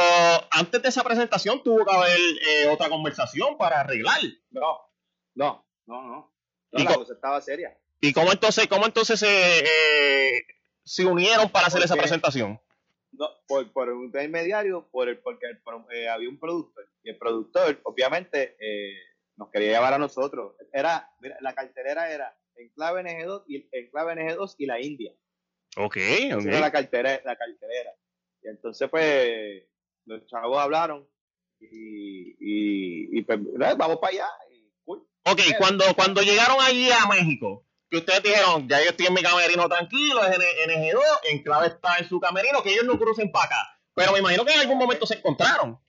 antes 0.52 0.82
de 0.82 0.90
esa 0.90 1.04
presentación 1.04 1.62
tuvo 1.64 1.86
que 1.86 1.96
haber 1.96 2.18
eh, 2.18 2.68
otra 2.70 2.90
conversación 2.90 3.58
para 3.58 3.82
arreglar. 3.82 4.20
no, 4.52 4.80
no, 5.36 5.68
no, 5.86 6.02
no. 6.02 6.34
No, 6.72 6.80
¿Y 6.82 6.84
la 6.84 6.94
co- 6.94 7.00
cosa 7.02 7.14
estaba 7.14 7.40
seria. 7.42 7.78
¿Y 8.02 8.12
cómo 8.14 8.32
entonces, 8.32 8.68
cómo 8.68 8.86
entonces 8.86 9.20
se, 9.20 9.60
eh, 9.60 10.46
se 10.84 11.06
unieron 11.06 11.50
para 11.50 11.68
hacer 11.68 11.82
esa 11.84 11.96
presentación? 11.96 12.60
No, 13.12 13.30
por, 13.48 13.72
por 13.72 13.90
un 13.90 14.06
intermediario, 14.06 14.88
por 14.92 15.08
el, 15.08 15.20
porque 15.20 15.46
el 15.48 15.62
eh, 15.92 16.10
había 16.10 16.28
un 16.30 16.38
productor. 16.40 16.90
Y 17.04 17.12
el 17.12 17.18
productor, 17.18 17.80
obviamente, 17.84 18.58
eh, 18.60 18.98
nos 19.38 19.50
quería 19.52 19.72
llevar 19.74 19.94
a 19.94 19.98
nosotros. 19.98 20.56
Era, 20.74 21.10
mira, 21.22 21.38
la 21.40 21.54
cartelera 21.54 22.12
era 22.12 22.38
Enclave 22.58 23.04
NG2 23.04 23.44
y, 23.48 23.70
Enclave 23.72 24.16
NG2 24.16 24.56
y 24.58 24.66
la 24.66 24.82
India. 24.82 25.14
Ok, 25.78 25.96
Esa 25.98 26.40
era 26.40 26.60
la 26.60 26.72
cartelera, 26.72 27.22
la 27.24 27.36
cartelera. 27.38 27.92
Y 28.46 28.50
entonces, 28.50 28.88
pues, 28.90 29.64
los 30.06 30.26
chavos 30.28 30.60
hablaron 30.60 31.08
y, 31.60 32.36
y, 32.40 33.20
y 33.20 33.22
pues, 33.24 33.40
vamos 33.78 33.98
para 33.98 34.14
allá. 34.14 34.28
Y. 34.52 34.72
Ok, 34.88 35.42
cuando, 35.58 35.84
cuando 35.96 36.22
llegaron 36.22 36.58
allí 36.62 36.88
a 36.92 37.08
México, 37.08 37.66
que 37.90 37.98
ustedes 37.98 38.22
dijeron, 38.22 38.70
ya 38.70 38.84
yo 38.84 38.92
estoy 38.92 39.08
en 39.08 39.16
mi 39.16 39.24
camerino 39.24 39.68
tranquilo, 39.68 40.24
es 40.24 40.38
NG2, 40.38 41.02
en 41.32 41.42
clave 41.42 41.68
está 41.68 41.98
en 41.98 42.08
su 42.08 42.20
camerino, 42.20 42.62
que 42.62 42.72
ellos 42.72 42.86
no 42.86 43.00
crucen 43.00 43.32
para 43.32 43.46
acá. 43.46 43.80
Pero 43.96 44.12
me 44.12 44.20
imagino 44.20 44.46
que 44.46 44.54
en 44.54 44.60
algún 44.60 44.78
momento 44.78 45.08
se 45.08 45.16
encontraron. 45.16 45.80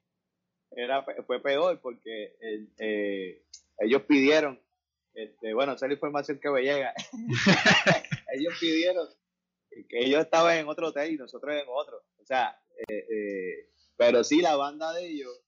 Era, 0.70 1.04
fue 1.26 1.42
peor 1.42 1.78
porque 1.82 2.36
eh, 2.78 3.42
ellos 3.78 4.02
pidieron, 4.02 4.58
este, 5.12 5.52
bueno, 5.52 5.72
esa 5.72 5.84
es 5.84 5.90
la 5.90 5.94
información 5.94 6.40
que 6.40 6.48
me 6.48 6.62
llega. 6.62 6.94
ellos 8.32 8.54
pidieron 8.58 9.06
que 9.84 9.98
ellos 9.98 10.20
estaban 10.20 10.56
en 10.56 10.68
otro 10.68 10.88
hotel 10.88 11.12
y 11.12 11.16
nosotros 11.16 11.54
en 11.54 11.66
otro. 11.68 12.02
O 12.20 12.24
sea, 12.24 12.58
eh, 12.88 13.06
eh, 13.10 13.70
pero 13.96 14.24
sí, 14.24 14.40
la 14.40 14.56
banda 14.56 14.92
de 14.92 15.06
ellos 15.06 15.40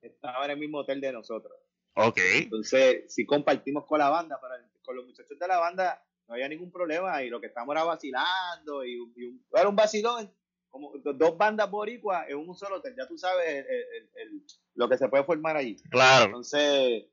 estaba 0.00 0.44
en 0.44 0.52
el 0.52 0.58
mismo 0.58 0.78
hotel 0.78 1.00
de 1.00 1.12
nosotros. 1.12 1.58
Ok. 1.94 2.18
Entonces, 2.34 3.12
sí 3.12 3.24
compartimos 3.24 3.86
con 3.86 3.98
la 3.98 4.10
banda, 4.10 4.38
pero 4.40 4.54
con 4.82 4.96
los 4.96 5.06
muchachos 5.06 5.38
de 5.38 5.48
la 5.48 5.58
banda 5.58 6.02
no 6.28 6.34
había 6.34 6.48
ningún 6.48 6.70
problema 6.70 7.22
y 7.22 7.30
lo 7.30 7.40
que 7.40 7.46
estábamos 7.46 7.74
era 7.74 7.84
vacilando 7.84 8.84
y, 8.84 8.98
era 9.52 9.68
un 9.68 9.76
vacilón, 9.76 10.32
como 10.68 10.92
dos 10.98 11.38
bandas 11.38 11.70
boricuas 11.70 12.28
en 12.28 12.36
un 12.36 12.54
solo 12.54 12.76
hotel, 12.76 12.94
ya 12.96 13.06
tú 13.06 13.16
sabes 13.16 13.64
lo 14.74 14.88
que 14.88 14.98
se 14.98 15.08
puede 15.08 15.24
formar 15.24 15.56
ahí. 15.56 15.76
Claro. 15.90 16.26
Entonces, 16.26 17.04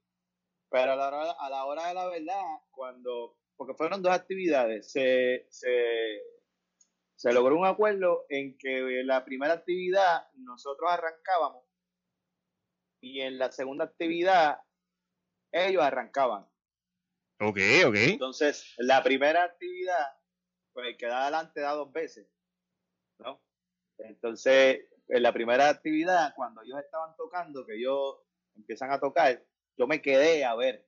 pero 0.69 0.93
a 0.93 0.95
la 0.95 1.07
hora, 1.07 1.32
a 1.32 1.49
la 1.49 1.65
hora 1.65 1.88
de 1.88 1.93
la 1.93 2.07
verdad, 2.07 2.41
cuando, 2.71 3.38
porque 3.55 3.76
fueron 3.76 4.01
dos 4.01 4.11
actividades, 4.11 4.91
se, 4.91 5.45
se, 5.49 6.19
se 7.24 7.32
logró 7.32 7.55
un 7.55 7.65
acuerdo 7.65 8.26
en 8.28 8.57
que 8.57 9.01
la 9.05 9.24
primera 9.24 9.53
actividad 9.53 10.28
nosotros 10.34 10.91
arrancábamos 10.91 11.63
y 12.99 13.21
en 13.21 13.38
la 13.38 13.49
segunda 13.49 13.86
actividad 13.86 14.59
ellos 15.53 15.82
arrancaban. 15.82 16.45
Ok, 17.39 17.59
ok. 17.86 17.95
Entonces, 17.95 18.74
la 18.78 19.01
primera 19.03 19.45
actividad, 19.45 20.05
pues 20.74 20.88
el 20.88 20.97
que 20.97 21.05
da 21.05 21.21
adelante 21.21 21.61
da 21.61 21.71
dos 21.71 21.93
veces, 21.93 22.28
¿no? 23.19 23.41
Entonces, 23.99 24.89
en 25.07 25.24
la 25.24 25.32
primera 25.32 25.69
actividad, 25.69 26.34
cuando 26.36 26.61
ellos 26.61 26.78
estaban 26.84 27.15
tocando, 27.15 27.65
que 27.65 27.76
ellos 27.78 28.17
empiezan 28.53 28.91
a 28.91 28.99
tocar, 28.99 29.41
yo 29.78 29.88
me 29.88 30.01
quedé 30.01 30.43
a 30.43 30.55
ver 30.55 30.86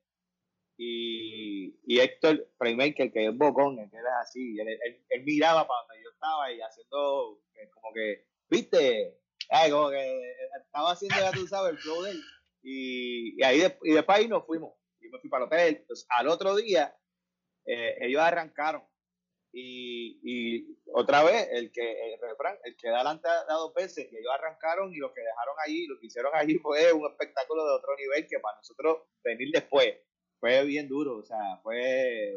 y, 0.78 1.80
y 1.86 2.00
Héctor 2.00 2.50
Playmaker, 2.58 3.12
que 3.12 3.28
es 3.28 3.38
bocón, 3.38 3.78
que 3.90 3.98
era 3.98 4.20
así, 4.20 4.60
él, 4.60 5.24
miraba 5.24 5.68
para 5.68 5.82
donde 5.82 6.04
yo 6.04 6.10
estaba 6.12 6.52
y 6.52 6.60
haciendo 6.62 7.42
eh, 7.54 7.70
como 7.70 7.94
que, 7.94 8.26
viste, 8.50 9.20
Ay, 9.50 9.72
como 9.72 9.90
que 9.90 10.34
estaba 10.64 10.92
haciendo, 10.92 11.18
ya 11.20 11.32
tú 11.32 11.48
sabes, 11.48 11.74
el 11.74 11.78
flow 11.78 12.04
de 12.04 12.12
él. 12.12 12.22
Y, 12.64 13.40
y 13.40 13.44
ahí 13.44 13.62
y 13.84 13.94
después 13.94 14.18
ahí 14.18 14.28
nos 14.28 14.46
fuimos. 14.46 14.74
Y 15.00 15.10
me 15.10 15.20
fui 15.20 15.30
para 15.30 15.44
el 15.44 15.48
hotel. 15.48 15.76
Entonces, 15.82 16.08
al 16.10 16.28
otro 16.28 16.56
día, 16.56 16.98
eh, 17.66 17.96
ellos 18.02 18.22
arrancaron. 18.22 18.84
Y, 19.52 20.20
y, 20.24 20.78
otra 20.94 21.24
vez, 21.24 21.48
el 21.52 21.72
que, 21.72 22.14
el 22.14 22.20
refrán, 22.20 22.58
el 22.64 22.76
que 22.76 22.90
da 22.90 22.98
adelante 22.98 23.28
da 23.28 23.54
dos 23.54 23.74
veces, 23.74 24.12
y 24.12 24.18
ellos 24.18 24.32
arrancaron 24.34 24.94
y 24.94 24.98
lo 24.98 25.14
que 25.14 25.22
dejaron 25.22 25.56
allí, 25.66 25.88
lo 25.88 25.98
que 26.00 26.08
hicieron 26.08 26.32
allí 26.36 26.56
fue 26.56 26.92
un 26.92 27.10
espectáculo 27.10 27.66
de 27.66 27.74
otro 27.76 27.96
nivel 27.96 28.28
que 28.28 28.40
para 28.40 28.58
nosotros 28.58 29.04
venir 29.24 29.52
después 29.54 29.96
fue 30.40 30.64
bien 30.66 30.88
duro, 30.88 31.18
o 31.18 31.24
sea, 31.24 31.60
fue 31.64 32.34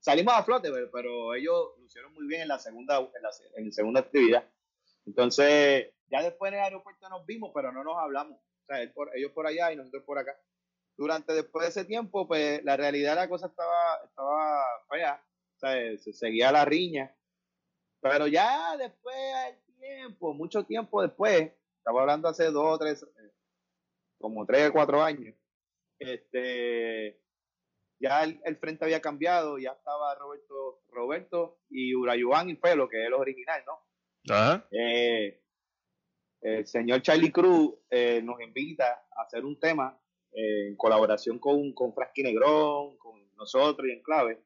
salimos 0.00 0.34
a 0.34 0.42
flote, 0.42 0.70
pero, 0.92 1.34
ellos 1.34 1.72
lo 1.78 1.84
hicieron 1.84 2.14
muy 2.14 2.26
bien 2.26 2.42
en 2.42 2.48
la 2.48 2.58
segunda 2.58 2.98
en 2.98 3.64
la, 3.64 3.72
segunda 3.72 4.00
actividad. 4.00 4.44
Entonces, 5.06 5.92
ya 6.10 6.22
después 6.22 6.52
en 6.52 6.58
el 6.58 6.64
aeropuerto 6.64 7.08
nos 7.08 7.26
vimos, 7.26 7.50
pero 7.54 7.72
no 7.72 7.84
nos 7.84 7.96
hablamos. 7.98 8.38
O 8.38 8.66
sea, 8.66 8.82
ellos 9.14 9.32
por 9.32 9.46
allá 9.46 9.72
y 9.72 9.76
nosotros 9.76 10.04
por 10.04 10.18
acá. 10.18 10.38
Durante 10.96 11.32
después 11.32 11.64
de 11.64 11.70
ese 11.70 11.84
tiempo, 11.84 12.26
pues 12.26 12.62
la 12.64 12.76
realidad 12.76 13.14
la 13.14 13.28
cosa 13.28 13.46
estaba, 13.46 13.96
estaba 14.04 14.62
fea. 14.90 15.24
O 15.56 15.58
sea, 15.58 15.98
se 15.98 16.12
seguía 16.12 16.52
la 16.52 16.64
riña. 16.64 17.14
Pero 18.00 18.26
ya 18.26 18.76
después 18.76 19.16
del 19.66 19.76
tiempo, 19.76 20.34
mucho 20.34 20.64
tiempo 20.64 21.02
después, 21.02 21.52
estaba 21.78 22.02
hablando 22.02 22.28
hace 22.28 22.46
dos 22.50 22.74
o 22.74 22.78
tres, 22.78 23.06
como 24.18 24.44
tres 24.46 24.68
o 24.68 24.72
cuatro 24.72 25.02
años, 25.02 25.34
este, 25.98 27.20
ya 28.00 28.22
el, 28.22 28.56
frente 28.58 28.84
había 28.84 29.00
cambiado, 29.00 29.58
ya 29.58 29.72
estaba 29.72 30.14
Roberto, 30.14 30.82
Roberto 30.90 31.58
y 31.68 31.94
Urayuan 31.94 32.48
y 32.50 32.54
Pelo, 32.54 32.88
que 32.88 33.00
es 33.00 33.06
el 33.06 33.14
original, 33.14 33.62
¿no? 33.66 34.34
Ajá. 34.34 34.66
Eh, 34.70 35.40
el 36.40 36.66
señor 36.66 37.02
Charlie 37.02 37.32
Cruz 37.32 37.74
eh, 37.90 38.20
nos 38.22 38.40
invita 38.40 39.06
a 39.10 39.22
hacer 39.22 39.44
un 39.44 39.58
tema 39.58 40.00
eh, 40.32 40.68
en 40.68 40.76
colaboración 40.76 41.38
con, 41.38 41.72
con 41.72 41.92
Negrón, 42.16 42.96
con 42.98 43.34
nosotros 43.34 43.88
y 43.88 43.92
en 43.92 44.02
clave. 44.02 44.44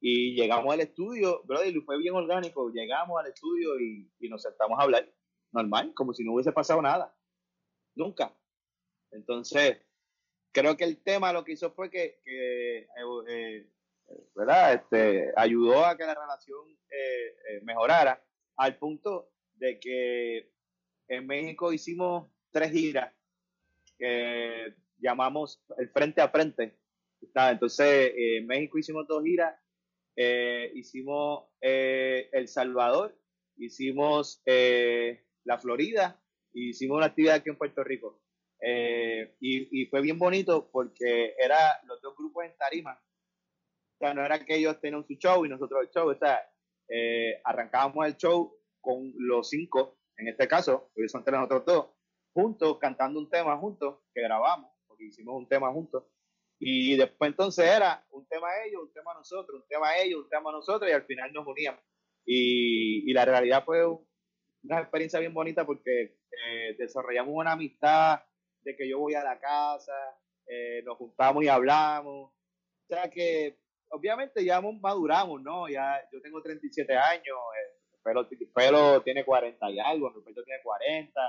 Y 0.00 0.34
llegamos 0.34 0.72
al 0.72 0.80
estudio, 0.80 1.42
brother, 1.44 1.74
y 1.74 1.80
fue 1.80 1.98
bien 1.98 2.14
orgánico. 2.14 2.70
Llegamos 2.70 3.18
al 3.20 3.28
estudio 3.28 3.78
y, 3.80 4.10
y 4.18 4.28
nos 4.28 4.42
sentamos 4.42 4.78
a 4.78 4.82
hablar 4.82 5.10
normal, 5.52 5.92
como 5.94 6.14
si 6.14 6.24
no 6.24 6.34
hubiese 6.34 6.52
pasado 6.52 6.80
nada. 6.80 7.14
Nunca. 7.94 8.34
Entonces, 9.10 9.78
creo 10.56 10.74
que 10.74 10.84
el 10.84 11.02
tema 11.02 11.34
lo 11.34 11.44
que 11.44 11.52
hizo 11.52 11.70
fue 11.72 11.90
que, 11.90 12.18
eh, 12.24 12.88
eh, 13.28 13.66
¿verdad? 14.34 14.72
Este, 14.72 15.30
ayudó 15.36 15.84
a 15.84 15.98
que 15.98 16.04
la 16.04 16.14
relación 16.14 16.58
eh, 16.90 17.60
mejorara 17.62 18.24
al 18.56 18.78
punto 18.78 19.28
de 19.56 19.78
que 19.78 20.50
en 21.08 21.26
México 21.26 21.74
hicimos 21.74 22.30
tres 22.50 22.72
giras 22.72 23.12
que 23.98 24.74
llamamos 24.98 25.62
el 25.76 25.90
frente 25.90 26.22
a 26.22 26.30
frente. 26.30 26.78
Entonces, 27.34 28.12
en 28.16 28.46
México 28.46 28.78
hicimos 28.78 29.06
dos 29.06 29.22
giras, 29.24 29.54
hicimos 30.74 31.48
El 31.60 32.48
Salvador, 32.48 33.14
hicimos 33.56 34.42
la 34.46 35.58
Florida 35.58 36.18
y 36.54 36.70
hicimos 36.70 36.96
una 36.96 37.06
actividad 37.06 37.36
aquí 37.36 37.50
en 37.50 37.58
Puerto 37.58 37.84
Rico. 37.84 38.22
Eh, 38.60 39.36
y, 39.40 39.82
y, 39.82 39.86
fue 39.86 40.00
bien 40.00 40.18
bonito 40.18 40.70
porque 40.70 41.34
era 41.38 41.80
los 41.84 42.00
dos 42.00 42.16
grupos 42.16 42.44
en 42.44 42.56
tarima. 42.56 43.00
O 43.94 43.98
sea, 43.98 44.14
no 44.14 44.24
era 44.24 44.44
que 44.44 44.56
ellos 44.56 44.80
tenían 44.80 45.06
su 45.06 45.14
show 45.14 45.44
y 45.44 45.48
nosotros 45.48 45.82
el 45.82 45.90
show. 45.90 46.08
O 46.08 46.18
sea, 46.18 46.40
eh, 46.88 47.40
arrancábamos 47.44 48.06
el 48.06 48.16
show 48.16 48.56
con 48.80 49.12
los 49.16 49.48
cinco, 49.48 49.98
en 50.16 50.28
este 50.28 50.46
caso, 50.48 50.90
ellos 50.94 51.12
son 51.12 51.24
tres 51.24 51.38
nosotros 51.38 51.64
dos, 51.66 51.86
juntos, 52.32 52.78
cantando 52.78 53.18
un 53.18 53.28
tema 53.28 53.56
juntos, 53.58 53.98
que 54.14 54.22
grabamos, 54.22 54.70
porque 54.86 55.04
hicimos 55.04 55.36
un 55.36 55.48
tema 55.48 55.70
juntos. 55.72 56.04
Y 56.58 56.96
después 56.96 57.30
entonces 57.30 57.66
era 57.66 58.06
un 58.10 58.26
tema 58.26 58.48
a 58.48 58.64
ellos, 58.64 58.82
un 58.82 58.92
tema 58.92 59.12
a 59.12 59.16
nosotros, 59.16 59.60
un 59.60 59.68
tema 59.68 59.90
a 59.90 59.98
ellos, 59.98 60.22
un 60.22 60.30
tema 60.30 60.50
a 60.50 60.54
nosotros, 60.54 60.90
y 60.90 60.94
al 60.94 61.04
final 61.04 61.32
nos 61.32 61.46
uníamos. 61.46 61.82
Y, 62.24 63.10
y 63.10 63.12
la 63.12 63.24
realidad 63.24 63.64
fue 63.64 63.84
una 64.62 64.80
experiencia 64.80 65.20
bien 65.20 65.34
bonita 65.34 65.66
porque 65.66 66.18
eh, 66.30 66.76
desarrollamos 66.78 67.34
una 67.34 67.52
amistad 67.52 68.20
de 68.66 68.76
que 68.76 68.88
yo 68.88 68.98
voy 68.98 69.14
a 69.14 69.22
la 69.22 69.38
casa, 69.38 69.94
eh, 70.46 70.82
nos 70.84 70.98
juntamos 70.98 71.42
y 71.44 71.48
hablamos. 71.48 72.32
O 72.32 72.86
sea 72.88 73.08
que 73.08 73.58
obviamente 73.90 74.44
ya 74.44 74.60
maduramos, 74.60 75.40
¿no? 75.40 75.68
Ya 75.68 76.02
yo 76.12 76.20
tengo 76.20 76.42
37 76.42 76.92
años, 76.94 77.38
el 77.54 78.16
eh, 78.18 78.48
pelo, 78.52 79.02
tiene 79.02 79.24
40 79.24 79.70
y 79.70 79.78
algo, 79.78 80.10
Ruperto 80.10 80.42
tiene 80.42 80.60
40. 80.62 81.20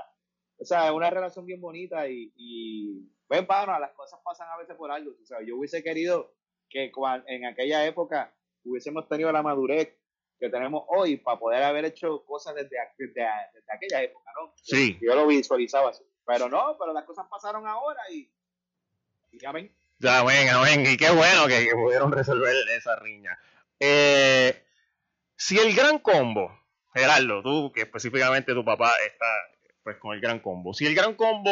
O 0.60 0.64
sea, 0.64 0.86
es 0.86 0.92
una 0.92 1.10
relación 1.10 1.46
bien 1.46 1.60
bonita 1.60 2.08
y, 2.08 2.32
y 2.34 3.08
ven, 3.28 3.46
las 3.48 3.92
cosas 3.92 4.20
pasan 4.24 4.48
a 4.50 4.58
veces 4.58 4.74
por 4.76 4.90
algo. 4.90 5.12
O 5.22 5.26
sea, 5.26 5.38
yo 5.46 5.56
hubiese 5.56 5.84
querido 5.84 6.34
que 6.68 6.90
en 7.28 7.44
aquella 7.46 7.86
época 7.86 8.34
hubiésemos 8.64 9.08
tenido 9.08 9.30
la 9.30 9.42
madurez 9.42 9.96
que 10.40 10.50
tenemos 10.50 10.84
hoy 10.88 11.16
para 11.16 11.38
poder 11.38 11.62
haber 11.62 11.84
hecho 11.84 12.24
cosas 12.24 12.56
desde, 12.56 12.76
desde, 12.96 13.26
aquella 13.72 14.02
época, 14.02 14.30
¿no? 14.40 14.52
Sí. 14.62 14.98
Yo 15.00 15.14
lo 15.14 15.26
visualizaba 15.26 15.90
así. 15.90 16.04
Pero 16.28 16.50
no, 16.50 16.76
pero 16.78 16.92
las 16.92 17.04
cosas 17.04 17.26
pasaron 17.30 17.66
ahora 17.66 18.00
y, 18.12 18.30
y 19.32 19.46
amén. 19.46 19.74
Amén, 20.06 20.50
amén. 20.50 20.84
Y 20.86 20.98
qué 20.98 21.08
bueno 21.08 21.46
que, 21.46 21.70
pudieron 21.72 22.12
resolver 22.12 22.54
esa 22.76 22.96
riña. 22.96 23.38
Eh, 23.80 24.62
si 25.34 25.58
el 25.58 25.74
gran 25.74 25.98
combo, 26.00 26.54
Gerardo, 26.94 27.42
tú 27.42 27.72
que 27.72 27.82
específicamente 27.82 28.52
tu 28.52 28.62
papá 28.62 28.92
está 29.06 29.26
pues 29.82 29.96
con 29.96 30.14
el 30.14 30.20
gran 30.20 30.40
combo, 30.40 30.74
si 30.74 30.84
el 30.84 30.94
gran 30.94 31.14
combo 31.14 31.50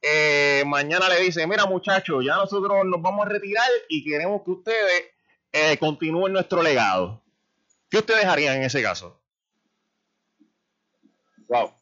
eh, 0.00 0.64
mañana 0.66 1.10
le 1.10 1.20
dice, 1.20 1.46
mira 1.46 1.66
muchachos, 1.66 2.24
ya 2.24 2.36
nosotros 2.36 2.86
nos 2.86 3.02
vamos 3.02 3.26
a 3.26 3.28
retirar 3.28 3.68
y 3.90 4.02
queremos 4.02 4.42
que 4.44 4.50
ustedes 4.50 5.04
eh, 5.52 5.76
continúen 5.76 6.32
nuestro 6.32 6.62
legado, 6.62 7.22
¿qué 7.90 7.98
ustedes 7.98 8.24
harían 8.24 8.56
en 8.56 8.62
ese 8.62 8.82
caso? 8.82 9.20
Wow. 11.48 11.75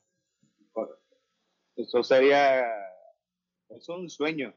Eso 1.76 2.02
sería, 2.02 2.64
es 3.68 3.88
un 3.88 4.08
sueño. 4.08 4.54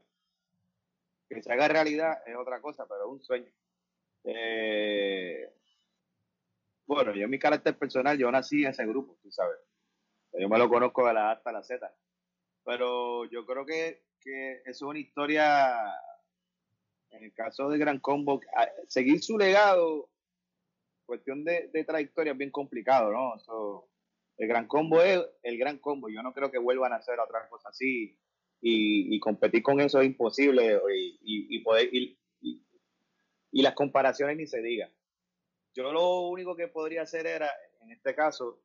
Que 1.28 1.42
se 1.42 1.52
haga 1.52 1.68
realidad 1.68 2.22
es 2.26 2.36
otra 2.36 2.60
cosa, 2.60 2.86
pero 2.86 3.06
es 3.06 3.12
un 3.12 3.22
sueño. 3.22 3.52
Eh, 4.24 5.52
bueno, 6.86 7.14
yo 7.14 7.28
mi 7.28 7.38
carácter 7.38 7.76
personal, 7.76 8.16
yo 8.16 8.30
nací 8.30 8.64
en 8.64 8.70
ese 8.70 8.86
grupo, 8.86 9.18
tú 9.22 9.30
sabes. 9.30 9.58
Yo 10.32 10.48
me 10.48 10.58
lo 10.58 10.68
conozco 10.68 11.06
de 11.06 11.14
la 11.14 11.30
A 11.30 11.32
hasta 11.32 11.52
la 11.52 11.62
Z. 11.62 11.94
Pero 12.64 13.24
yo 13.26 13.44
creo 13.44 13.66
que, 13.66 14.04
que 14.20 14.62
eso 14.64 14.70
es 14.70 14.82
una 14.82 14.98
historia, 14.98 15.76
en 17.10 17.24
el 17.24 17.34
caso 17.34 17.68
de 17.68 17.78
Gran 17.78 17.98
Combo, 17.98 18.40
seguir 18.86 19.22
su 19.22 19.36
legado 19.36 20.10
cuestión 21.08 21.42
de, 21.42 21.70
de 21.72 21.84
trayectoria 21.84 22.32
es 22.32 22.38
bien 22.38 22.50
complicado, 22.50 23.10
¿no? 23.10 23.34
El 24.38 24.48
gran 24.48 24.66
combo 24.66 25.02
es 25.02 25.20
el 25.42 25.58
gran 25.58 25.78
combo. 25.78 26.08
Yo 26.08 26.22
no 26.22 26.32
creo 26.32 26.50
que 26.50 26.58
vuelvan 26.58 26.92
a 26.92 26.96
hacer 26.96 27.18
otra 27.18 27.48
cosa 27.48 27.68
así 27.68 28.18
y, 28.60 29.18
competir 29.20 29.62
con 29.62 29.80
eso 29.80 30.00
es 30.00 30.06
imposible 30.06 30.80
y, 31.22 32.22
las 33.62 33.74
comparaciones 33.74 34.36
ni 34.36 34.46
se 34.46 34.62
digan. 34.62 34.92
Yo 35.74 35.92
lo 35.92 36.28
único 36.28 36.56
que 36.56 36.68
podría 36.68 37.02
hacer 37.02 37.26
era, 37.26 37.50
en 37.80 37.90
este 37.90 38.14
caso, 38.14 38.62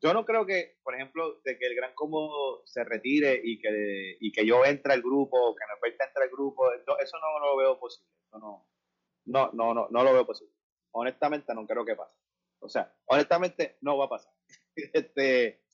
yo 0.00 0.12
no 0.12 0.26
creo 0.26 0.44
que, 0.44 0.76
por 0.82 0.94
ejemplo, 0.94 1.40
de 1.44 1.58
que 1.58 1.66
el 1.66 1.74
gran 1.74 1.94
combo 1.94 2.62
se 2.66 2.84
retire 2.84 3.40
y 3.42 3.58
que, 3.58 4.18
y 4.20 4.30
que 4.32 4.44
yo 4.46 4.64
entre 4.64 4.92
al 4.92 5.00
grupo, 5.00 5.54
que 5.54 5.64
me 5.82 5.88
entre 5.88 6.24
al 6.24 6.30
grupo, 6.30 6.70
eso 6.72 7.16
no 7.18 7.38
lo 7.40 7.56
veo 7.56 7.78
posible. 7.78 8.10
Eso 8.26 8.38
no, 8.38 8.68
no, 9.24 9.50
no, 9.54 9.72
no, 9.72 9.88
no 9.90 10.04
lo 10.04 10.12
veo 10.12 10.26
posible. 10.26 10.52
Honestamente, 10.92 11.54
no 11.54 11.66
creo 11.66 11.84
que 11.84 11.96
pase. 11.96 12.14
O 12.60 12.68
sea, 12.68 12.94
honestamente, 13.06 13.78
no 13.80 13.96
va 13.96 14.06
a 14.06 14.10
pasar. 14.10 14.32
este, 14.92 15.64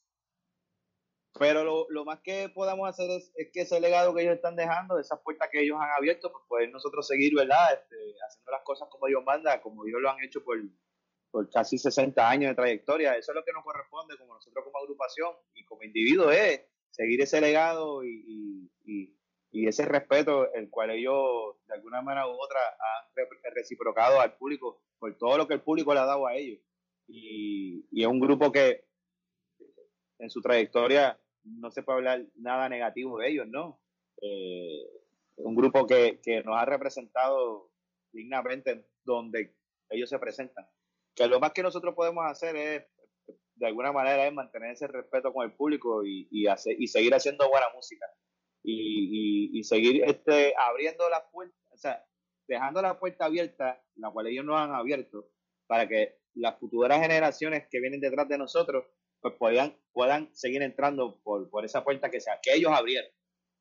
pero 1.38 1.64
lo, 1.64 1.86
lo, 1.90 2.04
más 2.04 2.20
que 2.20 2.48
podamos 2.48 2.88
hacer 2.88 3.10
es, 3.10 3.32
es, 3.36 3.50
que 3.52 3.62
ese 3.62 3.80
legado 3.80 4.14
que 4.14 4.22
ellos 4.22 4.34
están 4.34 4.56
dejando, 4.56 4.98
esas 4.98 5.20
puertas 5.20 5.48
que 5.50 5.62
ellos 5.62 5.78
han 5.80 5.90
abierto, 5.96 6.30
pues 6.32 6.44
poder 6.48 6.70
nosotros 6.70 7.06
seguir, 7.06 7.34
¿verdad? 7.34 7.72
Este, 7.72 7.96
haciendo 8.26 8.50
las 8.50 8.62
cosas 8.62 8.88
como 8.90 9.06
Dios 9.06 9.22
manda, 9.24 9.60
como 9.62 9.86
ellos 9.86 10.00
lo 10.00 10.10
han 10.10 10.22
hecho 10.24 10.42
por, 10.42 10.58
por 11.30 11.48
casi 11.50 11.78
60 11.78 12.28
años 12.28 12.50
de 12.50 12.56
trayectoria. 12.56 13.16
Eso 13.16 13.32
es 13.32 13.36
lo 13.36 13.44
que 13.44 13.52
nos 13.52 13.64
corresponde 13.64 14.18
como 14.18 14.34
nosotros 14.34 14.64
como 14.64 14.78
agrupación 14.78 15.34
y 15.54 15.64
como 15.64 15.82
individuo, 15.82 16.30
es 16.30 16.62
seguir 16.90 17.22
ese 17.22 17.40
legado 17.40 18.04
y, 18.04 18.70
y, 18.84 19.16
y, 19.52 19.68
ese 19.68 19.84
respeto 19.84 20.52
el 20.52 20.68
cual 20.68 20.90
ellos 20.90 21.56
de 21.68 21.74
alguna 21.74 22.02
manera 22.02 22.26
u 22.26 22.32
otra 22.32 22.60
han 22.80 23.54
reciprocado 23.54 24.20
al 24.20 24.36
público 24.36 24.82
por 24.98 25.16
todo 25.16 25.38
lo 25.38 25.46
que 25.46 25.54
el 25.54 25.62
público 25.62 25.94
le 25.94 26.00
ha 26.00 26.06
dado 26.06 26.26
a 26.26 26.34
ellos. 26.34 26.60
Y, 27.06 27.86
y 27.90 28.02
es 28.02 28.08
un 28.08 28.20
grupo 28.20 28.52
que 28.52 28.89
en 30.20 30.30
su 30.30 30.40
trayectoria 30.40 31.18
no 31.44 31.70
se 31.70 31.82
puede 31.82 31.98
hablar 31.98 32.26
nada 32.36 32.68
negativo 32.68 33.18
de 33.18 33.28
ellos, 33.28 33.46
¿no? 33.48 33.80
Eh, 34.20 34.86
un 35.36 35.54
grupo 35.54 35.86
que, 35.86 36.20
que, 36.22 36.42
nos 36.42 36.56
ha 36.56 36.66
representado 36.66 37.70
dignamente 38.12 38.86
donde 39.04 39.56
ellos 39.88 40.10
se 40.10 40.18
presentan. 40.18 40.66
Que 41.14 41.26
lo 41.26 41.40
más 41.40 41.52
que 41.52 41.62
nosotros 41.62 41.94
podemos 41.94 42.24
hacer 42.26 42.56
es, 42.56 42.84
de 43.54 43.66
alguna 43.66 43.92
manera, 43.92 44.26
es 44.26 44.32
mantener 44.32 44.72
ese 44.72 44.86
respeto 44.86 45.32
con 45.32 45.44
el 45.44 45.54
público 45.54 46.04
y, 46.04 46.28
y, 46.30 46.46
hacer, 46.46 46.76
y 46.78 46.86
seguir 46.88 47.14
haciendo 47.14 47.48
buena 47.48 47.66
música. 47.74 48.06
Y, 48.62 49.58
y, 49.58 49.64
seguir 49.64 50.04
este, 50.04 50.52
abriendo 50.58 51.08
las 51.08 51.22
puertas, 51.32 51.58
o 51.70 51.78
sea, 51.78 52.04
dejando 52.46 52.82
la 52.82 52.98
puerta 53.00 53.24
abierta, 53.24 53.82
la 53.94 54.10
cual 54.10 54.26
ellos 54.26 54.44
nos 54.44 54.60
han 54.60 54.74
abierto, 54.74 55.30
para 55.66 55.88
que 55.88 56.18
las 56.34 56.58
futuras 56.58 57.00
generaciones 57.00 57.66
que 57.70 57.80
vienen 57.80 58.00
detrás 58.00 58.28
de 58.28 58.36
nosotros 58.36 58.84
pues 59.20 59.34
puedan, 59.38 59.76
puedan 59.92 60.34
seguir 60.34 60.62
entrando 60.62 61.20
por, 61.22 61.48
por 61.50 61.64
esa 61.64 61.84
puerta 61.84 62.10
que, 62.10 62.20
sea, 62.20 62.40
que 62.42 62.54
ellos 62.54 62.72
abrieron. 62.72 63.10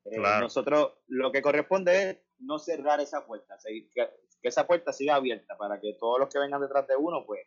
Eh, 0.05 0.17
nosotros 0.17 0.93
lo 1.07 1.31
que 1.31 1.41
corresponde 1.41 2.09
es 2.09 2.17
no 2.39 2.57
cerrar 2.57 2.99
esa 3.01 3.25
puerta, 3.25 3.57
que, 3.63 3.89
que, 3.93 4.47
esa 4.47 4.65
puerta 4.65 4.93
siga 4.93 5.15
abierta 5.15 5.57
para 5.57 5.79
que 5.79 5.93
todos 5.99 6.19
los 6.19 6.29
que 6.29 6.39
vengan 6.39 6.61
detrás 6.61 6.87
de 6.87 6.95
uno 6.95 7.25
pues, 7.25 7.41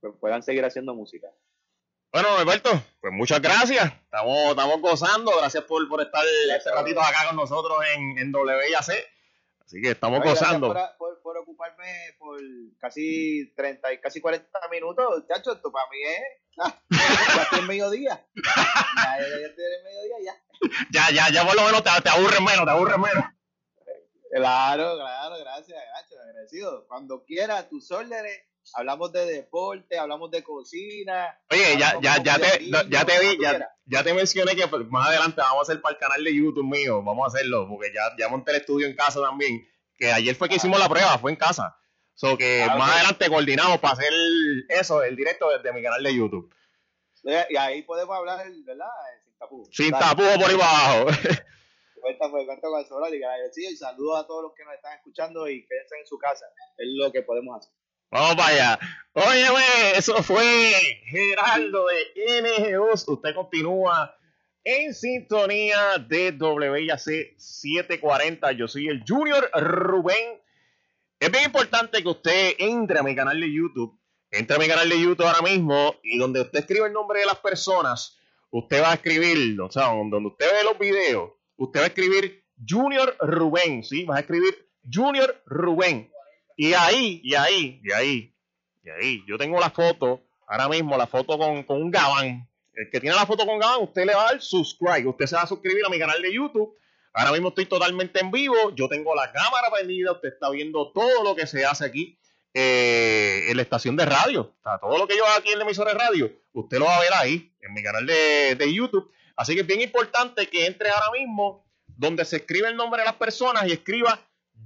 pues 0.00 0.14
puedan 0.20 0.42
seguir 0.42 0.64
haciendo 0.64 0.94
música. 0.94 1.28
Bueno, 2.12 2.28
Alberto, 2.38 2.70
pues 3.00 3.12
muchas 3.12 3.40
gracias. 3.40 3.92
Estamos, 4.04 4.50
estamos 4.50 4.80
gozando. 4.80 5.32
Gracias 5.38 5.64
por, 5.64 5.86
por 5.88 6.00
estar 6.00 6.24
este 6.56 6.70
ratito 6.72 7.00
acá 7.00 7.26
con 7.28 7.36
nosotros 7.36 7.78
en, 7.94 8.18
en 8.18 8.34
WIAC. 8.34 9.06
Así 9.60 9.82
que 9.82 9.90
estamos 9.90 10.22
gozando. 10.22 10.68
Por, 10.68 10.96
por, 10.96 11.15
ocuparme 11.46 12.14
por 12.18 12.40
casi 12.80 13.52
30 13.54 13.92
y 13.92 14.00
casi 14.00 14.20
40 14.20 14.48
minutos, 14.70 15.24
chacho, 15.28 15.52
esto 15.52 15.70
para 15.70 15.88
mí 15.90 15.98
es. 16.02 16.42
Ah, 16.58 16.74
ya 17.36 17.42
estoy 17.42 17.58
en 17.60 17.66
mediodía. 17.66 18.26
Ya, 18.34 19.18
ya, 19.18 19.28
ya 19.28 19.46
estoy 19.46 19.64
en 19.64 19.84
mediodía, 19.84 20.16
ya. 20.24 20.34
Ya, 20.90 21.10
ya, 21.10 21.30
ya 21.30 21.46
por 21.46 21.54
lo 21.54 21.64
menos 21.64 21.84
te, 21.84 21.90
te 22.02 22.08
aburres 22.08 22.40
menos, 22.40 22.64
te 22.64 22.70
aburres 22.70 22.96
menos. 22.96 23.24
Claro, 24.32 24.96
claro, 24.96 25.38
gracias, 25.38 25.78
gacho, 25.78 26.20
agradecido. 26.20 26.86
Cuando 26.88 27.24
quieras, 27.24 27.68
tus 27.68 27.90
órdenes, 27.90 28.40
hablamos 28.72 29.12
de 29.12 29.26
deporte, 29.26 29.98
hablamos 29.98 30.30
de 30.30 30.42
cocina. 30.42 31.38
Oye, 31.50 31.78
ya, 31.78 32.00
ya, 32.00 32.22
ya 32.22 32.38
te, 32.38 32.70
ya 32.88 33.04
te 33.04 33.20
vi, 33.20 33.38
ya, 33.40 33.70
ya, 33.84 34.02
te 34.02 34.14
mencioné 34.14 34.56
que 34.56 34.66
pues, 34.66 34.86
más 34.88 35.08
adelante 35.08 35.42
vamos 35.42 35.58
a 35.58 35.62
hacer 35.70 35.82
para 35.82 35.94
el 35.94 36.00
canal 36.00 36.24
de 36.24 36.34
YouTube 36.34 36.64
mío, 36.64 37.02
vamos 37.02 37.24
a 37.24 37.36
hacerlo, 37.36 37.68
porque 37.68 37.92
ya, 37.94 38.00
ya 38.18 38.28
monté 38.28 38.52
el 38.52 38.58
estudio 38.58 38.86
en 38.86 38.96
casa 38.96 39.20
también, 39.20 39.66
que 39.96 40.12
ayer 40.12 40.34
fue 40.34 40.48
que 40.48 40.56
hicimos 40.56 40.78
la 40.78 40.88
prueba, 40.88 41.18
fue 41.18 41.30
en 41.30 41.36
casa. 41.36 41.76
So 42.14 42.38
que 42.38 42.62
ah, 42.62 42.76
más 42.76 42.94
adelante 42.94 43.28
coordinamos 43.28 43.78
para 43.78 43.94
hacer 43.94 44.12
eso, 44.68 45.02
el 45.02 45.16
directo 45.16 45.50
desde 45.50 45.72
mi 45.72 45.82
canal 45.82 46.02
de 46.02 46.14
YouTube. 46.14 46.52
Y 47.50 47.56
ahí 47.56 47.82
podemos 47.82 48.16
hablar, 48.16 48.46
¿verdad? 48.64 48.86
Sin 49.22 49.38
tapujos. 49.38 49.68
Sin 49.72 49.90
tapujos 49.90 50.36
por 50.36 50.50
ahí 50.50 50.54
abajo. 50.54 51.06
Cuenta, 52.00 52.30
pues, 52.30 52.46
cuenta 52.46 52.68
con 52.68 52.78
el 52.78 52.86
solar 52.86 53.12
y, 53.12 53.18
y 53.18 53.76
saludos 53.76 54.20
a 54.20 54.26
todos 54.28 54.44
los 54.44 54.54
que 54.54 54.64
nos 54.64 54.74
están 54.74 54.96
escuchando 54.96 55.48
y 55.48 55.66
quédense 55.66 55.98
en 55.98 56.06
su 56.06 56.16
casa. 56.18 56.46
Es 56.76 56.86
lo 56.88 57.10
que 57.10 57.22
podemos 57.22 57.58
hacer. 57.58 57.72
Vamos 58.12 58.36
para 58.36 58.48
allá. 58.48 58.78
Oye, 59.14 59.98
eso 59.98 60.22
fue 60.22 60.44
Geraldo 61.06 61.86
de 61.86 62.42
NG2. 62.42 63.08
Usted 63.08 63.34
continúa 63.34 64.14
en 64.66 64.92
sintonía 64.94 65.96
de 66.08 66.32
WIAC 66.32 67.36
740. 67.38 68.50
Yo 68.52 68.66
soy 68.66 68.88
el 68.88 69.04
Junior 69.06 69.48
Rubén. 69.54 70.40
Es 71.20 71.30
bien 71.30 71.44
importante 71.44 72.02
que 72.02 72.08
usted 72.08 72.54
entre 72.58 72.98
a 72.98 73.04
mi 73.04 73.14
canal 73.14 73.40
de 73.40 73.52
YouTube. 73.52 73.96
Entre 74.32 74.56
a 74.56 74.58
mi 74.58 74.66
canal 74.66 74.88
de 74.88 75.00
YouTube 75.00 75.24
ahora 75.24 75.40
mismo 75.40 75.94
y 76.02 76.18
donde 76.18 76.40
usted 76.40 76.58
escribe 76.58 76.88
el 76.88 76.92
nombre 76.92 77.20
de 77.20 77.26
las 77.26 77.36
personas, 77.36 78.18
usted 78.50 78.82
va 78.82 78.90
a 78.90 78.94
escribir, 78.94 79.58
o 79.60 79.70
sea, 79.70 79.84
donde 79.84 80.16
usted 80.16 80.46
ve 80.50 80.64
los 80.64 80.76
videos, 80.76 81.30
usted 81.56 81.78
va 81.78 81.84
a 81.84 81.88
escribir 81.88 82.44
Junior 82.68 83.16
Rubén, 83.20 83.84
¿sí? 83.84 84.02
Va 84.02 84.16
a 84.16 84.20
escribir 84.20 84.68
Junior 84.92 85.42
Rubén. 85.46 86.10
Y 86.56 86.72
ahí, 86.72 87.20
y 87.22 87.36
ahí, 87.36 87.80
y 87.84 87.92
ahí, 87.92 88.34
y 88.82 88.90
ahí, 88.90 89.24
yo 89.28 89.38
tengo 89.38 89.60
la 89.60 89.70
foto, 89.70 90.22
ahora 90.48 90.68
mismo 90.68 90.96
la 90.96 91.06
foto 91.06 91.38
con, 91.38 91.62
con 91.62 91.80
un 91.80 91.90
gabán. 91.92 92.48
El 92.76 92.90
que 92.90 93.00
tiene 93.00 93.16
la 93.16 93.24
foto 93.24 93.46
con 93.46 93.58
gabán, 93.58 93.82
usted 93.82 94.04
le 94.04 94.14
va 94.14 94.28
a 94.28 94.32
dar 94.32 94.42
subscribe, 94.42 95.08
usted 95.08 95.26
se 95.26 95.34
va 95.34 95.42
a 95.42 95.46
suscribir 95.46 95.84
a 95.84 95.88
mi 95.88 95.98
canal 95.98 96.20
de 96.20 96.32
YouTube. 96.32 96.76
Ahora 97.14 97.32
mismo 97.32 97.48
estoy 97.48 97.64
totalmente 97.64 98.20
en 98.20 98.30
vivo, 98.30 98.74
yo 98.74 98.88
tengo 98.88 99.14
la 99.14 99.32
cámara 99.32 99.70
prendida, 99.72 100.12
usted 100.12 100.28
está 100.28 100.50
viendo 100.50 100.92
todo 100.92 101.24
lo 101.24 101.34
que 101.34 101.46
se 101.46 101.64
hace 101.64 101.86
aquí 101.86 102.18
eh, 102.52 103.46
en 103.48 103.56
la 103.56 103.62
estación 103.62 103.96
de 103.96 104.04
radio. 104.04 104.54
O 104.62 104.78
todo 104.78 104.98
lo 104.98 105.08
que 105.08 105.16
yo 105.16 105.24
hago 105.24 105.38
aquí 105.38 105.52
en 105.52 105.58
la 105.58 105.64
emisora 105.64 105.92
de 105.92 105.98
radio, 105.98 106.30
usted 106.52 106.78
lo 106.78 106.84
va 106.84 106.98
a 106.98 107.00
ver 107.00 107.14
ahí, 107.14 107.50
en 107.62 107.72
mi 107.72 107.82
canal 107.82 108.04
de, 108.06 108.54
de 108.56 108.74
YouTube. 108.74 109.10
Así 109.36 109.54
que 109.54 109.62
es 109.62 109.66
bien 109.66 109.80
importante 109.80 110.46
que 110.46 110.66
entre 110.66 110.90
ahora 110.90 111.10
mismo 111.12 111.66
donde 111.86 112.26
se 112.26 112.36
escribe 112.36 112.68
el 112.68 112.76
nombre 112.76 113.00
de 113.00 113.06
las 113.06 113.16
personas 113.16 113.66
y 113.66 113.72
escriba 113.72 114.20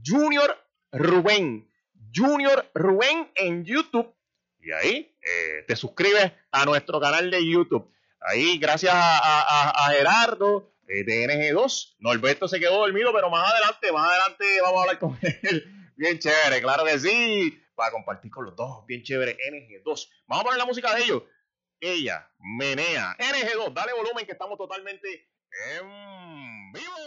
Junior 0.04 0.56
Rubén. 0.92 1.68
Junior 2.14 2.68
Rubén 2.74 3.30
en 3.36 3.64
YouTube. 3.64 4.12
Y 4.61 4.72
ahí 4.72 5.16
eh, 5.22 5.64
te 5.66 5.76
suscribes 5.76 6.32
a 6.50 6.64
nuestro 6.64 7.00
canal 7.00 7.30
de 7.30 7.48
YouTube. 7.48 7.90
Ahí, 8.20 8.58
gracias 8.58 8.92
a, 8.94 9.88
Gerardo 9.92 10.72
eh, 10.86 11.04
de 11.04 11.26
NG2. 11.26 11.96
Norberto 12.00 12.48
se 12.48 12.60
quedó 12.60 12.78
dormido, 12.78 13.12
pero 13.14 13.30
más 13.30 13.50
adelante, 13.50 13.92
más 13.92 14.10
adelante 14.10 14.60
vamos 14.62 14.78
a 14.78 14.82
hablar 14.82 14.98
con 14.98 15.18
él. 15.42 15.92
Bien 15.96 16.18
chévere, 16.18 16.60
claro 16.60 16.84
que 16.84 16.98
sí. 16.98 17.62
Para 17.74 17.92
compartir 17.92 18.30
con 18.30 18.44
los 18.44 18.56
dos. 18.56 18.84
Bien 18.86 19.02
chévere, 19.02 19.36
NG2. 19.36 20.08
Vamos 20.26 20.42
a 20.42 20.44
poner 20.44 20.58
la 20.58 20.66
música 20.66 20.94
de 20.94 21.02
ellos. 21.02 21.22
Ella, 21.80 22.30
Menea, 22.38 23.16
NG2. 23.18 23.72
Dale 23.72 23.92
volumen 23.94 24.26
que 24.26 24.32
estamos 24.32 24.58
totalmente 24.58 25.30
en 25.78 26.72
vivo. 26.72 26.99